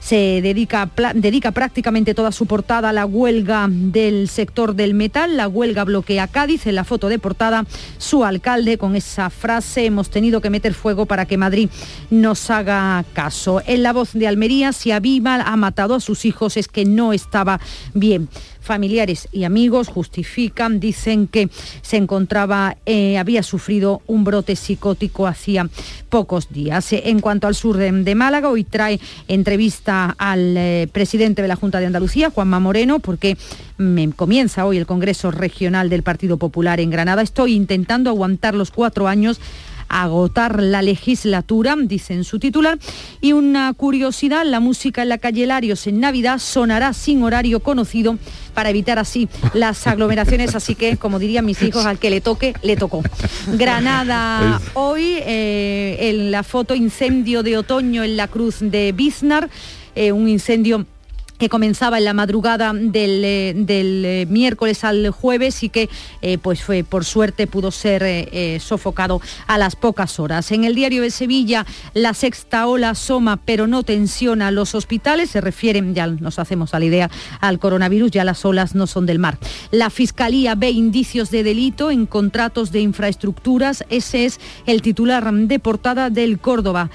se 0.02 0.42
dedica, 0.42 0.90
dedica 1.14 1.52
prácticamente 1.52 2.14
toda 2.14 2.32
su 2.32 2.48
portada 2.48 2.90
a 2.90 2.94
la 2.94 3.06
huelga 3.06 3.68
del 3.70 4.28
sector 4.28 4.76
del 4.76 4.94
metal. 4.94 5.38
La 5.38 5.48
huelga 5.48 5.86
bloquea 5.86 6.28
Cádiz. 6.28 6.66
En 6.66 6.76
la 6.76 6.84
foto 6.84 7.08
de 7.08 7.20
portada, 7.20 7.66
su 7.98 8.26
alcalde 8.26 8.78
con 8.78 8.96
esa 8.96 9.30
frase, 9.30 9.86
hemos 9.86 10.10
tenido 10.10 10.42
que 10.42 10.50
meter 10.50 10.74
fuego 10.74 11.06
para 11.06 11.26
que 11.26 11.38
Madrid 11.38 11.70
nos 12.10 12.50
haga 12.50 13.06
caso. 13.14 13.62
En 13.68 13.84
la 13.84 13.94
voz 13.94 14.14
de 14.14 14.28
Almería, 14.28 14.74
si 14.74 14.92
Aviva 14.92 15.36
ha 15.36 15.56
matado 15.56 15.96
a 15.96 16.00
sus 16.00 16.26
hijos 16.26 16.58
es 16.58 16.68
que 16.68 16.84
no 16.84 17.14
estaba 17.14 17.60
bien. 17.94 18.28
Familiares 18.72 19.28
y 19.34 19.44
amigos 19.44 19.90
justifican, 19.90 20.80
dicen 20.80 21.28
que 21.28 21.50
se 21.82 21.98
encontraba, 21.98 22.78
eh, 22.86 23.18
había 23.18 23.44
sufrido 23.44 24.02
un 24.08 24.24
brote 24.24 24.56
psicótico 24.56 25.28
hacía 25.28 25.68
pocos 26.08 26.48
días. 26.54 26.94
Eh, 26.94 27.02
En 27.08 27.20
cuanto 27.20 27.48
al 27.48 27.56
sur 27.56 27.76
de, 27.76 28.16
Málaga, 28.16 28.48
hoy 28.48 28.64
trae 28.64 29.02
entrevista 29.28 30.16
al 30.18 30.56
eh, 30.56 30.88
presidente 30.90 31.42
de 31.42 31.50
la 31.50 31.58
Junta 31.58 31.82
de 31.82 31.88
Andalucía, 31.88 32.30
Juanma 32.30 32.62
Moreno, 32.62 33.00
porque 33.00 33.36
mm, 33.78 34.12
comienza 34.12 34.66
hoy 34.66 34.78
el 34.78 34.86
Congreso 34.86 35.32
Regional 35.32 35.90
del 35.90 36.04
Partido 36.04 36.38
Popular 36.38 36.80
en 36.80 36.92
Granada. 36.92 37.24
Estoy 37.24 37.56
intentando 37.56 38.10
aguantar 38.10 38.56
los 38.56 38.72
cuatro 38.72 39.10
años 39.10 39.42
agotar 39.92 40.62
la 40.62 40.82
legislatura, 40.82 41.76
dice 41.78 42.14
en 42.14 42.24
su 42.24 42.40
titular. 42.40 42.80
Y 43.20 43.34
una 43.34 43.74
curiosidad, 43.74 44.46
la 44.46 44.60
música 44.60 45.02
en 45.02 45.10
la 45.10 45.18
calle 45.18 45.46
Larios 45.46 45.86
en 45.88 46.00
Navidad 46.00 46.40
sonará 46.40 46.94
sin 46.94 47.24
horario 47.24 47.60
conocido 47.60 48.18
para 48.54 48.70
evitar 48.70 49.00
así 49.00 49.28
las 49.54 49.86
aglomeraciones, 49.92 50.56
así 50.56 50.76
que, 50.76 50.98
como 50.98 51.20
dirían 51.20 51.46
mis 51.46 51.62
hijos, 51.62 51.86
al 51.86 52.00
que 52.00 52.10
le 52.10 52.22
toque, 52.22 52.54
le 52.62 52.76
tocó. 52.76 53.04
Granada 53.48 54.62
hoy, 54.74 55.18
eh, 55.22 55.98
en 56.00 56.32
la 56.32 56.44
foto 56.44 56.76
incendio 56.76 57.44
de 57.44 57.58
otoño 57.58 58.04
en 58.04 58.18
la 58.18 58.28
cruz 58.28 58.58
de 58.60 58.92
Biznar, 58.92 59.50
eh, 59.96 60.12
un 60.12 60.30
incendio 60.30 60.86
que 61.42 61.50
comenzaba 61.50 61.98
en 61.98 62.06
la 62.06 62.14
madrugada 62.14 62.72
del, 62.72 63.26
eh, 63.26 63.66
eh, 63.68 64.28
miércoles 64.30 64.84
al 64.84 65.10
jueves 65.10 65.64
y 65.64 65.70
que 65.70 65.90
eh, 66.22 66.38
pues 66.38 66.62
fue 66.62 66.84
por 66.84 67.04
suerte 67.04 67.48
pudo 67.48 67.72
ser 67.72 68.30
sofocado 68.60 69.22
a 69.48 69.58
las 69.58 69.76
pocas 69.76 70.20
horas. 70.20 70.52
En 70.52 70.66
el 70.66 70.76
diario 70.76 71.02
de 71.02 71.10
Sevilla 71.10 71.66
la 71.96 72.14
sexta 72.14 72.68
ola 72.68 72.92
asoma 72.92 73.38
pero 73.38 73.66
no 73.66 73.82
tensiona 73.82 74.52
los 74.52 74.76
hospitales, 74.76 75.32
se 75.32 75.42
refieren, 75.42 75.96
ya 75.96 76.06
nos 76.06 76.38
hacemos 76.38 76.76
a 76.76 76.80
la 76.80 76.86
idea, 76.86 77.10
al 77.40 77.58
coronavirus, 77.58 78.12
ya 78.12 78.24
las 78.24 78.46
olas 78.46 78.76
no 78.76 78.86
son 78.86 79.08
del 79.08 79.18
mar. 79.18 79.40
La 79.72 79.90
Fiscalía 79.90 80.54
ve 80.54 80.70
indicios 80.70 81.32
de 81.32 81.42
delito 81.42 81.90
en 81.90 82.06
contratos 82.06 82.72
de 82.72 82.82
infraestructuras, 82.82 83.84
ese 83.90 84.26
es 84.26 84.40
el 84.68 84.84
titular 84.84 85.34
de 85.34 85.58
portada 85.58 86.12
del 86.12 86.38
Córdoba 86.38 86.92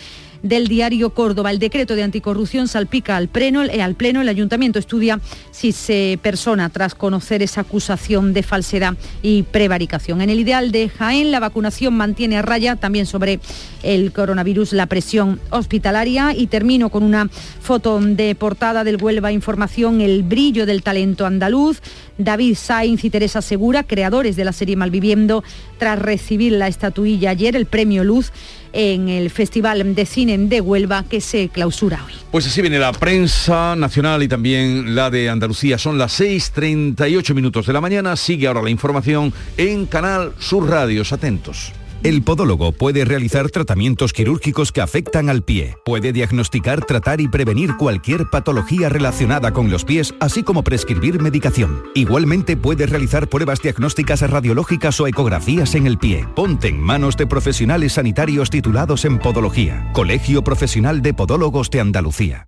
del 0.49 0.68
diario 0.68 1.11
Córdoba. 1.11 1.51
El 1.51 1.59
decreto 1.59 1.94
de 1.94 2.03
anticorrupción 2.03 2.68
salpica 2.68 3.16
al 3.16 3.28
pleno, 3.28 3.62
eh, 3.62 3.82
al 3.82 3.94
pleno. 3.94 4.20
El 4.20 4.28
ayuntamiento 4.28 4.78
estudia 4.78 5.20
si 5.51 5.72
se 5.72 6.18
persona 6.22 6.68
tras 6.68 6.94
conocer 6.94 7.42
esa 7.42 7.62
acusación 7.62 8.32
de 8.32 8.42
falsedad 8.42 8.94
y 9.22 9.42
prevaricación. 9.42 10.20
En 10.20 10.30
el 10.30 10.40
ideal 10.40 10.72
de 10.72 10.88
Jaén, 10.88 11.30
la 11.30 11.40
vacunación 11.40 11.94
mantiene 11.94 12.38
a 12.38 12.42
raya 12.42 12.76
también 12.76 13.07
sobre 13.07 13.40
el 13.82 14.12
coronavirus 14.12 14.72
la 14.72 14.86
presión 14.86 15.40
hospitalaria. 15.51 16.34
Y 16.36 16.47
termino 16.47 16.90
con 16.90 17.03
una 17.03 17.28
foto 17.61 18.01
de 18.01 18.34
portada 18.34 18.84
del 18.84 19.03
Huelva 19.03 19.32
Información, 19.32 20.01
el 20.01 20.22
brillo 20.22 20.66
del 20.66 20.82
talento 20.82 21.26
andaluz. 21.26 21.80
David 22.18 22.55
Sainz 22.55 23.05
y 23.05 23.11
Teresa 23.11 23.42
Segura, 23.42 23.82
creadores 23.82 24.36
de 24.36 24.44
la 24.44 24.53
serie 24.53 24.76
Malviviendo, 24.76 25.44
tras 25.78 25.99
recibir 25.99 26.53
la 26.53 26.68
estatuilla 26.68 27.30
ayer, 27.30 27.57
el 27.57 27.66
premio 27.66 28.05
Luz, 28.05 28.32
en 28.73 29.09
el 29.09 29.31
Festival 29.31 29.95
de 29.95 30.07
Cine 30.07 30.39
de 30.39 30.61
Huelva 30.61 31.05
que 31.05 31.21
se 31.21 31.49
clausura 31.49 32.05
hoy. 32.07 32.12
Pues 32.31 32.47
así 32.47 32.61
viene 32.61 32.79
la 32.79 32.93
prensa 32.93 33.75
nacional 33.77 34.23
y 34.23 34.29
también 34.29 34.95
la 34.95 35.11
de 35.11 35.29
Andalucía. 35.29 35.79
Son 35.79 35.99
las 35.99 36.21
6.38 36.21 37.35
minutos 37.35 37.67
de 37.67 37.73
la 37.73 37.81
mañana. 37.81 38.17
Sigue 38.17 38.47
ahora 38.47 38.62
la 38.62 38.71
información 38.71 39.33
en 39.57 39.87
Canal 39.87 40.33
Sur 40.39 40.69
Radios. 40.69 41.12
Atentos. 41.12 41.73
El 42.07 42.22
podólogo 42.22 42.70
puede 42.70 43.04
realizar 43.04 43.50
tratamientos 43.50 44.12
quirúrgicos 44.12 44.70
que 44.70 44.80
afectan 44.80 45.28
al 45.28 45.42
pie. 45.42 45.74
Puede 45.84 46.12
diagnosticar, 46.12 46.84
tratar 46.84 47.20
y 47.20 47.26
prevenir 47.26 47.76
cualquier 47.76 48.30
patología 48.30 48.88
relacionada 48.88 49.52
con 49.52 49.72
los 49.72 49.84
pies, 49.84 50.14
así 50.20 50.44
como 50.44 50.62
prescribir 50.62 51.20
medicación. 51.20 51.82
Igualmente 51.96 52.57
puede 52.57 52.86
realizar 52.86 53.26
pruebas 53.26 53.61
diagnósticas 53.61 54.20
radiológicas 54.20 55.00
o 55.00 55.09
ecografías 55.09 55.74
en 55.74 55.88
el 55.88 55.98
pie. 55.98 56.28
Ponte 56.36 56.68
en 56.68 56.80
manos 56.80 57.16
de 57.16 57.26
profesionales 57.26 57.94
sanitarios 57.94 58.50
titulados 58.50 59.04
en 59.04 59.18
podología. 59.18 59.90
Colegio 59.92 60.44
Profesional 60.44 61.02
de 61.02 61.12
Podólogos 61.12 61.70
de 61.70 61.80
Andalucía. 61.80 62.46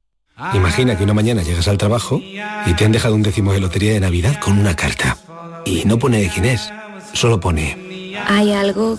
Imagina 0.54 0.96
que 0.96 1.02
una 1.02 1.14
mañana 1.14 1.42
llegas 1.42 1.66
al 1.66 1.78
trabajo 1.78 2.22
y 2.22 2.74
te 2.74 2.84
han 2.84 2.92
dejado 2.92 3.16
un 3.16 3.24
décimo 3.24 3.52
de 3.52 3.58
lotería 3.58 3.92
de 3.92 3.98
Navidad 3.98 4.38
con 4.38 4.56
una 4.56 4.76
carta. 4.76 5.18
Y 5.64 5.82
no 5.84 5.98
pone 5.98 6.20
de 6.20 6.28
quién 6.28 6.44
es, 6.44 6.72
solo 7.12 7.40
pone... 7.40 7.88
Hay 8.26 8.52
algo 8.52 8.98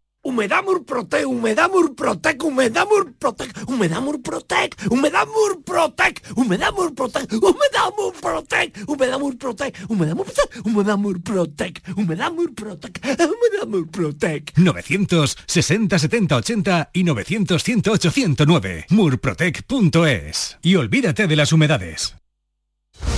Humedad 0.31 0.63
Murprotec, 0.63 1.25
Humedad 1.25 1.69
Murprotec, 1.69 2.41
Humedad 2.41 2.87
Murprotec, 2.87 3.51
Humedad 3.67 4.01
Murprotec, 4.01 4.75
Humedad 4.89 5.27
Murprotec, 5.27 6.23
Humedad 6.37 6.71
Murprotec, 6.73 7.27
Humedad 7.41 7.91
Murprotec, 7.97 8.77
Humedad 8.87 9.19
Murprotec, 9.19 9.75
Humedad 9.89 10.15
Murprotec, 10.15 10.63
Humedad 10.63 10.97
Murprotec, 10.97 11.83
Humedad 11.97 12.31
Murprotec, 12.31 13.01
Humedad 13.03 13.67
Murprotec. 13.67 14.53
960 14.55 15.99
70 15.99 16.35
80 16.37 16.89
y 16.93 17.03
900 17.03 17.61
108 17.61 18.11
109. 18.11 18.85
Murprotec.es. 18.89 20.57
Y 20.61 20.75
olvídate 20.75 21.27
de 21.27 21.35
las 21.35 21.51
humedades. 21.51 22.15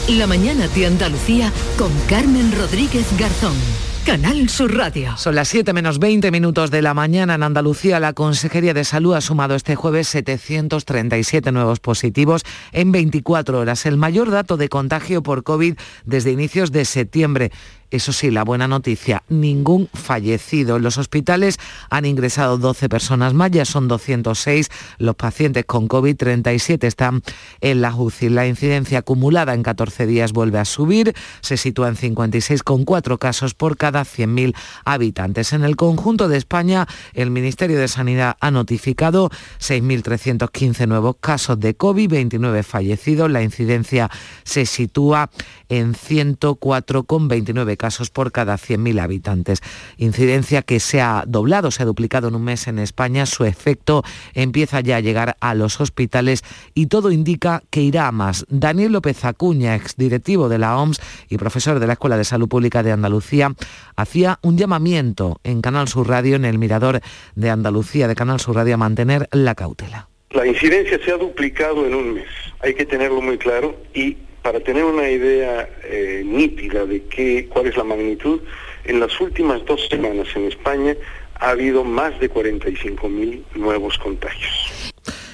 La 0.10 0.26
mañana 0.26 0.68
de 0.68 0.88
Andalucía 0.88 1.52
con 1.78 1.92
Carmen 2.10 2.52
Rodríguez 2.58 3.06
Garzón. 3.20 3.93
Canal 4.06 4.50
Sur 4.50 4.76
Radio. 4.76 5.16
Son 5.16 5.34
las 5.34 5.48
7 5.48 5.72
menos 5.72 5.98
20 5.98 6.30
minutos 6.30 6.72
de 6.72 6.82
la 6.82 6.94
mañana 6.94 7.36
en 7.36 7.44
Andalucía. 7.44 8.02
La 8.02 8.12
Consejería 8.12 8.74
de 8.74 8.84
Salud 8.84 9.14
ha 9.14 9.22
sumado 9.22 9.56
este 9.56 9.76
jueves 9.76 10.10
737 10.10 11.54
nuevos 11.54 11.80
positivos 11.80 12.44
en 12.74 12.92
24 12.92 13.60
horas, 13.60 13.86
el 13.86 13.96
mayor 13.96 14.30
dato 14.30 14.58
de 14.58 14.68
contagio 14.68 15.24
por 15.24 15.44
COVID 15.44 15.76
desde 16.06 16.32
inicios 16.32 16.74
de 16.74 16.84
septiembre. 16.84 17.52
Eso 17.94 18.12
sí, 18.12 18.32
la 18.32 18.44
buena 18.44 18.68
noticia, 18.68 19.22
ningún 19.30 19.88
fallecido. 19.94 20.78
En 20.78 20.82
los 20.82 20.98
hospitales 20.98 21.60
han 21.92 22.06
ingresado 22.06 22.58
12 22.58 22.90
personas 22.90 23.36
más, 23.36 23.52
ya 23.52 23.66
son 23.66 23.88
206 23.88 24.70
los 24.98 25.16
pacientes 25.16 25.66
con 25.66 25.88
COVID, 25.88 26.16
37 26.18 26.88
están 26.88 27.22
en 27.62 27.82
la 27.82 27.94
UCI. 27.96 28.30
La 28.30 28.48
incidencia 28.48 28.98
acumulada 28.98 29.54
en 29.54 29.62
14 29.62 30.08
días 30.08 30.34
vuelve 30.34 30.58
a 30.58 30.66
subir, 30.66 31.14
se 31.42 31.56
sitúa 31.56 31.88
en 31.88 31.96
56,4 31.96 33.20
casos 33.20 33.54
por 33.54 33.78
cada 33.78 33.93
100.000 34.02 34.56
habitantes. 34.86 35.54
En 35.54 35.64
el 35.64 35.76
conjunto 35.76 36.28
de 36.28 36.38
España, 36.38 36.88
el 37.14 37.32
Ministerio 37.32 37.80
de 37.80 37.88
Sanidad 37.88 38.38
ha 38.40 38.52
notificado 38.52 39.30
6.315 39.60 40.88
nuevos 40.88 41.16
casos 41.20 41.60
de 41.60 41.76
COVID, 41.76 42.10
29 42.10 42.64
fallecidos. 42.64 43.32
La 43.32 43.44
incidencia 43.44 44.10
se 44.44 44.66
sitúa 44.66 45.30
en 45.70 45.94
104,29 45.94 47.78
casos 47.78 48.10
por 48.10 48.32
cada 48.32 48.56
100.000 48.56 49.02
habitantes. 49.02 49.62
Incidencia 49.98 50.62
que 50.62 50.80
se 50.80 51.02
ha 51.02 51.24
doblado, 51.28 51.72
se 51.72 51.84
ha 51.84 51.86
duplicado 51.86 52.28
en 52.28 52.36
un 52.36 52.44
mes 52.44 52.68
en 52.68 52.80
España. 52.80 53.26
Su 53.26 53.46
efecto 53.46 54.04
empieza 54.34 54.82
ya 54.82 54.98
a 54.98 55.00
llegar 55.00 55.38
a 55.40 55.56
los 55.56 55.80
hospitales 55.82 56.44
y 56.74 56.88
todo 56.88 57.12
indica 57.12 57.64
que 57.70 57.82
irá 57.82 58.08
a 58.08 58.12
más. 58.12 58.46
Daniel 58.50 58.92
López 58.92 59.26
Acuña, 59.26 59.76
exdirectivo 59.76 60.50
de 60.50 60.60
la 60.60 60.78
OMS 60.78 61.00
y 61.30 61.38
profesor 61.38 61.80
de 61.80 61.88
la 61.88 61.94
Escuela 61.94 62.18
de 62.18 62.24
Salud 62.24 62.48
Pública 62.48 62.84
de 62.84 62.92
Andalucía, 62.92 63.54
hacía 63.96 64.40
un 64.42 64.58
llamamiento 64.58 65.40
en 65.44 65.62
Canal 65.62 65.88
Sur 65.88 66.08
Radio, 66.08 66.36
en 66.36 66.46
el 66.46 66.58
Mirador 66.58 67.02
de 67.36 67.50
Andalucía 67.50 68.08
de 68.08 68.16
Canal 68.16 68.40
Sur 68.40 68.56
Radio, 68.56 68.76
a 68.76 68.78
mantener 68.78 69.28
la 69.32 69.56
cautela. 69.56 70.10
La 70.32 70.48
incidencia 70.48 71.00
se 71.04 71.12
ha 71.12 71.18
duplicado 71.18 71.86
en 71.86 71.94
un 71.94 72.14
mes, 72.16 72.28
hay 72.60 72.74
que 72.74 72.86
tenerlo 72.86 73.22
muy 73.22 73.38
claro 73.38 73.76
y 73.94 74.18
para 74.42 74.60
tener 74.60 74.84
una 74.84 75.10
idea 75.10 75.70
eh, 75.84 76.22
nítida 76.26 76.86
de 76.86 77.04
qué, 77.06 77.48
cuál 77.50 77.68
es 77.68 77.78
la 77.78 77.84
magnitud, 77.84 78.42
en 78.84 79.00
las 79.00 79.20
últimas 79.22 79.64
dos 79.66 79.88
semanas 79.90 80.28
en 80.36 80.48
España 80.48 80.96
ha 81.36 81.50
habido 81.50 81.84
más 81.84 82.20
de 82.20 82.30
45.000 82.32 83.44
nuevos 83.56 83.98
contagios. 83.98 84.93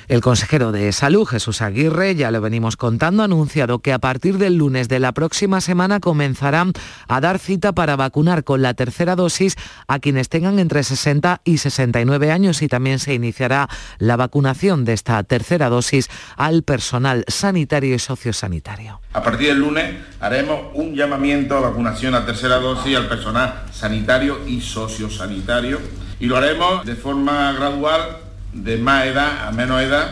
El 0.10 0.22
consejero 0.22 0.72
de 0.72 0.92
Salud, 0.92 1.24
Jesús 1.24 1.62
Aguirre, 1.62 2.16
ya 2.16 2.32
lo 2.32 2.42
venimos 2.42 2.78
contando, 2.78 3.22
ha 3.22 3.26
anunciado 3.26 3.78
que 3.78 3.94
a 3.94 4.00
partir 4.00 4.40
del 4.40 4.56
lunes 4.56 4.90
de 4.90 5.00
la 5.00 5.12
próxima 5.12 5.62
semana 5.62 6.00
comenzarán 6.00 6.74
a 7.08 7.22
dar 7.22 7.38
cita 7.38 7.74
para 7.74 7.96
vacunar 7.96 8.44
con 8.44 8.64
la 8.64 8.74
tercera 8.74 9.16
dosis 9.16 9.56
a 9.88 10.00
quienes 10.00 10.28
tengan 10.28 10.58
entre 10.58 10.82
60 10.82 11.42
y 11.44 11.60
69 11.60 12.32
años 12.32 12.64
y 12.64 12.68
también 12.68 12.98
se 12.98 13.14
iniciará 13.14 13.70
la 14.00 14.16
vacunación 14.16 14.84
de 14.84 14.94
esta 14.94 15.22
tercera 15.22 15.70
dosis 15.70 16.10
al 16.38 16.64
personal 16.64 17.24
sanitario 17.28 17.94
y 17.94 18.00
sociosanitario. 18.00 19.02
A 19.14 19.22
partir 19.22 19.50
del 19.50 19.60
lunes 19.60 19.94
haremos 20.22 20.72
un 20.74 20.96
llamamiento 20.96 21.56
a 21.56 21.60
vacunación 21.60 22.16
a 22.16 22.26
tercera 22.26 22.56
dosis 22.56 22.98
al 22.98 23.08
personal 23.08 23.66
sanitario 23.72 24.40
y 24.48 24.60
sociosanitario 24.62 25.80
y 26.20 26.26
lo 26.26 26.36
haremos 26.36 26.84
de 26.84 26.96
forma 26.96 27.54
gradual 27.54 28.29
de 28.54 28.78
más 28.78 29.06
edad 29.06 29.48
a 29.48 29.52
menos 29.52 29.82
edad 29.82 30.12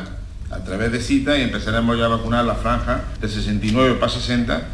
a 0.49 0.59
través 0.59 0.91
de 0.91 1.01
cita 1.01 1.37
y 1.37 1.41
empezaremos 1.41 1.97
ya 1.97 2.05
a 2.05 2.09
vacunar 2.09 2.45
la 2.45 2.55
franja 2.55 3.01
de 3.19 3.27
69 3.27 3.95
para 3.95 4.11
60 4.11 4.67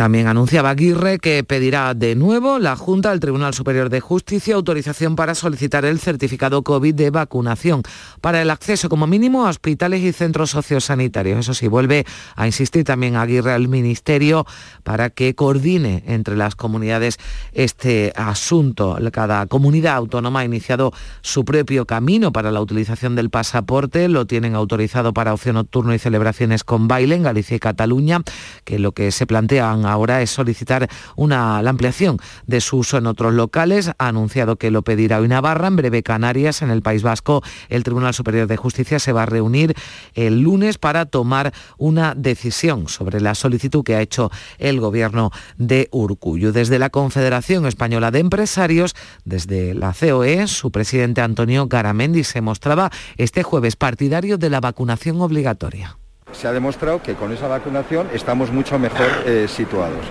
también 0.00 0.28
anunciaba 0.28 0.70
Aguirre 0.70 1.18
que 1.18 1.44
pedirá 1.44 1.92
de 1.92 2.14
nuevo 2.14 2.58
la 2.58 2.74
Junta 2.74 3.10
al 3.10 3.20
Tribunal 3.20 3.52
Superior 3.52 3.90
de 3.90 4.00
Justicia 4.00 4.54
autorización 4.54 5.14
para 5.14 5.34
solicitar 5.34 5.84
el 5.84 5.98
certificado 5.98 6.62
COVID 6.62 6.94
de 6.94 7.10
vacunación 7.10 7.82
para 8.22 8.40
el 8.40 8.48
acceso 8.48 8.88
como 8.88 9.06
mínimo 9.06 9.44
a 9.44 9.50
hospitales 9.50 10.00
y 10.00 10.12
centros 10.12 10.52
sociosanitarios. 10.52 11.40
Eso 11.40 11.52
sí, 11.52 11.68
vuelve 11.68 12.06
a 12.34 12.46
insistir 12.46 12.82
también 12.84 13.16
Aguirre 13.16 13.52
al 13.52 13.68
Ministerio 13.68 14.46
para 14.84 15.10
que 15.10 15.34
coordine 15.34 16.02
entre 16.06 16.34
las 16.34 16.54
comunidades 16.54 17.18
este 17.52 18.14
asunto. 18.16 18.96
Cada 19.12 19.44
comunidad 19.48 19.96
autónoma 19.96 20.40
ha 20.40 20.44
iniciado 20.46 20.94
su 21.20 21.44
propio 21.44 21.84
camino 21.84 22.32
para 22.32 22.50
la 22.50 22.62
utilización 22.62 23.16
del 23.16 23.28
pasaporte. 23.28 24.08
Lo 24.08 24.26
tienen 24.26 24.54
autorizado 24.54 25.12
para 25.12 25.34
ocio 25.34 25.52
nocturno 25.52 25.92
y 25.92 25.98
celebraciones 25.98 26.64
con 26.64 26.88
baile 26.88 27.16
en 27.16 27.24
Galicia 27.24 27.56
y 27.56 27.60
Cataluña, 27.60 28.22
que 28.64 28.78
lo 28.78 28.92
que 28.92 29.10
se 29.10 29.26
plantean 29.26 29.89
ahora 29.90 30.22
es 30.22 30.30
solicitar 30.30 30.88
una, 31.16 31.62
la 31.62 31.70
ampliación 31.70 32.18
de 32.46 32.60
su 32.60 32.78
uso 32.78 32.98
en 32.98 33.06
otros 33.06 33.34
locales. 33.34 33.90
Ha 33.98 34.08
anunciado 34.08 34.56
que 34.56 34.70
lo 34.70 34.82
pedirá 34.82 35.20
hoy 35.20 35.28
Navarra, 35.28 35.68
en 35.68 35.76
breve 35.76 36.02
Canarias, 36.02 36.62
en 36.62 36.70
el 36.70 36.82
País 36.82 37.02
Vasco. 37.02 37.42
El 37.68 37.84
Tribunal 37.84 38.14
Superior 38.14 38.46
de 38.46 38.56
Justicia 38.56 38.98
se 38.98 39.12
va 39.12 39.24
a 39.24 39.26
reunir 39.26 39.74
el 40.14 40.40
lunes 40.40 40.78
para 40.78 41.06
tomar 41.06 41.52
una 41.78 42.14
decisión 42.14 42.88
sobre 42.88 43.20
la 43.20 43.34
solicitud 43.34 43.84
que 43.84 43.94
ha 43.94 44.00
hecho 44.00 44.30
el 44.58 44.80
gobierno 44.80 45.30
de 45.56 45.88
Urcuyo. 45.92 46.52
Desde 46.52 46.78
la 46.78 46.90
Confederación 46.90 47.66
Española 47.66 48.10
de 48.10 48.20
Empresarios, 48.20 48.94
desde 49.24 49.74
la 49.74 49.92
COE, 49.92 50.46
su 50.46 50.70
presidente 50.70 51.20
Antonio 51.20 51.66
Garamendi 51.66 52.24
se 52.24 52.40
mostraba 52.40 52.90
este 53.16 53.42
jueves 53.42 53.76
partidario 53.76 54.38
de 54.38 54.50
la 54.50 54.60
vacunación 54.60 55.20
obligatoria 55.20 55.99
se 56.32 56.48
ha 56.48 56.52
demostrado 56.52 57.02
que 57.02 57.14
con 57.14 57.32
esa 57.32 57.48
vacunación 57.48 58.08
estamos 58.12 58.50
mucho 58.50 58.78
mejor 58.78 59.08
eh, 59.26 59.46
situados. 59.48 60.04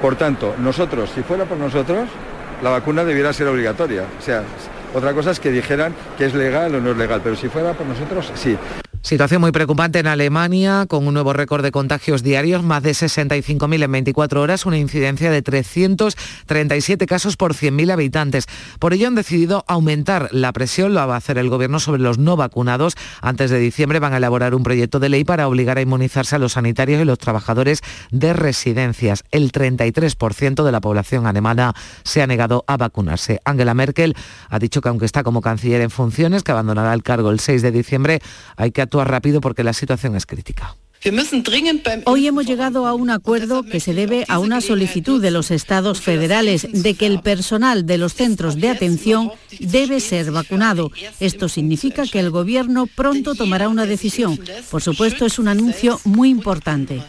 Por 0.00 0.16
tanto, 0.16 0.54
nosotros, 0.58 1.10
si 1.14 1.22
fuera 1.22 1.44
por 1.44 1.58
nosotros, 1.58 2.08
la 2.62 2.70
vacuna 2.70 3.04
debiera 3.04 3.32
ser 3.32 3.48
obligatoria. 3.48 4.04
O 4.18 4.22
sea, 4.22 4.42
otra 4.94 5.12
cosa 5.12 5.30
es 5.32 5.40
que 5.40 5.50
dijeran 5.50 5.94
que 6.16 6.26
es 6.26 6.34
legal 6.34 6.74
o 6.74 6.80
no 6.80 6.92
es 6.92 6.96
legal, 6.96 7.20
pero 7.22 7.36
si 7.36 7.48
fuera 7.48 7.72
por 7.72 7.86
nosotros, 7.86 8.32
sí. 8.34 8.56
Situación 9.02 9.40
muy 9.40 9.52
preocupante 9.52 10.00
en 10.00 10.08
Alemania, 10.08 10.86
con 10.86 11.06
un 11.06 11.14
nuevo 11.14 11.32
récord 11.32 11.62
de 11.62 11.70
contagios 11.70 12.24
diarios, 12.24 12.64
más 12.64 12.82
de 12.82 12.90
65.000 12.90 13.84
en 13.84 13.92
24 13.92 14.42
horas, 14.42 14.66
una 14.66 14.76
incidencia 14.76 15.30
de 15.30 15.40
337 15.40 17.06
casos 17.06 17.36
por 17.36 17.54
100.000 17.54 17.92
habitantes. 17.92 18.46
Por 18.80 18.92
ello 18.92 19.06
han 19.06 19.14
decidido 19.14 19.64
aumentar 19.68 20.28
la 20.32 20.52
presión, 20.52 20.94
lo 20.94 21.06
va 21.06 21.14
a 21.14 21.18
hacer 21.18 21.38
el 21.38 21.48
gobierno 21.48 21.78
sobre 21.78 22.02
los 22.02 22.18
no 22.18 22.36
vacunados. 22.36 22.96
Antes 23.22 23.50
de 23.50 23.60
diciembre 23.60 24.00
van 24.00 24.14
a 24.14 24.16
elaborar 24.16 24.54
un 24.54 24.64
proyecto 24.64 24.98
de 24.98 25.08
ley 25.08 25.24
para 25.24 25.46
obligar 25.46 25.78
a 25.78 25.82
inmunizarse 25.82 26.34
a 26.34 26.40
los 26.40 26.52
sanitarios 26.54 27.00
y 27.00 27.04
los 27.04 27.18
trabajadores 27.18 27.82
de 28.10 28.32
residencias. 28.32 29.24
El 29.30 29.52
33% 29.52 30.64
de 30.64 30.72
la 30.72 30.80
población 30.80 31.26
alemana 31.26 31.72
se 32.02 32.20
ha 32.20 32.26
negado 32.26 32.64
a 32.66 32.76
vacunarse. 32.76 33.40
Angela 33.44 33.74
Merkel 33.74 34.16
ha 34.48 34.58
dicho 34.58 34.80
que 34.80 34.88
aunque 34.88 35.06
está 35.06 35.22
como 35.22 35.40
canciller 35.40 35.80
en 35.82 35.90
funciones, 35.90 36.42
que 36.42 36.50
abandonará 36.50 36.92
el 36.92 37.04
cargo 37.04 37.30
el 37.30 37.38
6 37.38 37.62
de 37.62 37.70
diciembre, 37.70 38.20
hay 38.56 38.72
que 38.72 38.82
actuar 38.82 38.97
rápido 39.04 39.40
porque 39.40 39.64
la 39.64 39.72
situación 39.72 40.16
es 40.16 40.26
crítica. 40.26 40.76
Hoy 42.06 42.26
hemos 42.26 42.44
llegado 42.44 42.86
a 42.86 42.94
un 42.94 43.10
acuerdo 43.10 43.62
que 43.62 43.78
se 43.78 43.94
debe 43.94 44.24
a 44.28 44.40
una 44.40 44.60
solicitud 44.60 45.22
de 45.22 45.30
los 45.30 45.52
estados 45.52 46.00
federales 46.00 46.66
de 46.72 46.94
que 46.94 47.06
el 47.06 47.20
personal 47.20 47.86
de 47.86 47.98
los 47.98 48.14
centros 48.14 48.56
de 48.56 48.68
atención 48.68 49.30
debe 49.60 50.00
ser 50.00 50.32
vacunado. 50.32 50.90
Esto 51.20 51.48
significa 51.48 52.04
que 52.04 52.18
el 52.18 52.30
Gobierno 52.30 52.86
pronto 52.86 53.36
tomará 53.36 53.68
una 53.68 53.86
decisión. 53.86 54.40
Por 54.70 54.82
supuesto, 54.82 55.24
es 55.24 55.38
un 55.38 55.46
anuncio 55.46 56.00
muy 56.04 56.30
importante. 56.30 57.00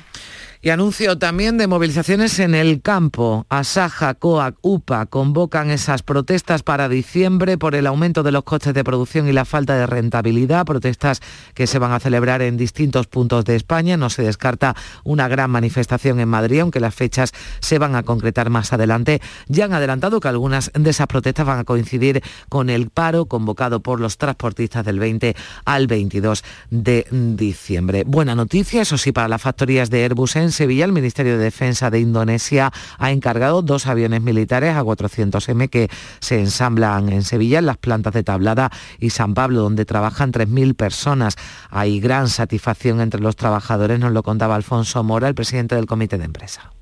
Y 0.62 0.72
anuncio 0.72 1.18
también 1.18 1.58
de 1.58 1.68
movilizaciones 1.68 2.38
en 2.40 2.54
el 2.54 2.82
campo. 2.82 3.46
Asaja, 3.48 4.14
COAC, 4.16 4.58
UPA 4.62 5.06
convocan 5.06 5.72
esas 5.72 6.04
protestas 6.04 6.64
para 6.64 6.90
diciembre 6.90 7.58
por 7.58 7.76
el 7.76 7.88
aumento 7.88 8.24
de 8.24 8.34
los 8.34 8.44
costes 8.44 8.74
de 8.74 8.84
producción 8.84 9.30
y 9.30 9.32
la 9.32 9.46
falta 9.46 9.78
de 9.78 9.88
rentabilidad. 9.88 10.66
Protestas 10.66 11.22
que 11.54 11.66
se 11.66 11.80
van 11.80 11.94
a 11.94 12.02
celebrar 12.02 12.42
en 12.42 12.58
distintos 12.58 13.08
puntos 13.08 13.46
de 13.46 13.56
España. 13.56 13.96
No 13.96 14.10
se 14.10 14.24
descarta 14.24 14.76
una 15.06 15.30
gran 15.30 15.50
manifestación 15.50 16.20
en 16.20 16.28
Madrid, 16.28 16.60
aunque 16.60 16.82
las 16.82 16.94
fechas 16.94 17.32
se 17.62 17.80
van 17.80 17.96
a 17.96 18.04
concretar 18.04 18.50
más 18.50 18.74
adelante. 18.74 19.22
Ya 19.48 19.64
han 19.64 19.74
adelantado 19.74 20.20
que 20.20 20.28
algunas 20.28 20.72
de 20.74 20.90
esas 20.90 21.08
protestas 21.08 21.46
van 21.46 21.60
a 21.60 21.64
coincidir 21.64 22.22
con 22.50 22.70
el 22.70 22.90
paro 22.90 23.28
convocado 23.28 23.80
por 23.80 24.02
los 24.02 24.18
transportistas 24.18 24.84
del 24.84 25.00
20 25.00 25.38
al 25.64 25.88
22 25.88 26.44
de 26.70 27.08
diciembre. 27.12 28.04
Buena 28.06 28.36
noticia, 28.36 28.82
eso 28.82 28.98
sí, 28.98 29.14
para 29.14 29.30
las 29.30 29.42
factorías 29.42 29.90
de 29.90 30.04
Airbus 30.04 30.36
en 30.36 30.49
en 30.50 30.54
Sevilla, 30.54 30.86
el 30.86 30.92
Ministerio 30.92 31.38
de 31.38 31.44
Defensa 31.44 31.92
de 31.92 32.00
Indonesia 32.00 32.72
ha 32.98 33.12
encargado 33.12 33.62
dos 33.62 33.86
aviones 33.86 34.22
militares 34.22 34.74
A400M 34.76 35.70
que 35.70 35.90
se 36.20 36.40
ensamblan 36.40 37.10
en 37.10 37.22
Sevilla, 37.22 37.60
en 37.60 37.68
las 37.68 37.78
plantas 37.78 38.14
de 38.14 38.24
Tablada 38.24 38.72
y 39.00 39.12
San 39.12 39.36
Pablo, 39.36 39.62
donde 39.62 39.86
trabajan 39.86 40.32
3.000 40.32 40.76
personas. 40.76 41.36
Hay 41.70 42.00
gran 42.00 42.30
satisfacción 42.30 43.00
entre 43.00 43.22
los 43.22 43.36
trabajadores, 43.36 44.00
nos 44.00 44.12
lo 44.12 44.24
contaba 44.24 44.56
Alfonso 44.56 45.04
Mora, 45.04 45.28
el 45.28 45.36
presidente 45.36 45.76
del 45.76 45.86
Comité 45.86 46.18
de 46.18 46.26
Empresa. 46.26 46.74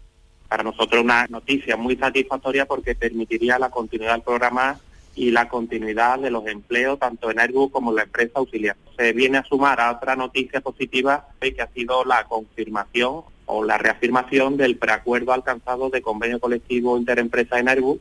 Para 0.47 0.63
nosotros 0.63 1.03
una 1.03 1.27
noticia 1.27 1.75
muy 1.75 1.97
satisfactoria 1.97 2.65
porque 2.65 2.95
permitiría 2.95 3.59
la 3.59 3.69
continuidad 3.69 4.13
del 4.13 4.21
programa 4.21 4.79
y 5.13 5.31
la 5.31 5.49
continuidad 5.49 6.19
de 6.19 6.31
los 6.31 6.47
empleos 6.47 6.99
tanto 6.99 7.29
en 7.29 7.39
Airbus 7.39 7.71
como 7.71 7.89
en 7.89 7.97
la 7.97 8.03
empresa 8.03 8.33
auxiliar. 8.35 8.77
Se 8.97 9.11
viene 9.11 9.39
a 9.39 9.43
sumar 9.43 9.81
a 9.81 9.91
otra 9.91 10.15
noticia 10.15 10.61
positiva 10.61 11.27
que 11.41 11.61
ha 11.61 11.67
sido 11.67 12.05
la 12.05 12.23
confirmación 12.23 13.23
o 13.47 13.63
la 13.63 13.77
reafirmación 13.77 14.55
del 14.55 14.77
preacuerdo 14.77 15.33
alcanzado 15.33 15.89
de 15.89 16.01
convenio 16.01 16.39
colectivo 16.39 16.97
interempresa 16.97 17.59
en 17.59 17.69
Airbus 17.69 17.99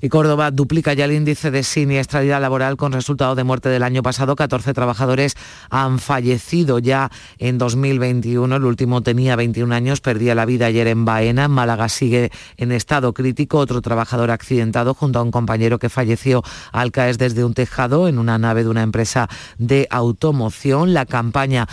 y 0.00 0.08
Córdoba 0.08 0.50
duplica 0.50 0.92
ya 0.92 1.04
el 1.04 1.12
índice 1.12 1.50
de 1.50 1.62
siniestralidad 1.62 2.40
laboral 2.40 2.76
con 2.76 2.92
resultado 2.92 3.34
de 3.34 3.44
muerte 3.44 3.68
del 3.68 3.82
año 3.82 4.02
pasado. 4.02 4.36
14 4.36 4.74
trabajadores 4.74 5.36
han 5.70 5.98
fallecido 5.98 6.78
ya 6.78 7.10
en 7.38 7.58
2021. 7.58 8.56
El 8.56 8.64
último 8.64 9.02
tenía 9.02 9.36
21 9.36 9.74
años, 9.74 10.00
perdía 10.00 10.34
la 10.34 10.46
vida 10.46 10.66
ayer 10.66 10.88
en 10.88 11.04
Baena. 11.04 11.48
Málaga 11.48 11.88
sigue 11.88 12.30
en 12.56 12.72
estado 12.72 13.14
crítico. 13.14 13.58
Otro 13.58 13.80
trabajador 13.80 14.30
accidentado 14.30 14.94
junto 14.94 15.18
a 15.18 15.22
un 15.22 15.30
compañero 15.30 15.78
que 15.78 15.88
falleció 15.88 16.42
al 16.72 16.90
caer 16.90 17.16
desde 17.16 17.44
un 17.44 17.54
tejado 17.54 18.08
en 18.08 18.18
una 18.18 18.38
nave 18.38 18.64
de 18.64 18.70
una 18.70 18.82
empresa 18.82 19.28
de 19.58 19.86
automoción. 19.90 20.92
La 20.92 21.06
campaña, 21.06 21.68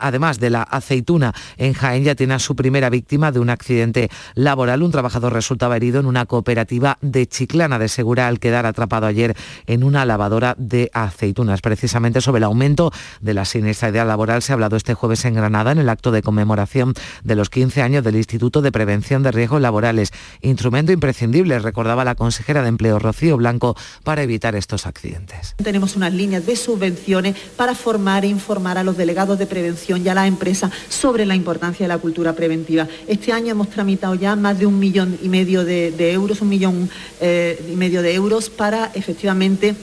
además 0.00 0.40
de 0.40 0.50
la 0.50 0.62
aceituna 0.62 1.34
en 1.56 1.74
Jaén, 1.74 2.04
ya 2.04 2.14
tiene 2.14 2.34
a 2.34 2.38
su 2.38 2.56
primera 2.56 2.90
víctima 2.90 3.30
de 3.32 3.40
un 3.40 3.50
accidente 3.50 4.10
laboral. 4.34 4.82
Un 4.82 4.90
trabajador 4.90 5.32
resultaba 5.32 5.76
herido 5.76 6.00
en 6.00 6.06
una 6.06 6.26
cooperativa 6.26 6.98
de 7.02 7.26
Chiclana 7.26 7.57
de 7.58 7.88
Segura 7.88 8.28
al 8.28 8.38
quedar 8.38 8.66
atrapado 8.66 9.06
ayer 9.06 9.36
en 9.66 9.82
una 9.82 10.04
lavadora 10.06 10.54
de 10.58 10.90
aceitunas. 10.94 11.60
Precisamente 11.60 12.20
sobre 12.20 12.38
el 12.38 12.44
aumento 12.44 12.92
de 13.20 13.34
la 13.34 13.44
siniestralidad 13.44 14.06
laboral 14.06 14.42
se 14.42 14.52
ha 14.52 14.54
hablado 14.54 14.76
este 14.76 14.94
jueves 14.94 15.24
en 15.24 15.34
Granada 15.34 15.72
en 15.72 15.78
el 15.78 15.88
acto 15.88 16.12
de 16.12 16.22
conmemoración 16.22 16.94
de 17.24 17.34
los 17.34 17.50
15 17.50 17.82
años 17.82 18.04
del 18.04 18.14
Instituto 18.14 18.62
de 18.62 18.70
Prevención 18.70 19.24
de 19.24 19.32
Riesgos 19.32 19.60
Laborales. 19.60 20.12
Instrumento 20.40 20.92
imprescindible, 20.92 21.58
recordaba 21.58 22.04
la 22.04 22.14
consejera 22.14 22.62
de 22.62 22.68
Empleo 22.68 23.00
Rocío 23.00 23.36
Blanco, 23.36 23.76
para 24.04 24.22
evitar 24.22 24.54
estos 24.54 24.86
accidentes. 24.86 25.54
Tenemos 25.56 25.96
unas 25.96 26.12
líneas 26.12 26.46
de 26.46 26.54
subvenciones 26.54 27.36
para 27.56 27.74
formar 27.74 28.24
e 28.24 28.28
informar 28.28 28.78
a 28.78 28.84
los 28.84 28.96
delegados 28.96 29.38
de 29.38 29.46
prevención 29.46 30.04
y 30.04 30.08
a 30.08 30.14
las 30.14 30.28
empresas 30.28 30.70
sobre 30.88 31.26
la 31.26 31.34
importancia 31.34 31.84
de 31.84 31.88
la 31.88 31.98
cultura 31.98 32.34
preventiva. 32.34 32.86
Este 33.06 33.32
año 33.32 33.52
hemos 33.52 33.70
tramitado 33.70 34.14
ya 34.14 34.36
más 34.36 34.58
de 34.58 34.66
un 34.66 34.78
millón 34.78 35.18
y 35.22 35.28
medio 35.28 35.64
de, 35.64 36.12
euros, 36.12 36.40
un 36.40 36.48
millón 36.48 36.90
eh, 37.20 37.47
y 37.70 37.76
medio 37.76 38.02
de 38.02 38.14
euros 38.14 38.50
para 38.50 38.90
efectivamente 38.94 39.74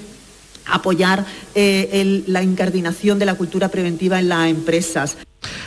apoyar 0.65 1.25
eh, 1.53 2.23
la 2.27 2.43
incardinación 2.43 3.19
de 3.19 3.25
la 3.25 3.35
cultura 3.35 3.69
preventiva 3.69 4.19
en 4.19 4.29
las 4.29 4.49
empresas. 4.49 5.17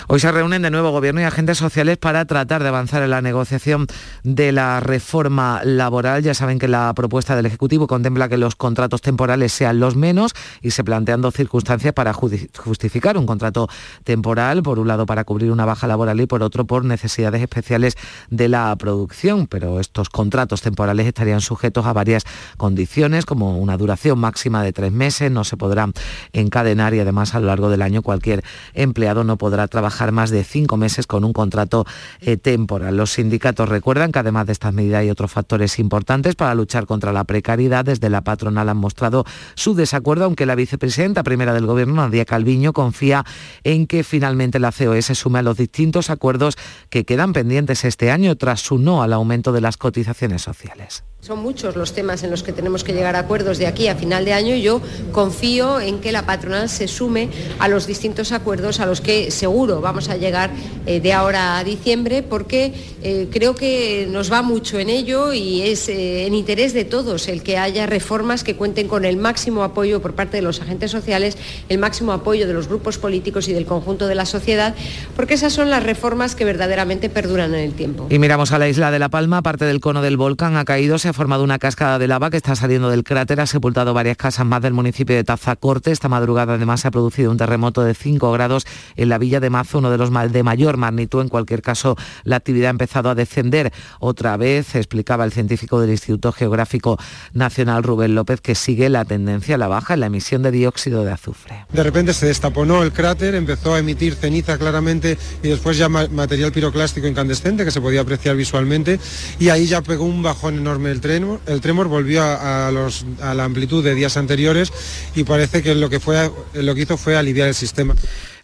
Hoy 0.09 0.21
se 0.21 0.33
reúnen 0.33 0.63
de 0.63 0.71
nuevo 0.71 0.91
Gobierno 0.91 1.21
y 1.21 1.25
agentes 1.25 1.59
sociales 1.59 1.99
para 1.99 2.25
tratar 2.25 2.63
de 2.63 2.69
avanzar 2.69 3.03
en 3.03 3.11
la 3.11 3.21
negociación 3.23 3.87
de 4.23 4.53
la 4.53 4.81
reforma 4.81 5.61
laboral. 5.65 6.23
Ya 6.23 6.35
saben 6.35 6.59
que 6.59 6.69
la 6.69 6.93
propuesta 6.95 7.37
del 7.37 7.47
Ejecutivo 7.47 7.87
contempla 7.87 8.29
que 8.29 8.39
los 8.39 8.57
contratos 8.57 9.03
temporales 9.03 9.53
sean 9.53 9.81
los 9.81 9.97
menos 9.97 10.33
y 10.63 10.71
se 10.73 10.85
plantean 10.85 11.21
dos 11.21 11.35
circunstancias 11.35 11.93
para 11.93 12.13
justificar 12.13 13.17
un 13.17 13.27
contrato 13.27 13.69
temporal, 14.05 14.63
por 14.63 14.79
un 14.79 14.89
lado 14.89 15.07
para 15.07 15.25
cubrir 15.25 15.53
una 15.53 15.65
baja 15.65 15.87
laboral 15.87 16.21
y 16.21 16.27
por 16.27 16.43
otro 16.43 16.67
por 16.67 16.85
necesidades 16.85 17.43
especiales 17.43 17.97
de 18.31 18.49
la 18.49 18.75
producción. 18.77 19.47
Pero 19.47 19.81
estos 19.81 20.09
contratos 20.09 20.63
temporales 20.63 21.07
estarían 21.07 21.41
sujetos 21.41 21.87
a 21.87 21.93
varias 21.93 22.25
condiciones, 22.57 23.27
como 23.27 23.59
una 23.59 23.77
duración 23.77 24.19
máxima 24.19 24.63
de 24.63 24.73
tres 24.73 24.93
meses, 24.93 25.31
no 25.31 25.45
se 25.45 25.57
podrán 25.57 25.93
encadenar 26.33 26.95
y 26.95 27.01
además 27.01 27.35
a 27.35 27.41
lo 27.41 27.47
largo 27.47 27.71
del 27.71 27.83
año 27.83 28.03
cualquier 28.03 28.43
empleado 28.75 29.25
no 29.25 29.37
podrá 29.37 29.68
trabajar 29.69 30.13
más 30.13 30.31
de 30.31 30.45
cinco 30.45 30.77
meses 30.77 31.07
con 31.07 31.25
un 31.25 31.33
contrato 31.33 31.85
eh, 32.21 32.37
temporal. 32.37 32.97
Los 32.97 33.13
sindicatos 33.13 33.69
recuerdan 33.69 34.13
que 34.13 34.19
además 34.19 34.47
de 34.47 34.53
estas 34.53 34.73
medidas 34.73 35.01
hay 35.01 35.11
otros 35.11 35.31
factores 35.31 35.79
importantes 35.79 36.35
para 36.35 36.55
luchar 36.55 36.87
contra 36.87 37.13
la 37.13 37.25
precariedad. 37.25 37.85
Desde 37.85 38.11
la 38.11 38.23
patronal 38.23 38.69
han 38.69 38.77
mostrado 38.77 39.25
su 39.55 39.75
desacuerdo, 39.75 40.25
aunque 40.25 40.47
la 40.47 40.55
vicepresidenta 40.55 41.23
primera 41.23 41.55
del 41.55 41.67
Gobierno, 41.67 41.95
Nadia 41.95 42.25
Calviño, 42.25 42.73
confía 42.73 43.25
en 43.65 43.87
que 43.87 44.05
finalmente 44.05 44.59
la 44.59 44.73
COE 44.73 45.03
se 45.03 45.15
sume 45.15 45.41
a 45.41 45.43
los 45.43 45.57
distintos 45.57 46.11
acuerdos 46.11 46.57
que 46.91 47.05
quedan 47.05 47.33
pendientes 47.33 47.85
este 47.85 48.11
año 48.11 48.37
tras 48.37 48.61
su 48.61 48.79
no 48.79 49.03
al 49.03 49.13
aumento 49.13 49.53
de 49.53 49.61
las 49.61 49.77
cotizaciones 49.77 50.43
sociales. 50.43 51.05
Son 51.21 51.41
muchos 51.41 51.75
los 51.75 51.95
temas 51.95 52.23
en 52.23 52.31
los 52.31 52.45
que 52.45 52.53
tenemos 52.53 52.85
que 52.85 52.93
llegar 52.93 53.17
a 53.17 53.21
acuerdos 53.21 53.59
de 53.59 53.67
aquí 53.67 53.89
a 53.89 53.97
final 53.97 54.25
de 54.25 54.33
año 54.33 54.55
y 54.55 54.63
yo 54.63 54.81
confío 55.11 55.81
en 55.81 56.01
que 56.01 56.13
la 56.13 56.25
patronal 56.25 56.69
se 56.69 56.87
sume 56.87 57.29
a 57.59 57.67
los 57.67 57.89
distintos 57.89 58.31
acuerdos 58.31 58.79
a 58.79 58.87
los 58.87 59.01
que 59.01 59.33
vamos 59.67 60.09
a 60.09 60.17
llegar 60.17 60.51
eh, 60.87 61.01
de 61.01 61.13
ahora 61.13 61.59
a 61.59 61.65
diciembre 61.65 62.23
porque 62.23 62.73
eh, 63.03 63.29
creo 63.33 63.55
que 63.55 64.09
nos 64.11 64.33
va 64.33 64.43
mucho 64.43 64.79
en 64.79 64.89
ello 64.89 65.33
y 65.33 65.63
es 65.63 65.89
eh, 65.89 66.27
en 66.27 66.35
interés 66.35 66.73
de 66.75 66.85
todos 66.85 67.29
el 67.29 67.43
que 67.43 67.59
haya 67.59 67.87
reformas 67.87 68.45
que 68.45 68.55
cuenten 68.55 68.87
con 68.87 69.05
el 69.05 69.17
máximo 69.17 69.65
apoyo 69.65 70.01
por 70.01 70.15
parte 70.15 70.37
de 70.37 70.43
los 70.43 70.61
agentes 70.61 70.91
sociales, 70.91 71.37
el 71.69 71.79
máximo 71.79 72.13
apoyo 72.13 72.47
de 72.47 72.53
los 72.53 72.69
grupos 72.69 72.99
políticos 72.99 73.49
y 73.49 73.53
del 73.53 73.67
conjunto 73.67 74.07
de 74.07 74.15
la 74.15 74.27
sociedad, 74.27 74.75
porque 75.17 75.35
esas 75.35 75.53
son 75.53 75.71
las 75.71 75.83
reformas 75.83 76.37
que 76.37 76.45
verdaderamente 76.45 77.09
perduran 77.09 77.55
en 77.55 77.61
el 77.61 77.73
tiempo. 77.73 78.07
Y 78.11 78.19
miramos 78.19 78.53
a 78.53 78.59
la 78.59 78.69
isla 78.69 78.91
de 78.91 78.99
La 79.01 79.09
Palma, 79.09 79.43
parte 79.43 79.65
del 79.65 79.81
cono 79.81 80.03
del 80.03 80.17
volcán 80.17 80.57
ha 80.57 80.65
caído, 80.65 80.99
se 80.99 81.09
ha 81.09 81.13
formado 81.13 81.43
una 81.43 81.59
cascada 81.59 81.99
de 81.99 82.07
lava 82.07 82.31
que 82.31 82.37
está 82.37 82.55
saliendo 82.55 82.91
del 82.91 83.03
cráter, 83.03 83.41
ha 83.41 83.47
sepultado 83.47 83.93
varias 83.95 84.17
casas 84.17 84.47
más 84.47 84.63
del 84.63 84.73
municipio 84.73 85.17
de 85.17 85.25
Tazacorte. 85.25 85.91
Esta 85.91 86.09
madrugada 86.09 86.55
además 86.55 86.81
se 86.81 86.89
ha 86.89 86.91
producido 86.91 87.31
un 87.31 87.37
terremoto 87.37 87.83
de 87.83 87.95
5 87.95 88.31
grados 88.33 88.67
en 88.97 89.09
la 89.09 89.19
villa 89.19 89.38
de 89.41 89.51
Mazo, 89.51 89.79
uno 89.79 89.91
de 89.91 89.99
los 89.99 90.11
de 90.33 90.43
mayor 90.43 90.77
magnitud. 90.77 91.23
En 91.23 91.29
cualquier 91.29 91.63
caso, 91.63 91.97
la 92.25 92.37
actividad 92.37 92.69
ha 92.69 92.71
empezado 92.71 93.11
a 93.11 93.15
descender 93.15 93.73
otra 94.01 94.37
vez, 94.37 94.75
explicaba 94.75 95.25
el 95.25 95.33
científico 95.33 95.81
del 95.81 95.91
Instituto 95.91 96.33
Geográfico 96.33 96.99
Nacional 97.33 97.83
Rubén 97.83 98.15
López, 98.15 98.41
que 98.41 98.55
sigue 98.55 98.89
la 98.89 99.05
tendencia 99.05 99.55
a 99.55 99.59
la 99.59 99.69
baja 99.69 99.95
en 99.95 100.01
la 100.01 100.07
emisión 100.07 100.43
de 100.43 100.51
dióxido 100.51 101.05
de 101.05 101.13
azufre. 101.13 101.67
De 101.73 101.83
repente 101.83 102.13
se 102.15 102.27
destaponó 102.27 102.83
el 102.83 102.93
cráter, 102.93 103.35
empezó 103.35 103.75
a 103.75 103.79
emitir 103.79 104.15
ceniza 104.15 104.59
claramente 104.59 105.19
y 105.43 105.49
después 105.49 105.77
ya 105.77 105.89
material 105.89 106.53
piroclástico 106.53 107.07
incandescente 107.07 107.65
que 107.65 107.71
se 107.71 107.81
podía 107.81 108.01
apreciar 108.01 108.37
visualmente 108.37 108.99
y 109.39 109.49
ahí 109.49 109.67
ya 109.67 109.83
pegó 109.83 110.05
un 110.05 110.23
bajón 110.23 110.57
enorme 110.57 110.91
el 110.91 111.01
tremor, 111.01 111.41
el 111.47 111.61
tremor 111.61 111.89
volvió 111.89 112.23
a, 112.23 112.69
a 112.69 113.35
la 113.35 113.45
amplitud 113.45 113.85
de 113.85 113.95
días 113.95 114.17
anteriores 114.17 114.73
y 115.15 115.25
parece 115.25 115.63
que 115.63 115.75
lo 115.75 115.91
que, 115.91 116.01
fue, 116.01 116.31
lo 116.55 116.75
que 116.75 116.83
hizo 116.83 116.97
fue 116.97 117.17
aliviar 117.17 117.49
el 117.49 117.55
sistema. 117.55 117.95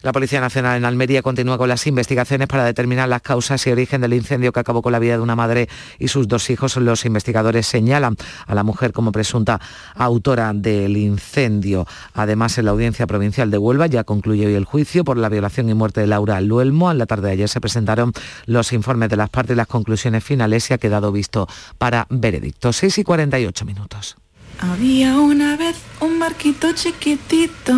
La 0.05 0.11
Policía 0.11 0.39
Nacional 0.39 0.77
en 0.77 0.85
Almería 0.85 1.23
continúa 1.23 1.57
con 1.57 1.67
las 1.67 1.87
investigaciones 1.87 2.47
para 2.47 2.63
determinar 2.63 3.09
las 3.09 3.23
causas 3.23 3.65
y 3.65 3.71
origen 3.71 4.01
del 4.01 4.13
incendio 4.13 4.53
que 4.53 4.59
acabó 4.59 4.83
con 4.83 4.91
la 4.91 4.99
vida 4.99 5.13
de 5.13 5.23
una 5.23 5.35
madre 5.35 5.67
y 5.97 6.09
sus 6.09 6.27
dos 6.27 6.51
hijos. 6.51 6.77
Los 6.77 7.05
investigadores 7.05 7.65
señalan 7.65 8.15
a 8.45 8.53
la 8.53 8.61
mujer 8.61 8.93
como 8.93 9.11
presunta 9.11 9.59
autora 9.95 10.53
del 10.53 10.95
incendio. 10.95 11.87
Además, 12.13 12.55
en 12.59 12.65
la 12.65 12.71
Audiencia 12.71 13.07
Provincial 13.07 13.49
de 13.49 13.57
Huelva 13.57 13.87
ya 13.87 14.03
concluye 14.03 14.45
hoy 14.45 14.53
el 14.53 14.65
juicio 14.65 15.03
por 15.03 15.17
la 15.17 15.27
violación 15.27 15.69
y 15.69 15.73
muerte 15.73 16.01
de 16.01 16.07
Laura 16.07 16.39
Luelmo. 16.39 16.91
En 16.91 16.99
la 16.99 17.07
tarde 17.07 17.29
de 17.29 17.33
ayer 17.33 17.49
se 17.49 17.59
presentaron 17.59 18.13
los 18.45 18.73
informes 18.73 19.09
de 19.09 19.17
las 19.17 19.31
partes 19.31 19.55
y 19.55 19.57
las 19.57 19.65
conclusiones 19.65 20.23
finales 20.23 20.69
y 20.69 20.75
ha 20.75 20.77
quedado 20.77 21.11
visto 21.11 21.47
para 21.79 22.05
veredicto. 22.11 22.71
6 22.71 22.99
y 22.99 23.03
48 23.03 23.65
minutos. 23.65 24.17
Había 24.59 25.17
una 25.17 25.57
vez 25.57 25.77
un 25.99 26.19
barquito 26.19 26.73
chiquitito 26.73 27.73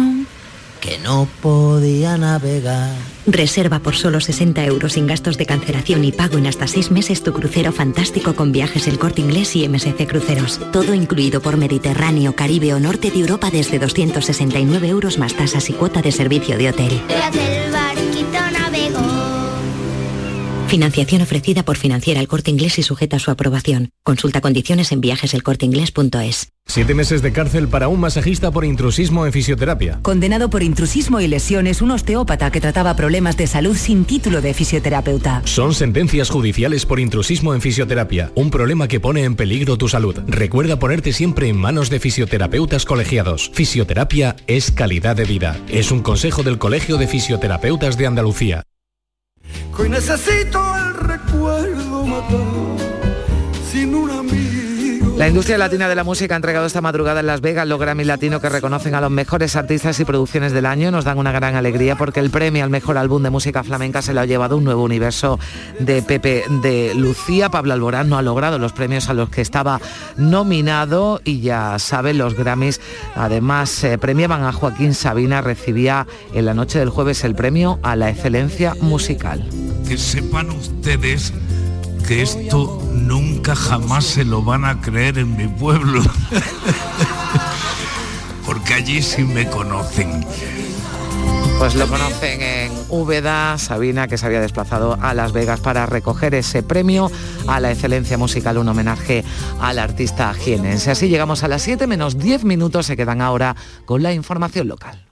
que 0.80 0.98
no 1.00 1.28
podía 1.42 2.18
navegar. 2.18 2.96
Reserva 3.26 3.80
por 3.80 3.96
solo 3.96 4.22
60 4.22 4.64
euros 4.66 4.94
sin 4.94 5.06
gastos 5.06 5.38
de 5.38 5.46
cancelación 5.46 6.04
y 6.06 6.12
pago 6.12 6.38
en 6.38 6.48
hasta 6.48 6.68
6 6.68 6.92
meses 6.92 7.24
tu 7.24 7.34
crucero 7.34 7.72
fantástico 7.72 8.36
con 8.36 8.52
viajes 8.52 8.88
El 8.88 9.00
Corte 9.00 9.22
Inglés 9.22 9.56
y 9.56 9.68
MSC 9.68 10.08
Cruceros. 10.08 10.60
Todo 10.72 10.94
incluido 10.94 11.42
por 11.42 11.58
Mediterráneo, 11.58 12.36
Caribe 12.36 12.74
o 12.74 12.80
Norte 12.80 13.12
de 13.12 13.20
Europa 13.20 13.50
desde 13.52 13.80
269 13.80 14.88
euros 14.88 15.18
más 15.18 15.34
tasas 15.34 15.70
y 15.70 15.74
cuota 15.74 16.02
de 16.02 16.12
servicio 16.12 16.58
de 16.58 16.70
hotel. 16.70 17.02
Financiación 20.68 21.22
ofrecida 21.22 21.64
por 21.64 21.78
Financiera 21.78 22.20
El 22.20 22.28
Corte 22.28 22.52
Inglés 22.52 22.78
y 22.78 22.84
sujeta 22.84 23.16
a 23.16 23.20
su 23.20 23.32
aprobación. 23.32 23.90
Consulta 24.04 24.42
condiciones 24.42 24.92
en 24.92 25.00
viajeselcorteinglés.es. 25.00 26.50
Siete 26.66 26.94
meses 26.94 27.22
de 27.22 27.32
cárcel 27.32 27.70
para 27.70 27.88
un 27.88 28.02
masajista 28.02 28.52
por 28.52 28.66
intrusismo 28.66 29.26
en 29.26 29.32
fisioterapia. 29.32 30.00
Condenado 30.02 30.50
por 30.50 30.64
intrusismo 30.64 31.22
y 31.22 31.28
lesiones, 31.30 31.82
un 31.82 31.92
osteópata 31.92 32.52
que 32.52 32.60
trataba 32.60 32.98
problemas 32.98 33.38
de 33.38 33.48
salud 33.48 33.78
sin 33.78 34.04
título 34.04 34.42
de 34.42 34.54
fisioterapeuta. 34.54 35.42
Son 35.46 35.74
sentencias 35.74 36.30
judiciales 36.30 36.86
por 36.86 37.00
intrusismo 37.00 37.54
en 37.54 37.62
fisioterapia, 37.62 38.34
un 38.36 38.50
problema 38.50 38.90
que 38.90 39.00
pone 39.00 39.24
en 39.24 39.38
peligro 39.38 39.78
tu 39.78 39.88
salud. 39.88 40.20
Recuerda 40.28 40.78
ponerte 40.78 41.14
siempre 41.14 41.48
en 41.48 41.56
manos 41.56 41.90
de 41.90 42.02
fisioterapeutas 42.02 42.84
colegiados. 42.84 43.50
Fisioterapia 43.54 44.36
es 44.48 44.72
calidad 44.72 45.16
de 45.16 45.24
vida. 45.24 45.58
Es 45.70 45.92
un 45.92 46.02
consejo 46.02 46.44
del 46.44 46.58
Colegio 46.58 46.98
de 46.98 47.08
Fisioterapeutas 47.08 47.98
de 47.98 48.08
Andalucía. 48.08 48.64
Hoy 49.80 49.90
necesito 49.90 50.60
el 50.78 50.94
recuerdo 50.96 52.06
matar 52.06 52.78
sin 53.72 53.94
un 53.94 54.10
amigo. 54.10 54.47
La 55.18 55.28
industria 55.28 55.58
latina 55.58 55.90
de 55.90 55.96
la 55.96 56.04
música 56.04 56.36
ha 56.36 56.38
entregado 56.38 56.68
esta 56.68 56.80
madrugada 56.80 57.22
en 57.22 57.26
Las 57.26 57.42
Vegas 57.42 57.68
los 57.68 57.80
Grammy 57.80 58.04
Latino 58.04 58.40
que 58.40 58.50
reconocen 58.50 58.94
a 58.94 59.02
los 59.02 59.10
mejores 59.10 59.56
artistas 59.56 60.00
y 60.00 60.06
producciones 60.06 60.54
del 60.54 60.68
año. 60.68 60.92
Nos 60.92 61.06
dan 61.06 61.18
una 61.18 61.32
gran 61.32 61.56
alegría 61.56 61.96
porque 61.96 62.20
el 62.20 62.30
premio 62.30 62.64
al 62.64 62.70
mejor 62.70 63.00
álbum 63.00 63.24
de 63.24 63.32
música 63.32 63.64
flamenca 63.64 64.04
se 64.04 64.14
lo 64.14 64.22
ha 64.22 64.26
llevado 64.28 64.58
un 64.58 64.64
nuevo 64.64 64.84
universo 64.84 65.40
de 65.80 66.04
Pepe 66.04 66.44
de 66.62 66.94
Lucía. 66.94 67.50
Pablo 67.50 67.74
Alborán 67.74 68.10
no 68.10 68.20
ha 68.20 68.22
logrado 68.22 68.60
los 68.60 68.74
premios 68.74 69.10
a 69.10 69.16
los 69.16 69.30
que 69.30 69.42
estaba 69.42 69.82
nominado 70.18 71.20
y 71.24 71.42
ya 71.42 71.80
saben, 71.80 72.20
los 72.20 72.36
Grammys 72.36 72.80
además 73.16 73.84
eh, 73.84 73.98
premiaban 73.98 74.44
a 74.44 74.54
Joaquín 74.54 74.94
Sabina, 74.94 75.42
recibía 75.42 76.06
en 76.36 76.46
la 76.46 76.54
noche 76.54 76.78
del 76.78 76.92
jueves 76.92 77.24
el 77.24 77.34
premio 77.34 77.80
a 77.82 77.96
la 77.96 78.12
excelencia 78.12 78.76
musical. 78.82 79.44
Que 79.88 79.98
sepan 79.98 80.52
ustedes 80.52 81.34
que 82.08 82.22
esto 82.22 82.82
nunca 82.94 83.27
jamás 83.56 84.06
se 84.06 84.26
lo 84.26 84.42
van 84.42 84.66
a 84.66 84.82
creer 84.82 85.18
en 85.20 85.36
mi 85.36 85.48
pueblo. 85.48 86.02
Porque 88.46 88.74
allí 88.74 89.02
sí 89.02 89.24
me 89.24 89.50
conocen. 89.50 90.26
Pues 91.60 91.76
lo 91.76 91.88
conocen 91.88 92.42
en 92.42 92.72
Úbeda, 92.90 93.58
Sabina, 93.58 94.08
que 94.08 94.18
se 94.18 94.26
había 94.28 94.42
desplazado 94.42 94.98
a 95.02 95.14
Las 95.14 95.32
Vegas 95.32 95.60
para 95.60 95.88
recoger 95.88 96.36
ese 96.36 96.62
premio 96.62 97.12
a 97.48 97.60
la 97.60 97.72
excelencia 97.72 98.18
musical, 98.18 98.60
un 98.60 98.70
homenaje 98.70 99.26
al 99.60 99.80
artista 99.80 100.34
jienense. 100.34 100.92
Así 100.92 101.10
llegamos 101.10 101.44
a 101.44 101.48
las 101.48 101.64
7 101.64 101.88
menos 101.88 102.20
10 102.20 102.44
minutos, 102.44 102.86
se 102.86 102.96
quedan 102.96 103.22
ahora 103.22 103.56
con 103.86 104.04
la 104.04 104.14
información 104.14 104.68
local. 104.68 105.08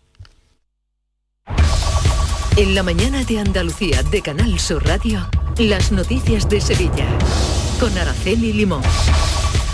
En 2.57 2.75
la 2.75 2.83
mañana 2.83 3.23
de 3.23 3.39
Andalucía 3.39 4.03
de 4.03 4.21
Canal 4.21 4.59
Sur 4.59 4.85
Radio, 4.85 5.27
las 5.57 5.91
noticias 5.91 6.47
de 6.47 6.61
Sevilla. 6.61 7.07
Con 7.79 7.97
Araceli 7.97 8.53
Limón. 8.53 8.81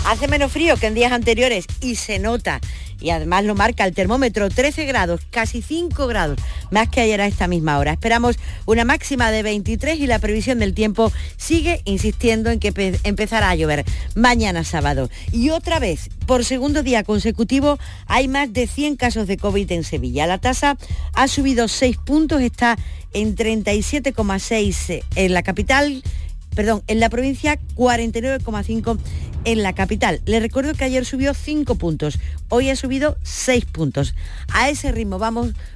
Hace 0.06 0.26
menos 0.28 0.50
frío 0.52 0.76
que 0.76 0.86
en 0.88 0.94
días 0.94 1.12
anteriores 1.12 1.66
y 1.80 1.94
se 1.94 2.18
nota. 2.18 2.60
Y 3.00 3.10
además 3.10 3.44
lo 3.44 3.54
marca 3.56 3.84
el 3.84 3.94
termómetro 3.94 4.48
13 4.48 4.84
grados, 4.84 5.20
casi 5.30 5.60
5 5.60 6.06
grados, 6.06 6.38
más 6.70 6.88
que 6.88 7.00
ayer 7.00 7.20
a 7.20 7.26
esta 7.26 7.48
misma 7.48 7.78
hora. 7.78 7.92
Esperamos 7.92 8.36
una 8.64 8.84
máxima 8.84 9.30
de 9.32 9.42
23 9.42 9.98
y 9.98 10.06
la 10.06 10.20
previsión 10.20 10.60
del 10.60 10.72
tiempo 10.72 11.10
sigue 11.36 11.80
insistiendo 11.84 12.50
en 12.50 12.60
que 12.60 12.72
pe- 12.72 12.98
empezará 13.02 13.50
a 13.50 13.54
llover 13.56 13.84
mañana 14.14 14.62
sábado. 14.62 15.10
Y 15.32 15.50
otra 15.50 15.80
vez, 15.80 16.10
por 16.26 16.44
segundo 16.44 16.82
día 16.84 17.02
consecutivo, 17.02 17.78
hay 18.06 18.28
más 18.28 18.52
de 18.52 18.68
100 18.68 18.96
casos 18.96 19.26
de 19.26 19.36
COVID 19.36 19.70
en 19.72 19.82
Sevilla. 19.82 20.26
La 20.28 20.38
tasa 20.38 20.76
ha 21.14 21.26
subido 21.26 21.66
6 21.66 21.96
puntos, 21.98 22.40
está 22.40 22.76
en 23.14 23.34
37,6 23.36 25.02
en 25.16 25.34
la 25.34 25.42
capital 25.42 26.02
perdón, 26.54 26.82
en 26.86 27.00
la 27.00 27.08
provincia 27.08 27.58
49,5 27.74 28.98
en 29.44 29.62
la 29.62 29.72
capital. 29.72 30.20
Le 30.24 30.40
recuerdo 30.40 30.74
que 30.74 30.84
ayer 30.84 31.04
subió 31.04 31.34
5 31.34 31.74
puntos, 31.76 32.18
hoy 32.48 32.70
ha 32.70 32.76
subido 32.76 33.16
6 33.22 33.64
puntos. 33.66 34.14
A 34.52 34.68
ese 34.68 34.92
ritmo 34.92 35.18
vamos 35.18 35.54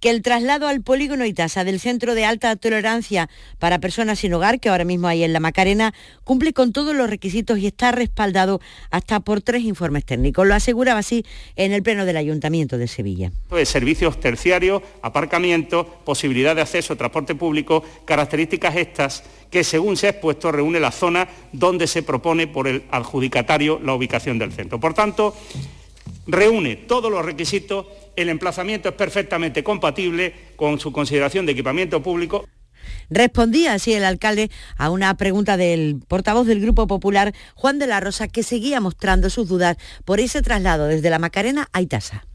que 0.00 0.10
el 0.10 0.22
traslado 0.22 0.68
al 0.68 0.82
polígono 0.82 1.24
Itasa 1.24 1.64
del 1.64 1.80
Centro 1.80 2.14
de 2.14 2.24
Alta 2.24 2.54
Tolerancia 2.56 3.28
para 3.58 3.78
Personas 3.78 4.20
sin 4.20 4.34
Hogar, 4.34 4.60
que 4.60 4.68
ahora 4.68 4.84
mismo 4.84 5.08
hay 5.08 5.24
en 5.24 5.32
la 5.32 5.40
Macarena, 5.40 5.94
cumple 6.24 6.52
con 6.52 6.72
todos 6.72 6.94
los 6.94 7.10
requisitos 7.10 7.58
y 7.58 7.66
está 7.66 7.92
respaldado 7.92 8.60
hasta 8.90 9.20
por 9.20 9.40
tres 9.40 9.62
informes 9.62 10.04
técnicos. 10.04 10.46
Lo 10.46 10.54
aseguraba 10.54 11.00
así 11.00 11.24
en 11.56 11.72
el 11.72 11.82
Pleno 11.82 12.04
del 12.04 12.16
Ayuntamiento 12.16 12.78
de 12.78 12.88
Sevilla. 12.88 13.32
de 13.50 13.66
servicios 13.66 14.20
terciarios, 14.20 14.82
aparcamiento, 15.02 15.86
posibilidad 16.04 16.54
de 16.54 16.62
acceso 16.62 16.92
a 16.92 16.96
transporte 16.96 17.34
público, 17.34 17.84
características 18.04 18.76
estas 18.76 19.24
que 19.50 19.64
según 19.64 19.96
se 19.96 20.06
ha 20.06 20.10
expuesto 20.10 20.52
reúne 20.52 20.80
la 20.80 20.92
zona 20.92 21.28
donde 21.52 21.86
se 21.86 22.02
propone 22.02 22.46
por 22.46 22.68
el 22.68 22.84
adjudicatario 22.90 23.80
la 23.82 23.94
ubicación 23.94 24.38
del 24.38 24.52
centro. 24.52 24.78
Por 24.78 24.94
tanto, 24.94 25.34
reúne 26.26 26.76
todos 26.76 27.10
los 27.10 27.24
requisitos, 27.24 27.86
el 28.18 28.28
emplazamiento 28.30 28.88
es 28.88 28.96
perfectamente 28.96 29.62
compatible 29.62 30.34
con 30.56 30.80
su 30.80 30.92
consideración 30.92 31.46
de 31.46 31.52
equipamiento 31.52 32.02
público. 32.02 32.44
Respondía 33.10 33.74
así 33.74 33.92
el 33.92 34.04
alcalde 34.04 34.50
a 34.76 34.90
una 34.90 35.16
pregunta 35.16 35.56
del 35.56 36.00
portavoz 36.08 36.46
del 36.46 36.60
Grupo 36.60 36.88
Popular, 36.88 37.32
Juan 37.54 37.78
de 37.78 37.86
la 37.86 38.00
Rosa, 38.00 38.26
que 38.26 38.42
seguía 38.42 38.80
mostrando 38.80 39.30
sus 39.30 39.48
dudas 39.48 39.76
por 40.04 40.18
ese 40.18 40.42
traslado 40.42 40.86
desde 40.86 41.10
la 41.10 41.20
Macarena 41.20 41.68
a 41.72 41.80
Itasa. 41.80 42.26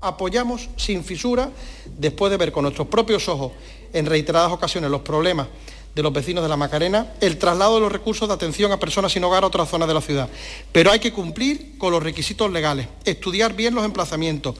apoyamos 0.00 0.70
sin 0.76 1.04
fisura, 1.04 1.50
después 1.98 2.30
de 2.30 2.38
ver 2.38 2.52
con 2.52 2.62
nuestros 2.62 2.88
propios 2.88 3.28
ojos 3.28 3.52
en 3.92 4.06
reiteradas 4.06 4.52
ocasiones 4.52 4.90
los 4.90 5.02
problemas 5.02 5.48
de 5.94 6.02
los 6.02 6.12
vecinos 6.12 6.44
de 6.44 6.48
la 6.48 6.56
Macarena, 6.56 7.12
el 7.20 7.38
traslado 7.38 7.74
de 7.76 7.80
los 7.80 7.92
recursos 7.92 8.28
de 8.28 8.34
atención 8.34 8.72
a 8.72 8.78
personas 8.78 9.12
sin 9.12 9.24
hogar 9.24 9.42
a 9.42 9.46
otras 9.46 9.68
zonas 9.68 9.88
de 9.88 9.94
la 9.94 10.00
ciudad. 10.00 10.28
Pero 10.72 10.90
hay 10.90 10.98
que 10.98 11.12
cumplir 11.12 11.76
con 11.78 11.90
los 11.90 12.02
requisitos 12.02 12.50
legales, 12.52 12.86
estudiar 13.04 13.54
bien 13.54 13.74
los 13.74 13.84
emplazamientos. 13.84 14.56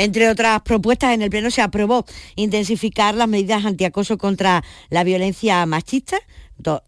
Entre 0.00 0.30
otras 0.30 0.62
propuestas, 0.62 1.12
en 1.12 1.20
el 1.20 1.28
Pleno 1.28 1.50
se 1.50 1.60
aprobó 1.60 2.06
intensificar 2.34 3.14
las 3.14 3.28
medidas 3.28 3.66
antiacoso 3.66 4.16
contra 4.16 4.64
la 4.88 5.04
violencia 5.04 5.66
machista, 5.66 6.16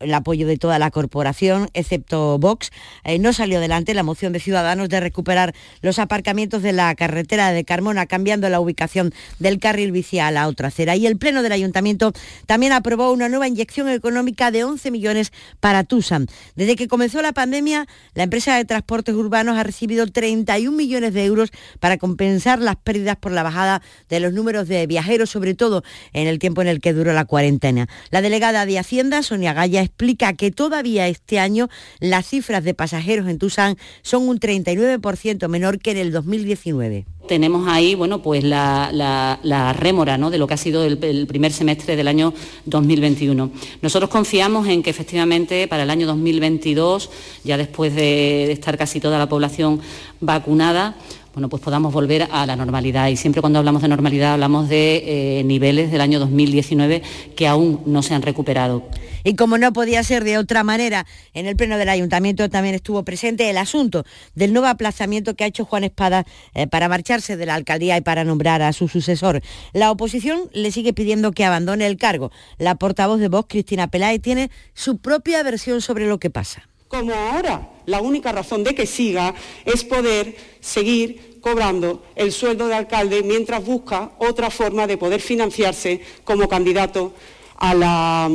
el 0.01 0.14
apoyo 0.14 0.47
de 0.47 0.57
toda 0.57 0.79
la 0.79 0.91
corporación, 0.91 1.68
excepto 1.75 2.39
Vox. 2.39 2.70
Eh, 3.05 3.18
no 3.18 3.33
salió 3.33 3.59
adelante 3.59 3.95
la 3.95 4.03
moción 4.03 4.33
de 4.33 4.41
Ciudadanos 4.41 4.89
de 4.89 5.01
recuperar 5.01 5.55
los 5.81 5.99
aparcamientos 5.99 6.62
de 6.62 6.73
la 6.73 6.95
carretera 6.95 7.53
de 7.53 7.64
Carmona, 7.64 8.07
cambiando 8.07 8.49
la 8.49 8.61
ubicación 8.61 9.12
del 9.39 9.59
carril 9.59 9.93
bici 9.93 10.18
a 10.18 10.31
la 10.31 10.49
otra 10.49 10.68
acera. 10.68 10.97
Y 10.97 11.07
el 11.07 11.16
Pleno 11.16 11.43
del 11.43 11.53
Ayuntamiento 11.53 12.12
también 12.47 12.73
aprobó 12.73 13.12
una 13.12 13.29
nueva 13.29 13.49
inyección 13.49 13.89
económica 13.89 14.51
de 14.51 14.64
11 14.64 14.91
millones 14.91 15.33
para 15.61 15.85
Tusan. 15.85 16.27
Desde 16.55 16.77
que 16.77 16.89
comenzó 16.89 17.23
la 17.23 17.33
pandemia, 17.33 17.87
la 18.14 18.25
empresa 18.25 18.57
de 18.57 18.64
transportes 18.64 19.14
urbanos 19.14 19.57
ha 19.59 19.62
recibido 19.62 20.07
31 20.07 20.77
millones 20.77 21.14
de 21.14 21.25
euros 21.25 21.51
para 21.81 21.99
compensar 21.99 22.61
las 22.61 22.77
pérdidas 22.77 23.16
por 23.16 23.33
la 23.33 23.43
bajada 23.43 23.83
de 24.09 24.20
los 24.20 24.33
números 24.33 24.68
de 24.68 24.87
viajeros, 24.87 25.31
sobre 25.31 25.55
todo 25.55 25.83
en 26.12 26.27
el 26.27 26.39
tiempo 26.39 26.62
en 26.62 26.68
el 26.68 26.81
que 26.81 26.93
duró 26.93 27.12
la 27.12 27.25
cuarentena. 27.25 27.89
La 28.11 28.23
delegada 28.23 28.66
de 28.66 28.79
Hacienda, 28.79 29.23
Sonia 29.23 29.53
Maragalla 29.63 29.83
explica 29.83 30.33
que 30.33 30.51
todavía 30.51 31.07
este 31.07 31.39
año 31.39 31.69
las 32.01 32.27
cifras 32.27 32.65
de 32.65 32.75
pasajeros 32.75 33.29
en 33.29 33.39
Tusán 33.39 33.77
son 34.03 34.29
un 34.29 34.41
39% 34.41 35.47
menor 35.47 35.79
que 35.79 35.93
en 35.93 35.99
el 35.99 36.11
2019 36.11 37.07
tenemos 37.29 37.67
ahí 37.69 37.95
bueno, 37.95 38.21
pues 38.21 38.45
la, 38.45 39.75
rémora 39.79 40.19
¿no? 40.19 40.31
de 40.31 40.39
lo 40.39 40.47
que 40.47 40.55
ha 40.55 40.59
sido 40.59 40.85
el, 40.85 41.27
primer 41.27 41.53
semestre 41.53 41.97
del 41.97 42.09
año 42.09 42.35
2021. 42.67 43.51
Nosotros 43.81 44.11
confiamos 44.11 44.67
en 44.67 44.83
que 44.83 44.91
efectivamente 44.91 45.67
para 45.69 45.85
el 45.85 45.91
año 45.91 46.07
2022, 46.09 47.09
ya 47.45 47.57
después 47.57 47.95
de 47.95 48.53
estar 48.53 48.77
casi 48.77 49.01
toda 49.01 49.19
la 49.19 49.29
población 49.29 49.81
vacunada, 50.21 50.97
bueno, 51.35 51.49
pues 51.49 51.62
podamos 51.62 51.93
volver 51.93 52.28
a 52.30 52.47
la 52.47 52.57
normalidad. 52.57 53.09
Y 53.09 53.16
siempre 53.16 53.41
cuando 53.41 53.59
hablamos 53.59 53.83
de 53.83 53.89
normalidad 53.89 54.35
hablamos 54.35 54.68
de 54.68 55.39
eh, 55.39 55.45
niveles 55.45 55.91
del 55.91 56.01
año 56.01 56.18
2019 56.18 57.03
que 57.35 57.47
aún 57.49 57.80
no 57.87 58.03
se 58.03 58.14
han 58.14 58.22
recuperado. 58.22 58.83
Y 59.24 59.35
como 59.35 59.57
no 59.57 59.72
podía 59.72 60.03
ser 60.03 60.24
de 60.24 60.37
otra 60.37 60.64
manera, 60.64 61.07
en 61.33 61.47
el 61.47 61.57
Pleno 61.57 61.78
del 61.78 61.89
Ayuntamiento 61.89 62.49
también 62.51 62.74
estuvo 62.74 63.05
presente 63.05 63.49
el 63.49 63.57
asunto 63.57 64.05
del 64.35 64.53
nuevo 64.53 64.66
aplazamiento 64.68 65.35
que 65.35 65.45
ha 65.45 65.47
hecho 65.47 65.64
Juan 65.64 65.85
Espada 65.85 66.26
eh, 66.55 66.66
para 66.66 66.89
marcharse 66.89 67.37
de 67.37 67.47
la 67.47 67.55
alcaldía 67.55 67.97
y 67.97 68.01
para 68.01 68.24
nombrar 68.24 68.62
a 68.62 68.72
su 68.72 68.89
sucesor. 68.89 69.41
La 69.72 69.91
oposición 69.91 70.51
le 70.53 70.72
sigue 70.72 70.93
pidiendo 70.93 71.33
que 71.33 71.45
abandone 71.45 71.87
el 71.87 71.97
cargo. 71.97 72.33
La 72.59 72.74
portavoz 72.74 73.20
de 73.20 73.28
Vox, 73.28 73.47
Cristina 73.49 73.89
Peláez, 73.89 74.20
tiene 74.20 74.51
su 74.74 74.99
propia 74.99 75.43
versión 75.43 75.80
sobre 75.80 76.07
lo 76.07 76.18
que 76.18 76.30
pasa. 76.30 76.72
Como 76.93 77.14
ahora, 77.14 77.70
la 77.86 78.03
única 78.03 78.32
razón 78.32 78.62
de 78.64 78.74
que 78.74 78.84
siga 78.84 79.34
es 79.64 79.82
poder 79.82 80.36
seguir 80.61 81.38
cobrando 81.40 82.03
el 82.14 82.32
sueldo 82.32 82.68
de 82.68 82.74
alcalde 82.74 83.22
mientras 83.22 83.64
busca 83.64 84.11
otra 84.18 84.51
forma 84.51 84.86
de 84.86 84.99
poder 84.99 85.22
financiarse 85.22 86.03
como 86.22 86.51
candidato 86.51 87.14
a 87.57 87.72
la 87.72 88.30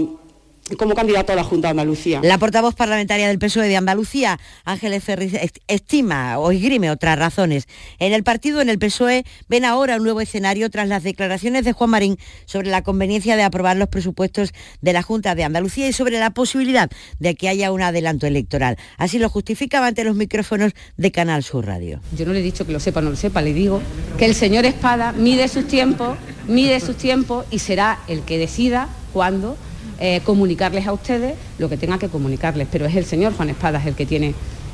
como 0.76 0.96
candidato 0.96 1.32
a 1.32 1.36
la 1.36 1.44
Junta 1.44 1.68
de 1.68 1.72
Andalucía. 1.72 2.20
La 2.24 2.38
portavoz 2.38 2.76
parlamentaria 2.76 3.28
del 3.28 3.40
PSOE 3.40 3.68
de 3.68 3.78
Andalucía, 3.78 4.40
Ángeles 4.66 5.04
Ferriz, 5.04 5.34
estima 5.68 6.38
o 6.40 6.52
esgrime 6.52 6.92
otras 6.92 7.18
razones. 7.18 7.68
En 8.00 8.14
el 8.14 8.24
partido, 8.24 8.62
en 8.62 8.70
el 8.70 8.80
PSOE, 8.80 9.24
ven 9.48 9.66
ahora 9.66 9.98
un 9.98 10.04
nuevo 10.04 10.22
escenario 10.22 10.70
tras 10.70 10.88
las 10.88 11.04
declaraciones 11.04 11.64
de 11.64 11.74
Juan 11.74 11.92
Marín 11.92 12.18
sobre 12.46 12.70
la 12.70 12.84
conveniencia 12.84 13.36
de 13.36 13.44
aprobar 13.44 13.78
los 13.78 13.90
presupuestos 13.90 14.54
de 14.82 14.94
la 14.94 15.04
Junta 15.04 15.36
de 15.36 15.44
Andalucía 15.44 15.88
y 15.88 15.94
sobre 15.94 16.20
la 16.20 16.32
posibilidad 16.32 16.90
de 17.20 17.36
que 17.36 17.50
haya 17.50 17.72
un 17.72 17.82
adelanto 17.82 18.28
electoral. 18.28 18.78
Así 18.98 19.20
lo 19.20 19.30
justificaba 19.30 19.88
ante 19.88 20.04
los 20.04 20.16
micrófonos 20.16 20.74
de 20.98 21.12
Canal 21.12 21.44
Sur 21.44 21.66
Radio. 21.66 22.02
Yo 22.16 22.26
no 22.26 22.34
le 22.34 22.40
he 22.40 22.44
dicho 22.44 22.66
que 22.66 22.74
lo 22.74 22.80
sepa 22.80 23.00
o 23.00 23.04
no 23.04 23.12
lo 23.12 23.16
sepa, 23.16 23.42
le 23.42 23.54
digo 23.54 23.82
que 24.18 24.26
el 24.26 24.36
señor 24.36 24.66
Espada 24.66 25.12
mide 25.14 25.48
sus 25.48 25.68
tiempos, 25.68 26.18
mide 26.48 26.80
sus 26.80 26.98
tiempos 26.98 27.46
y 27.52 27.60
será 27.60 28.00
el 28.08 28.22
que 28.22 28.38
decida 28.38 28.90
cuándo 29.14 29.58
eh, 30.00 30.22
comunicarles 30.24 30.88
a 30.88 30.94
ustedes 30.94 31.36
lo 31.58 31.70
que 31.70 31.78
tenga 31.78 31.98
que 31.98 32.10
comunicarles, 32.10 32.68
pero 32.72 32.86
es 32.86 32.96
el 32.96 33.06
señor 33.06 33.34
Juan 33.34 33.50
Espadas 33.50 33.86
el 33.86 33.96
que 33.96 34.06
tiene 34.06 34.34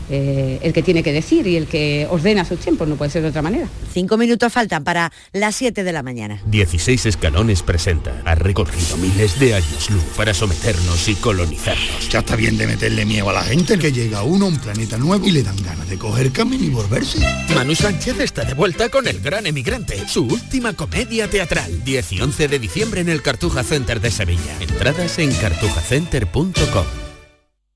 eh, 0.10 0.60
el 0.62 0.74
que 0.74 0.84
tiene 0.84 1.04
que 1.04 1.14
decir 1.14 1.48
y 1.48 1.56
el 1.56 1.68
que 1.68 2.08
ordena 2.10 2.46
sus 2.46 2.60
tiempos, 2.60 2.88
no 2.88 2.96
puede 2.96 3.12
ser 3.12 3.22
de 3.22 3.30
otra 3.30 3.42
manera. 3.42 3.68
Cinco 3.94 4.18
minutos 4.18 4.52
faltan 4.52 4.84
para 4.84 5.12
las 5.32 5.56
7 5.56 5.84
de 5.84 5.94
la 5.94 6.04
mañana. 6.04 6.42
16 6.48 7.06
escalones 7.06 7.62
presenta. 7.64 8.22
Ha 8.26 8.36
recorrido 8.36 8.98
miles 8.98 9.40
de 9.40 9.56
años 9.56 9.90
luz 9.90 10.04
para 10.16 10.34
someternos 10.34 11.08
y 11.08 11.16
colonizarnos. 11.16 12.10
Ya 12.10 12.20
está 12.20 12.36
bien 12.36 12.58
de 12.58 12.68
meterle 12.68 13.06
miedo 13.06 13.30
a 13.30 13.34
la 13.34 13.44
gente 13.44 13.78
que 13.78 13.92
llega 13.92 14.24
uno 14.24 14.46
a 14.46 14.50
un 14.50 14.58
planeta 14.58 14.98
nuevo 14.98 15.28
y 15.28 15.32
le 15.32 15.44
dan 15.44 15.62
ganas 15.64 15.90
de 15.90 15.98
coger 15.98 16.32
camino 16.32 16.64
y 16.64 16.70
volverse. 16.70 17.20
Manu 17.56 17.76
Sánchez 17.76 18.20
está 18.20 18.44
de 18.44 18.54
vuelta 18.54 18.90
con 18.90 19.08
El 19.08 19.20
Gran 19.20 19.46
Emigrante, 19.48 20.08
su 20.08 20.26
última 20.26 20.74
comedia 20.74 21.28
teatral. 21.28 21.84
10 21.84 22.14
y 22.14 22.22
11 22.22 22.48
de 22.48 22.60
diciembre 22.60 23.02
en 23.02 23.10
el 23.10 23.22
Cartuja 23.22 23.64
Center 23.64 24.00
de 24.00 24.12
Sevilla. 24.12 24.58
Entradas 24.60 25.20
en 25.20 25.32
cartujacenter.com. 25.34 27.03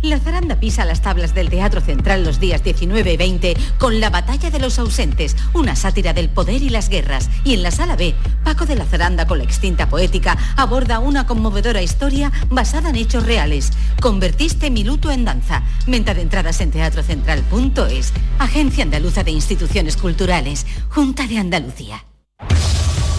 La 0.00 0.18
zaranda 0.18 0.58
pisa 0.58 0.84
las 0.84 1.02
tablas 1.02 1.34
del 1.34 1.50
Teatro 1.50 1.80
Central 1.80 2.24
los 2.24 2.40
días 2.40 2.64
19 2.64 3.12
y 3.12 3.16
20 3.16 3.56
con 3.78 4.00
La 4.00 4.10
Batalla 4.10 4.50
de 4.50 4.58
los 4.58 4.78
Ausentes, 4.78 5.36
una 5.52 5.76
sátira 5.76 6.12
del 6.12 6.28
poder 6.28 6.62
y 6.62 6.70
las 6.70 6.88
guerras. 6.88 7.28
Y 7.44 7.54
en 7.54 7.62
la 7.62 7.70
sala 7.70 7.96
B, 7.96 8.14
Paco 8.44 8.66
de 8.66 8.76
la 8.76 8.84
Zaranda 8.84 9.26
con 9.26 9.38
la 9.38 9.44
extinta 9.44 9.88
poética 9.88 10.36
aborda 10.56 10.98
una 10.98 11.26
conmovedora 11.26 11.82
historia 11.82 12.32
basada 12.48 12.90
en 12.90 12.96
hechos 12.96 13.26
reales. 13.26 13.70
Convertiste 14.00 14.70
mi 14.70 14.84
luto 14.84 15.10
en 15.10 15.24
danza. 15.24 15.62
Venta 15.86 16.14
de 16.14 16.22
entradas 16.22 16.60
en 16.60 16.70
teatrocentral.es. 16.70 18.12
Agencia 18.38 18.84
Andaluza 18.84 19.22
de 19.22 19.30
Instituciones 19.30 19.96
Culturales. 19.96 20.66
Junta 20.88 21.26
de 21.26 21.38
Andalucía. 21.38 22.04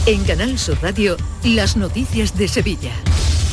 En 0.06 0.26
Canal 0.26 0.58
Sur 0.58 0.78
Radio, 0.82 1.16
las 1.46 1.78
noticias 1.78 2.38
de 2.38 2.50
Sevilla. 2.50 2.92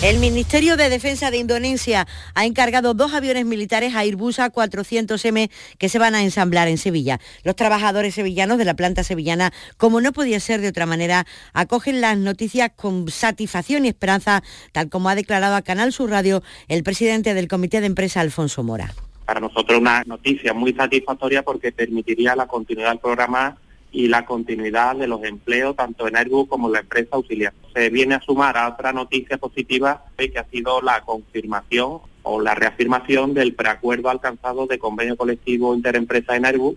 El 0.02 0.18
Ministerio 0.18 0.76
de 0.76 0.88
Defensa 0.88 1.30
de 1.30 1.36
Indonesia 1.36 2.08
ha 2.34 2.44
encargado 2.44 2.92
dos 2.92 3.14
aviones 3.14 3.46
militares 3.46 3.94
a 3.94 4.00
Airbus 4.00 4.40
A400M 4.40 5.48
que 5.78 5.88
se 5.88 6.00
van 6.00 6.16
a 6.16 6.24
ensamblar 6.24 6.66
en 6.66 6.76
Sevilla. 6.76 7.20
Los 7.44 7.54
trabajadores 7.54 8.16
sevillanos 8.16 8.58
de 8.58 8.64
la 8.64 8.74
planta 8.74 9.04
sevillana, 9.04 9.52
como 9.76 10.00
no 10.00 10.12
podía 10.12 10.40
ser 10.40 10.60
de 10.60 10.66
otra 10.66 10.86
manera, 10.86 11.24
acogen 11.52 12.00
las 12.00 12.18
noticias 12.18 12.72
con 12.74 13.08
satisfacción 13.08 13.84
y 13.84 13.88
esperanza, 13.88 14.42
tal 14.72 14.88
como 14.88 15.08
ha 15.08 15.14
declarado 15.14 15.54
a 15.54 15.62
Canal 15.62 15.92
Sur 15.92 16.10
Radio 16.10 16.42
el 16.66 16.82
presidente 16.82 17.32
del 17.32 17.46
Comité 17.46 17.80
de 17.80 17.86
Empresa, 17.86 18.22
Alfonso 18.22 18.64
Mora. 18.64 18.92
Para 19.24 19.38
nosotros 19.38 19.78
una 19.78 20.02
noticia 20.02 20.52
muy 20.52 20.72
satisfactoria 20.72 21.44
porque 21.44 21.70
permitiría 21.70 22.34
la 22.34 22.48
continuidad 22.48 22.90
del 22.90 22.98
programa 22.98 23.56
y 23.92 24.08
la 24.08 24.24
continuidad 24.24 24.96
de 24.96 25.06
los 25.06 25.22
empleos 25.24 25.76
tanto 25.76 26.06
en 26.06 26.16
Airbus 26.16 26.48
como 26.48 26.68
en 26.68 26.74
la 26.74 26.80
empresa 26.80 27.10
auxiliar. 27.12 27.52
Se 27.74 27.90
viene 27.90 28.14
a 28.14 28.20
sumar 28.20 28.56
a 28.56 28.68
otra 28.68 28.92
noticia 28.92 29.38
positiva 29.38 30.04
que 30.16 30.38
ha 30.38 30.44
sido 30.44 30.80
la 30.80 31.00
confirmación 31.02 32.00
o 32.22 32.40
la 32.40 32.54
reafirmación 32.54 33.34
del 33.34 33.54
preacuerdo 33.54 34.10
alcanzado 34.10 34.66
de 34.66 34.78
convenio 34.78 35.16
colectivo 35.16 35.74
interempresa 35.74 36.36
en 36.36 36.44
Airbus 36.46 36.76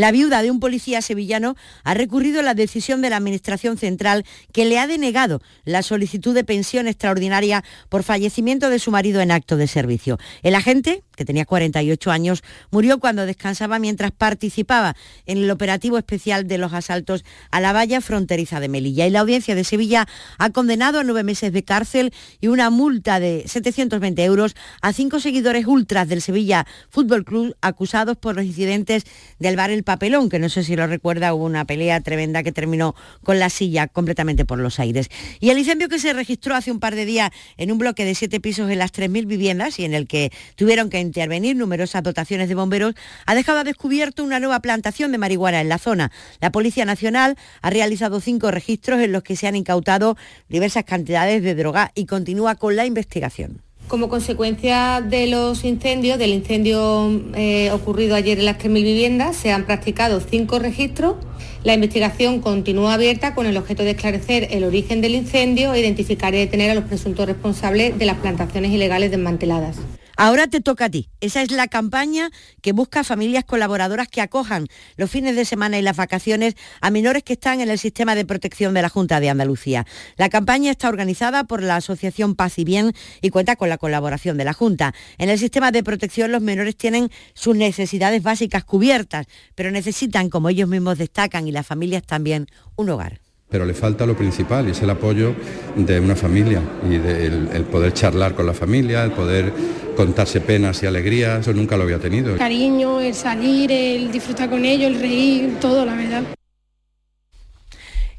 la 0.00 0.12
viuda 0.12 0.40
de 0.40 0.50
un 0.50 0.60
policía 0.60 1.02
sevillano 1.02 1.56
ha 1.84 1.92
recurrido 1.92 2.40
a 2.40 2.42
la 2.42 2.54
decisión 2.54 3.02
de 3.02 3.10
la 3.10 3.18
Administración 3.18 3.76
Central 3.76 4.24
que 4.50 4.64
le 4.64 4.78
ha 4.78 4.86
denegado 4.86 5.42
la 5.66 5.82
solicitud 5.82 6.34
de 6.34 6.42
pensión 6.42 6.88
extraordinaria 6.88 7.64
por 7.90 8.02
fallecimiento 8.02 8.70
de 8.70 8.78
su 8.78 8.90
marido 8.90 9.20
en 9.20 9.30
acto 9.30 9.58
de 9.58 9.66
servicio. 9.66 10.18
El 10.42 10.54
agente, 10.54 11.04
que 11.16 11.26
tenía 11.26 11.44
48 11.44 12.10
años, 12.10 12.42
murió 12.70 12.98
cuando 12.98 13.26
descansaba 13.26 13.78
mientras 13.78 14.10
participaba 14.10 14.96
en 15.26 15.36
el 15.36 15.50
operativo 15.50 15.98
especial 15.98 16.48
de 16.48 16.56
los 16.56 16.72
asaltos 16.72 17.22
a 17.50 17.60
la 17.60 17.74
valla 17.74 18.00
fronteriza 18.00 18.58
de 18.58 18.70
Melilla. 18.70 19.06
Y 19.06 19.10
la 19.10 19.20
audiencia 19.20 19.54
de 19.54 19.64
Sevilla 19.64 20.08
ha 20.38 20.48
condenado 20.48 21.00
a 21.00 21.04
nueve 21.04 21.24
meses 21.24 21.52
de 21.52 21.62
cárcel 21.62 22.14
y 22.40 22.46
una 22.46 22.70
multa 22.70 23.20
de 23.20 23.44
720 23.46 24.24
euros 24.24 24.56
a 24.80 24.94
cinco 24.94 25.20
seguidores 25.20 25.66
ultras 25.66 26.08
del 26.08 26.22
Sevilla 26.22 26.66
Fútbol 26.88 27.26
Club 27.26 27.54
acusados 27.60 28.16
por 28.16 28.34
los 28.34 28.46
incidentes 28.46 29.04
del 29.38 29.56
bar 29.56 29.70
El 29.70 29.84
Papelón, 29.90 30.28
que 30.28 30.38
no 30.38 30.48
sé 30.48 30.62
si 30.62 30.76
lo 30.76 30.86
recuerda, 30.86 31.34
hubo 31.34 31.44
una 31.44 31.64
pelea 31.64 32.00
tremenda 32.00 32.44
que 32.44 32.52
terminó 32.52 32.94
con 33.24 33.40
la 33.40 33.50
silla 33.50 33.88
completamente 33.88 34.44
por 34.44 34.60
los 34.60 34.78
aires. 34.78 35.08
Y 35.40 35.50
el 35.50 35.58
incendio 35.58 35.88
que 35.88 35.98
se 35.98 36.12
registró 36.12 36.54
hace 36.54 36.70
un 36.70 36.78
par 36.78 36.94
de 36.94 37.04
días 37.04 37.32
en 37.56 37.72
un 37.72 37.78
bloque 37.78 38.04
de 38.04 38.14
siete 38.14 38.38
pisos 38.38 38.70
en 38.70 38.78
las 38.78 38.92
3.000 38.92 39.26
viviendas 39.26 39.80
y 39.80 39.84
en 39.84 39.92
el 39.92 40.06
que 40.06 40.30
tuvieron 40.54 40.90
que 40.90 41.00
intervenir 41.00 41.56
numerosas 41.56 42.04
dotaciones 42.04 42.48
de 42.48 42.54
bomberos, 42.54 42.94
ha 43.26 43.34
dejado 43.34 43.58
a 43.58 43.64
descubierto 43.64 44.22
una 44.22 44.38
nueva 44.38 44.60
plantación 44.60 45.10
de 45.10 45.18
marihuana 45.18 45.60
en 45.60 45.68
la 45.68 45.78
zona. 45.78 46.12
La 46.40 46.52
Policía 46.52 46.84
Nacional 46.84 47.36
ha 47.60 47.70
realizado 47.70 48.20
cinco 48.20 48.52
registros 48.52 49.00
en 49.00 49.10
los 49.10 49.24
que 49.24 49.34
se 49.34 49.48
han 49.48 49.56
incautado 49.56 50.16
diversas 50.48 50.84
cantidades 50.84 51.42
de 51.42 51.56
droga 51.56 51.90
y 51.96 52.06
continúa 52.06 52.54
con 52.54 52.76
la 52.76 52.86
investigación. 52.86 53.60
Como 53.90 54.08
consecuencia 54.08 55.00
de 55.00 55.26
los 55.26 55.64
incendios, 55.64 56.16
del 56.16 56.30
incendio 56.30 57.10
eh, 57.34 57.72
ocurrido 57.72 58.14
ayer 58.14 58.38
en 58.38 58.44
las 58.44 58.56
3.000 58.56 58.72
viviendas, 58.84 59.34
se 59.34 59.50
han 59.50 59.66
practicado 59.66 60.20
cinco 60.20 60.60
registros. 60.60 61.16
La 61.64 61.74
investigación 61.74 62.40
continúa 62.40 62.94
abierta 62.94 63.34
con 63.34 63.46
el 63.46 63.56
objeto 63.56 63.82
de 63.82 63.90
esclarecer 63.90 64.46
el 64.52 64.62
origen 64.62 65.00
del 65.00 65.16
incendio 65.16 65.74
e 65.74 65.80
identificar 65.80 66.32
y 66.34 66.38
detener 66.38 66.70
a 66.70 66.74
los 66.76 66.84
presuntos 66.84 67.26
responsables 67.26 67.98
de 67.98 68.06
las 68.06 68.18
plantaciones 68.18 68.70
ilegales 68.70 69.10
desmanteladas. 69.10 69.78
Ahora 70.22 70.48
te 70.48 70.60
toca 70.60 70.84
a 70.84 70.90
ti. 70.90 71.08
Esa 71.22 71.40
es 71.40 71.50
la 71.50 71.66
campaña 71.66 72.30
que 72.60 72.72
busca 72.72 73.04
familias 73.04 73.42
colaboradoras 73.46 74.06
que 74.06 74.20
acojan 74.20 74.66
los 74.98 75.10
fines 75.10 75.34
de 75.34 75.46
semana 75.46 75.78
y 75.78 75.82
las 75.82 75.96
vacaciones 75.96 76.56
a 76.82 76.90
menores 76.90 77.22
que 77.22 77.32
están 77.32 77.62
en 77.62 77.70
el 77.70 77.78
sistema 77.78 78.14
de 78.14 78.26
protección 78.26 78.74
de 78.74 78.82
la 78.82 78.90
Junta 78.90 79.18
de 79.18 79.30
Andalucía. 79.30 79.86
La 80.18 80.28
campaña 80.28 80.72
está 80.72 80.90
organizada 80.90 81.44
por 81.44 81.62
la 81.62 81.76
Asociación 81.76 82.34
Paz 82.34 82.58
y 82.58 82.64
Bien 82.64 82.92
y 83.22 83.30
cuenta 83.30 83.56
con 83.56 83.70
la 83.70 83.78
colaboración 83.78 84.36
de 84.36 84.44
la 84.44 84.52
Junta. 84.52 84.92
En 85.16 85.30
el 85.30 85.38
sistema 85.38 85.72
de 85.72 85.82
protección 85.82 86.30
los 86.32 86.42
menores 86.42 86.76
tienen 86.76 87.10
sus 87.32 87.56
necesidades 87.56 88.22
básicas 88.22 88.62
cubiertas, 88.62 89.26
pero 89.54 89.70
necesitan, 89.70 90.28
como 90.28 90.50
ellos 90.50 90.68
mismos 90.68 90.98
destacan 90.98 91.48
y 91.48 91.52
las 91.52 91.66
familias 91.66 92.02
también, 92.02 92.46
un 92.76 92.90
hogar 92.90 93.22
pero 93.50 93.66
le 93.66 93.74
falta 93.74 94.06
lo 94.06 94.16
principal 94.16 94.68
y 94.68 94.70
es 94.70 94.80
el 94.80 94.90
apoyo 94.90 95.34
de 95.74 95.98
una 95.98 96.14
familia 96.14 96.62
y 96.88 96.94
el, 96.94 97.64
poder 97.70 97.92
charlar 97.92 98.34
con 98.34 98.46
la 98.46 98.54
familia, 98.54 99.02
el 99.02 99.10
poder 99.10 99.52
contarse 99.96 100.40
penas 100.40 100.82
y 100.82 100.86
alegrías, 100.86 101.40
eso 101.40 101.52
nunca 101.52 101.76
lo 101.76 101.82
había 101.82 101.98
tenido. 101.98 102.36
Cariño, 102.36 103.00
el 103.00 103.14
salir, 103.14 103.72
el 103.72 104.12
disfrutar 104.12 104.48
con 104.48 104.64
ellos, 104.64 104.92
el 104.92 105.00
reír, 105.00 105.56
todo, 105.60 105.84
la 105.84 105.94
verdad. 105.94 106.22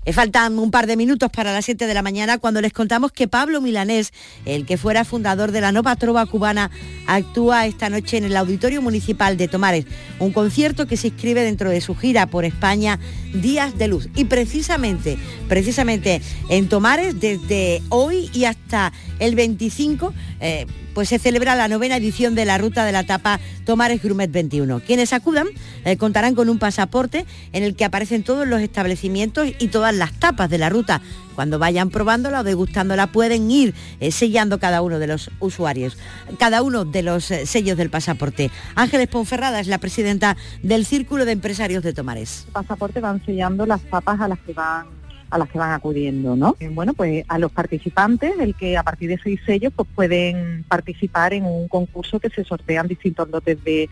Eh, 0.03 0.13
faltan 0.13 0.57
un 0.57 0.71
par 0.71 0.87
de 0.87 0.97
minutos 0.97 1.29
para 1.29 1.53
las 1.53 1.65
7 1.65 1.85
de 1.85 1.93
la 1.93 2.01
mañana 2.01 2.39
cuando 2.39 2.59
les 2.59 2.73
contamos 2.73 3.11
que 3.11 3.27
Pablo 3.27 3.61
Milanés, 3.61 4.13
el 4.45 4.65
que 4.65 4.77
fuera 4.77 5.05
fundador 5.05 5.51
de 5.51 5.61
la 5.61 5.71
Nova 5.71 5.95
Trova 5.95 6.25
Cubana, 6.25 6.71
actúa 7.05 7.67
esta 7.67 7.87
noche 7.87 8.17
en 8.17 8.23
el 8.23 8.35
Auditorio 8.35 8.81
Municipal 8.81 9.37
de 9.37 9.47
Tomares, 9.47 9.85
un 10.17 10.31
concierto 10.31 10.87
que 10.87 10.97
se 10.97 11.09
inscribe 11.09 11.43
dentro 11.43 11.69
de 11.69 11.81
su 11.81 11.95
gira 11.95 12.25
por 12.25 12.45
España 12.45 12.99
Días 13.31 13.77
de 13.77 13.87
Luz. 13.87 14.09
Y 14.15 14.25
precisamente, 14.25 15.19
precisamente 15.47 16.19
en 16.49 16.67
Tomares, 16.67 17.19
desde 17.19 17.83
hoy 17.89 18.31
y 18.33 18.45
hasta 18.45 18.91
el 19.19 19.35
25, 19.35 20.13
pues 20.93 21.09
se 21.09 21.19
celebra 21.19 21.55
la 21.55 21.67
novena 21.67 21.97
edición 21.97 22.35
de 22.35 22.45
la 22.45 22.57
ruta 22.57 22.85
de 22.85 22.91
la 22.91 23.05
tapa 23.05 23.39
Tomares 23.65 24.01
Grumet 24.01 24.31
21. 24.31 24.81
Quienes 24.81 25.13
acudan 25.13 25.47
eh, 25.85 25.97
contarán 25.97 26.35
con 26.35 26.49
un 26.49 26.59
pasaporte 26.59 27.25
en 27.53 27.63
el 27.63 27.75
que 27.75 27.85
aparecen 27.85 28.23
todos 28.23 28.47
los 28.47 28.61
establecimientos 28.61 29.47
y 29.59 29.67
todas 29.69 29.95
las 29.95 30.13
tapas 30.13 30.49
de 30.49 30.57
la 30.57 30.69
ruta. 30.69 31.01
Cuando 31.35 31.59
vayan 31.59 31.89
probándola 31.89 32.41
o 32.41 32.43
degustándola 32.43 33.07
pueden 33.07 33.49
ir 33.49 33.73
eh, 33.99 34.11
sellando 34.11 34.59
cada 34.59 34.81
uno 34.81 34.99
de 34.99 35.07
los 35.07 35.31
usuarios, 35.39 35.97
cada 36.37 36.61
uno 36.61 36.85
de 36.85 37.03
los 37.03 37.31
eh, 37.31 37.45
sellos 37.45 37.77
del 37.77 37.89
pasaporte. 37.89 38.51
Ángeles 38.75 39.07
Ponferrada 39.07 39.59
es 39.59 39.67
la 39.67 39.77
presidenta 39.77 40.37
del 40.61 40.85
Círculo 40.85 41.25
de 41.25 41.31
Empresarios 41.31 41.83
de 41.83 41.93
Tomares. 41.93 42.43
El 42.47 42.53
pasaporte 42.53 42.99
van 42.99 43.23
sellando 43.25 43.65
las 43.65 43.81
tapas 43.81 44.19
a 44.19 44.27
las 44.27 44.39
que 44.39 44.53
van 44.53 45.00
a 45.31 45.37
las 45.37 45.49
que 45.49 45.57
van 45.57 45.71
acudiendo, 45.71 46.35
¿no? 46.35 46.55
Eh, 46.59 46.69
bueno, 46.71 46.93
pues 46.93 47.25
a 47.27 47.39
los 47.39 47.51
participantes, 47.51 48.33
el 48.39 48.53
que 48.53 48.77
a 48.77 48.83
partir 48.83 49.09
de 49.09 49.17
seis 49.17 49.39
sellos 49.45 49.73
pues 49.73 49.87
pueden 49.95 50.63
participar 50.67 51.33
en 51.33 51.45
un 51.45 51.67
concurso 51.69 52.19
que 52.19 52.29
se 52.29 52.43
sortean 52.43 52.87
distintos 52.87 53.29
lotes 53.29 53.57
de, 53.63 53.89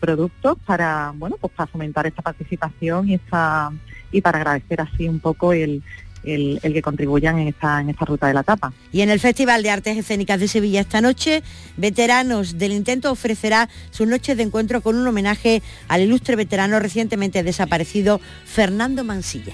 productos 0.00 0.56
para, 0.64 1.12
bueno, 1.16 1.36
pues 1.40 1.52
para 1.52 1.66
fomentar 1.66 2.06
esta 2.06 2.22
participación 2.22 3.08
y 3.08 3.14
esta 3.14 3.70
y 4.12 4.20
para 4.20 4.38
agradecer 4.38 4.80
así 4.80 5.08
un 5.08 5.18
poco 5.18 5.52
el, 5.52 5.82
el, 6.22 6.60
que 6.60 6.82
contribuyan 6.82 7.38
en 7.38 7.48
esta, 7.48 7.80
en 7.80 7.90
esta 7.90 8.04
ruta 8.04 8.28
de 8.28 8.34
la 8.34 8.44
tapa. 8.44 8.72
Y 8.92 9.00
en 9.00 9.10
el 9.10 9.20
Festival 9.20 9.62
de 9.62 9.70
Artes 9.70 9.96
Escénicas 9.96 10.38
de 10.38 10.48
Sevilla 10.48 10.80
esta 10.80 11.00
noche, 11.00 11.42
Veteranos 11.76 12.58
del 12.58 12.72
Intento 12.72 13.10
ofrecerá 13.10 13.68
sus 13.90 14.06
noches 14.06 14.36
de 14.36 14.44
encuentro 14.44 14.80
con 14.80 14.96
un 14.96 15.06
homenaje 15.06 15.62
al 15.88 16.02
ilustre 16.02 16.36
veterano 16.36 16.78
recientemente 16.78 17.42
desaparecido 17.42 18.20
Fernando 18.44 19.02
Mansilla. 19.04 19.52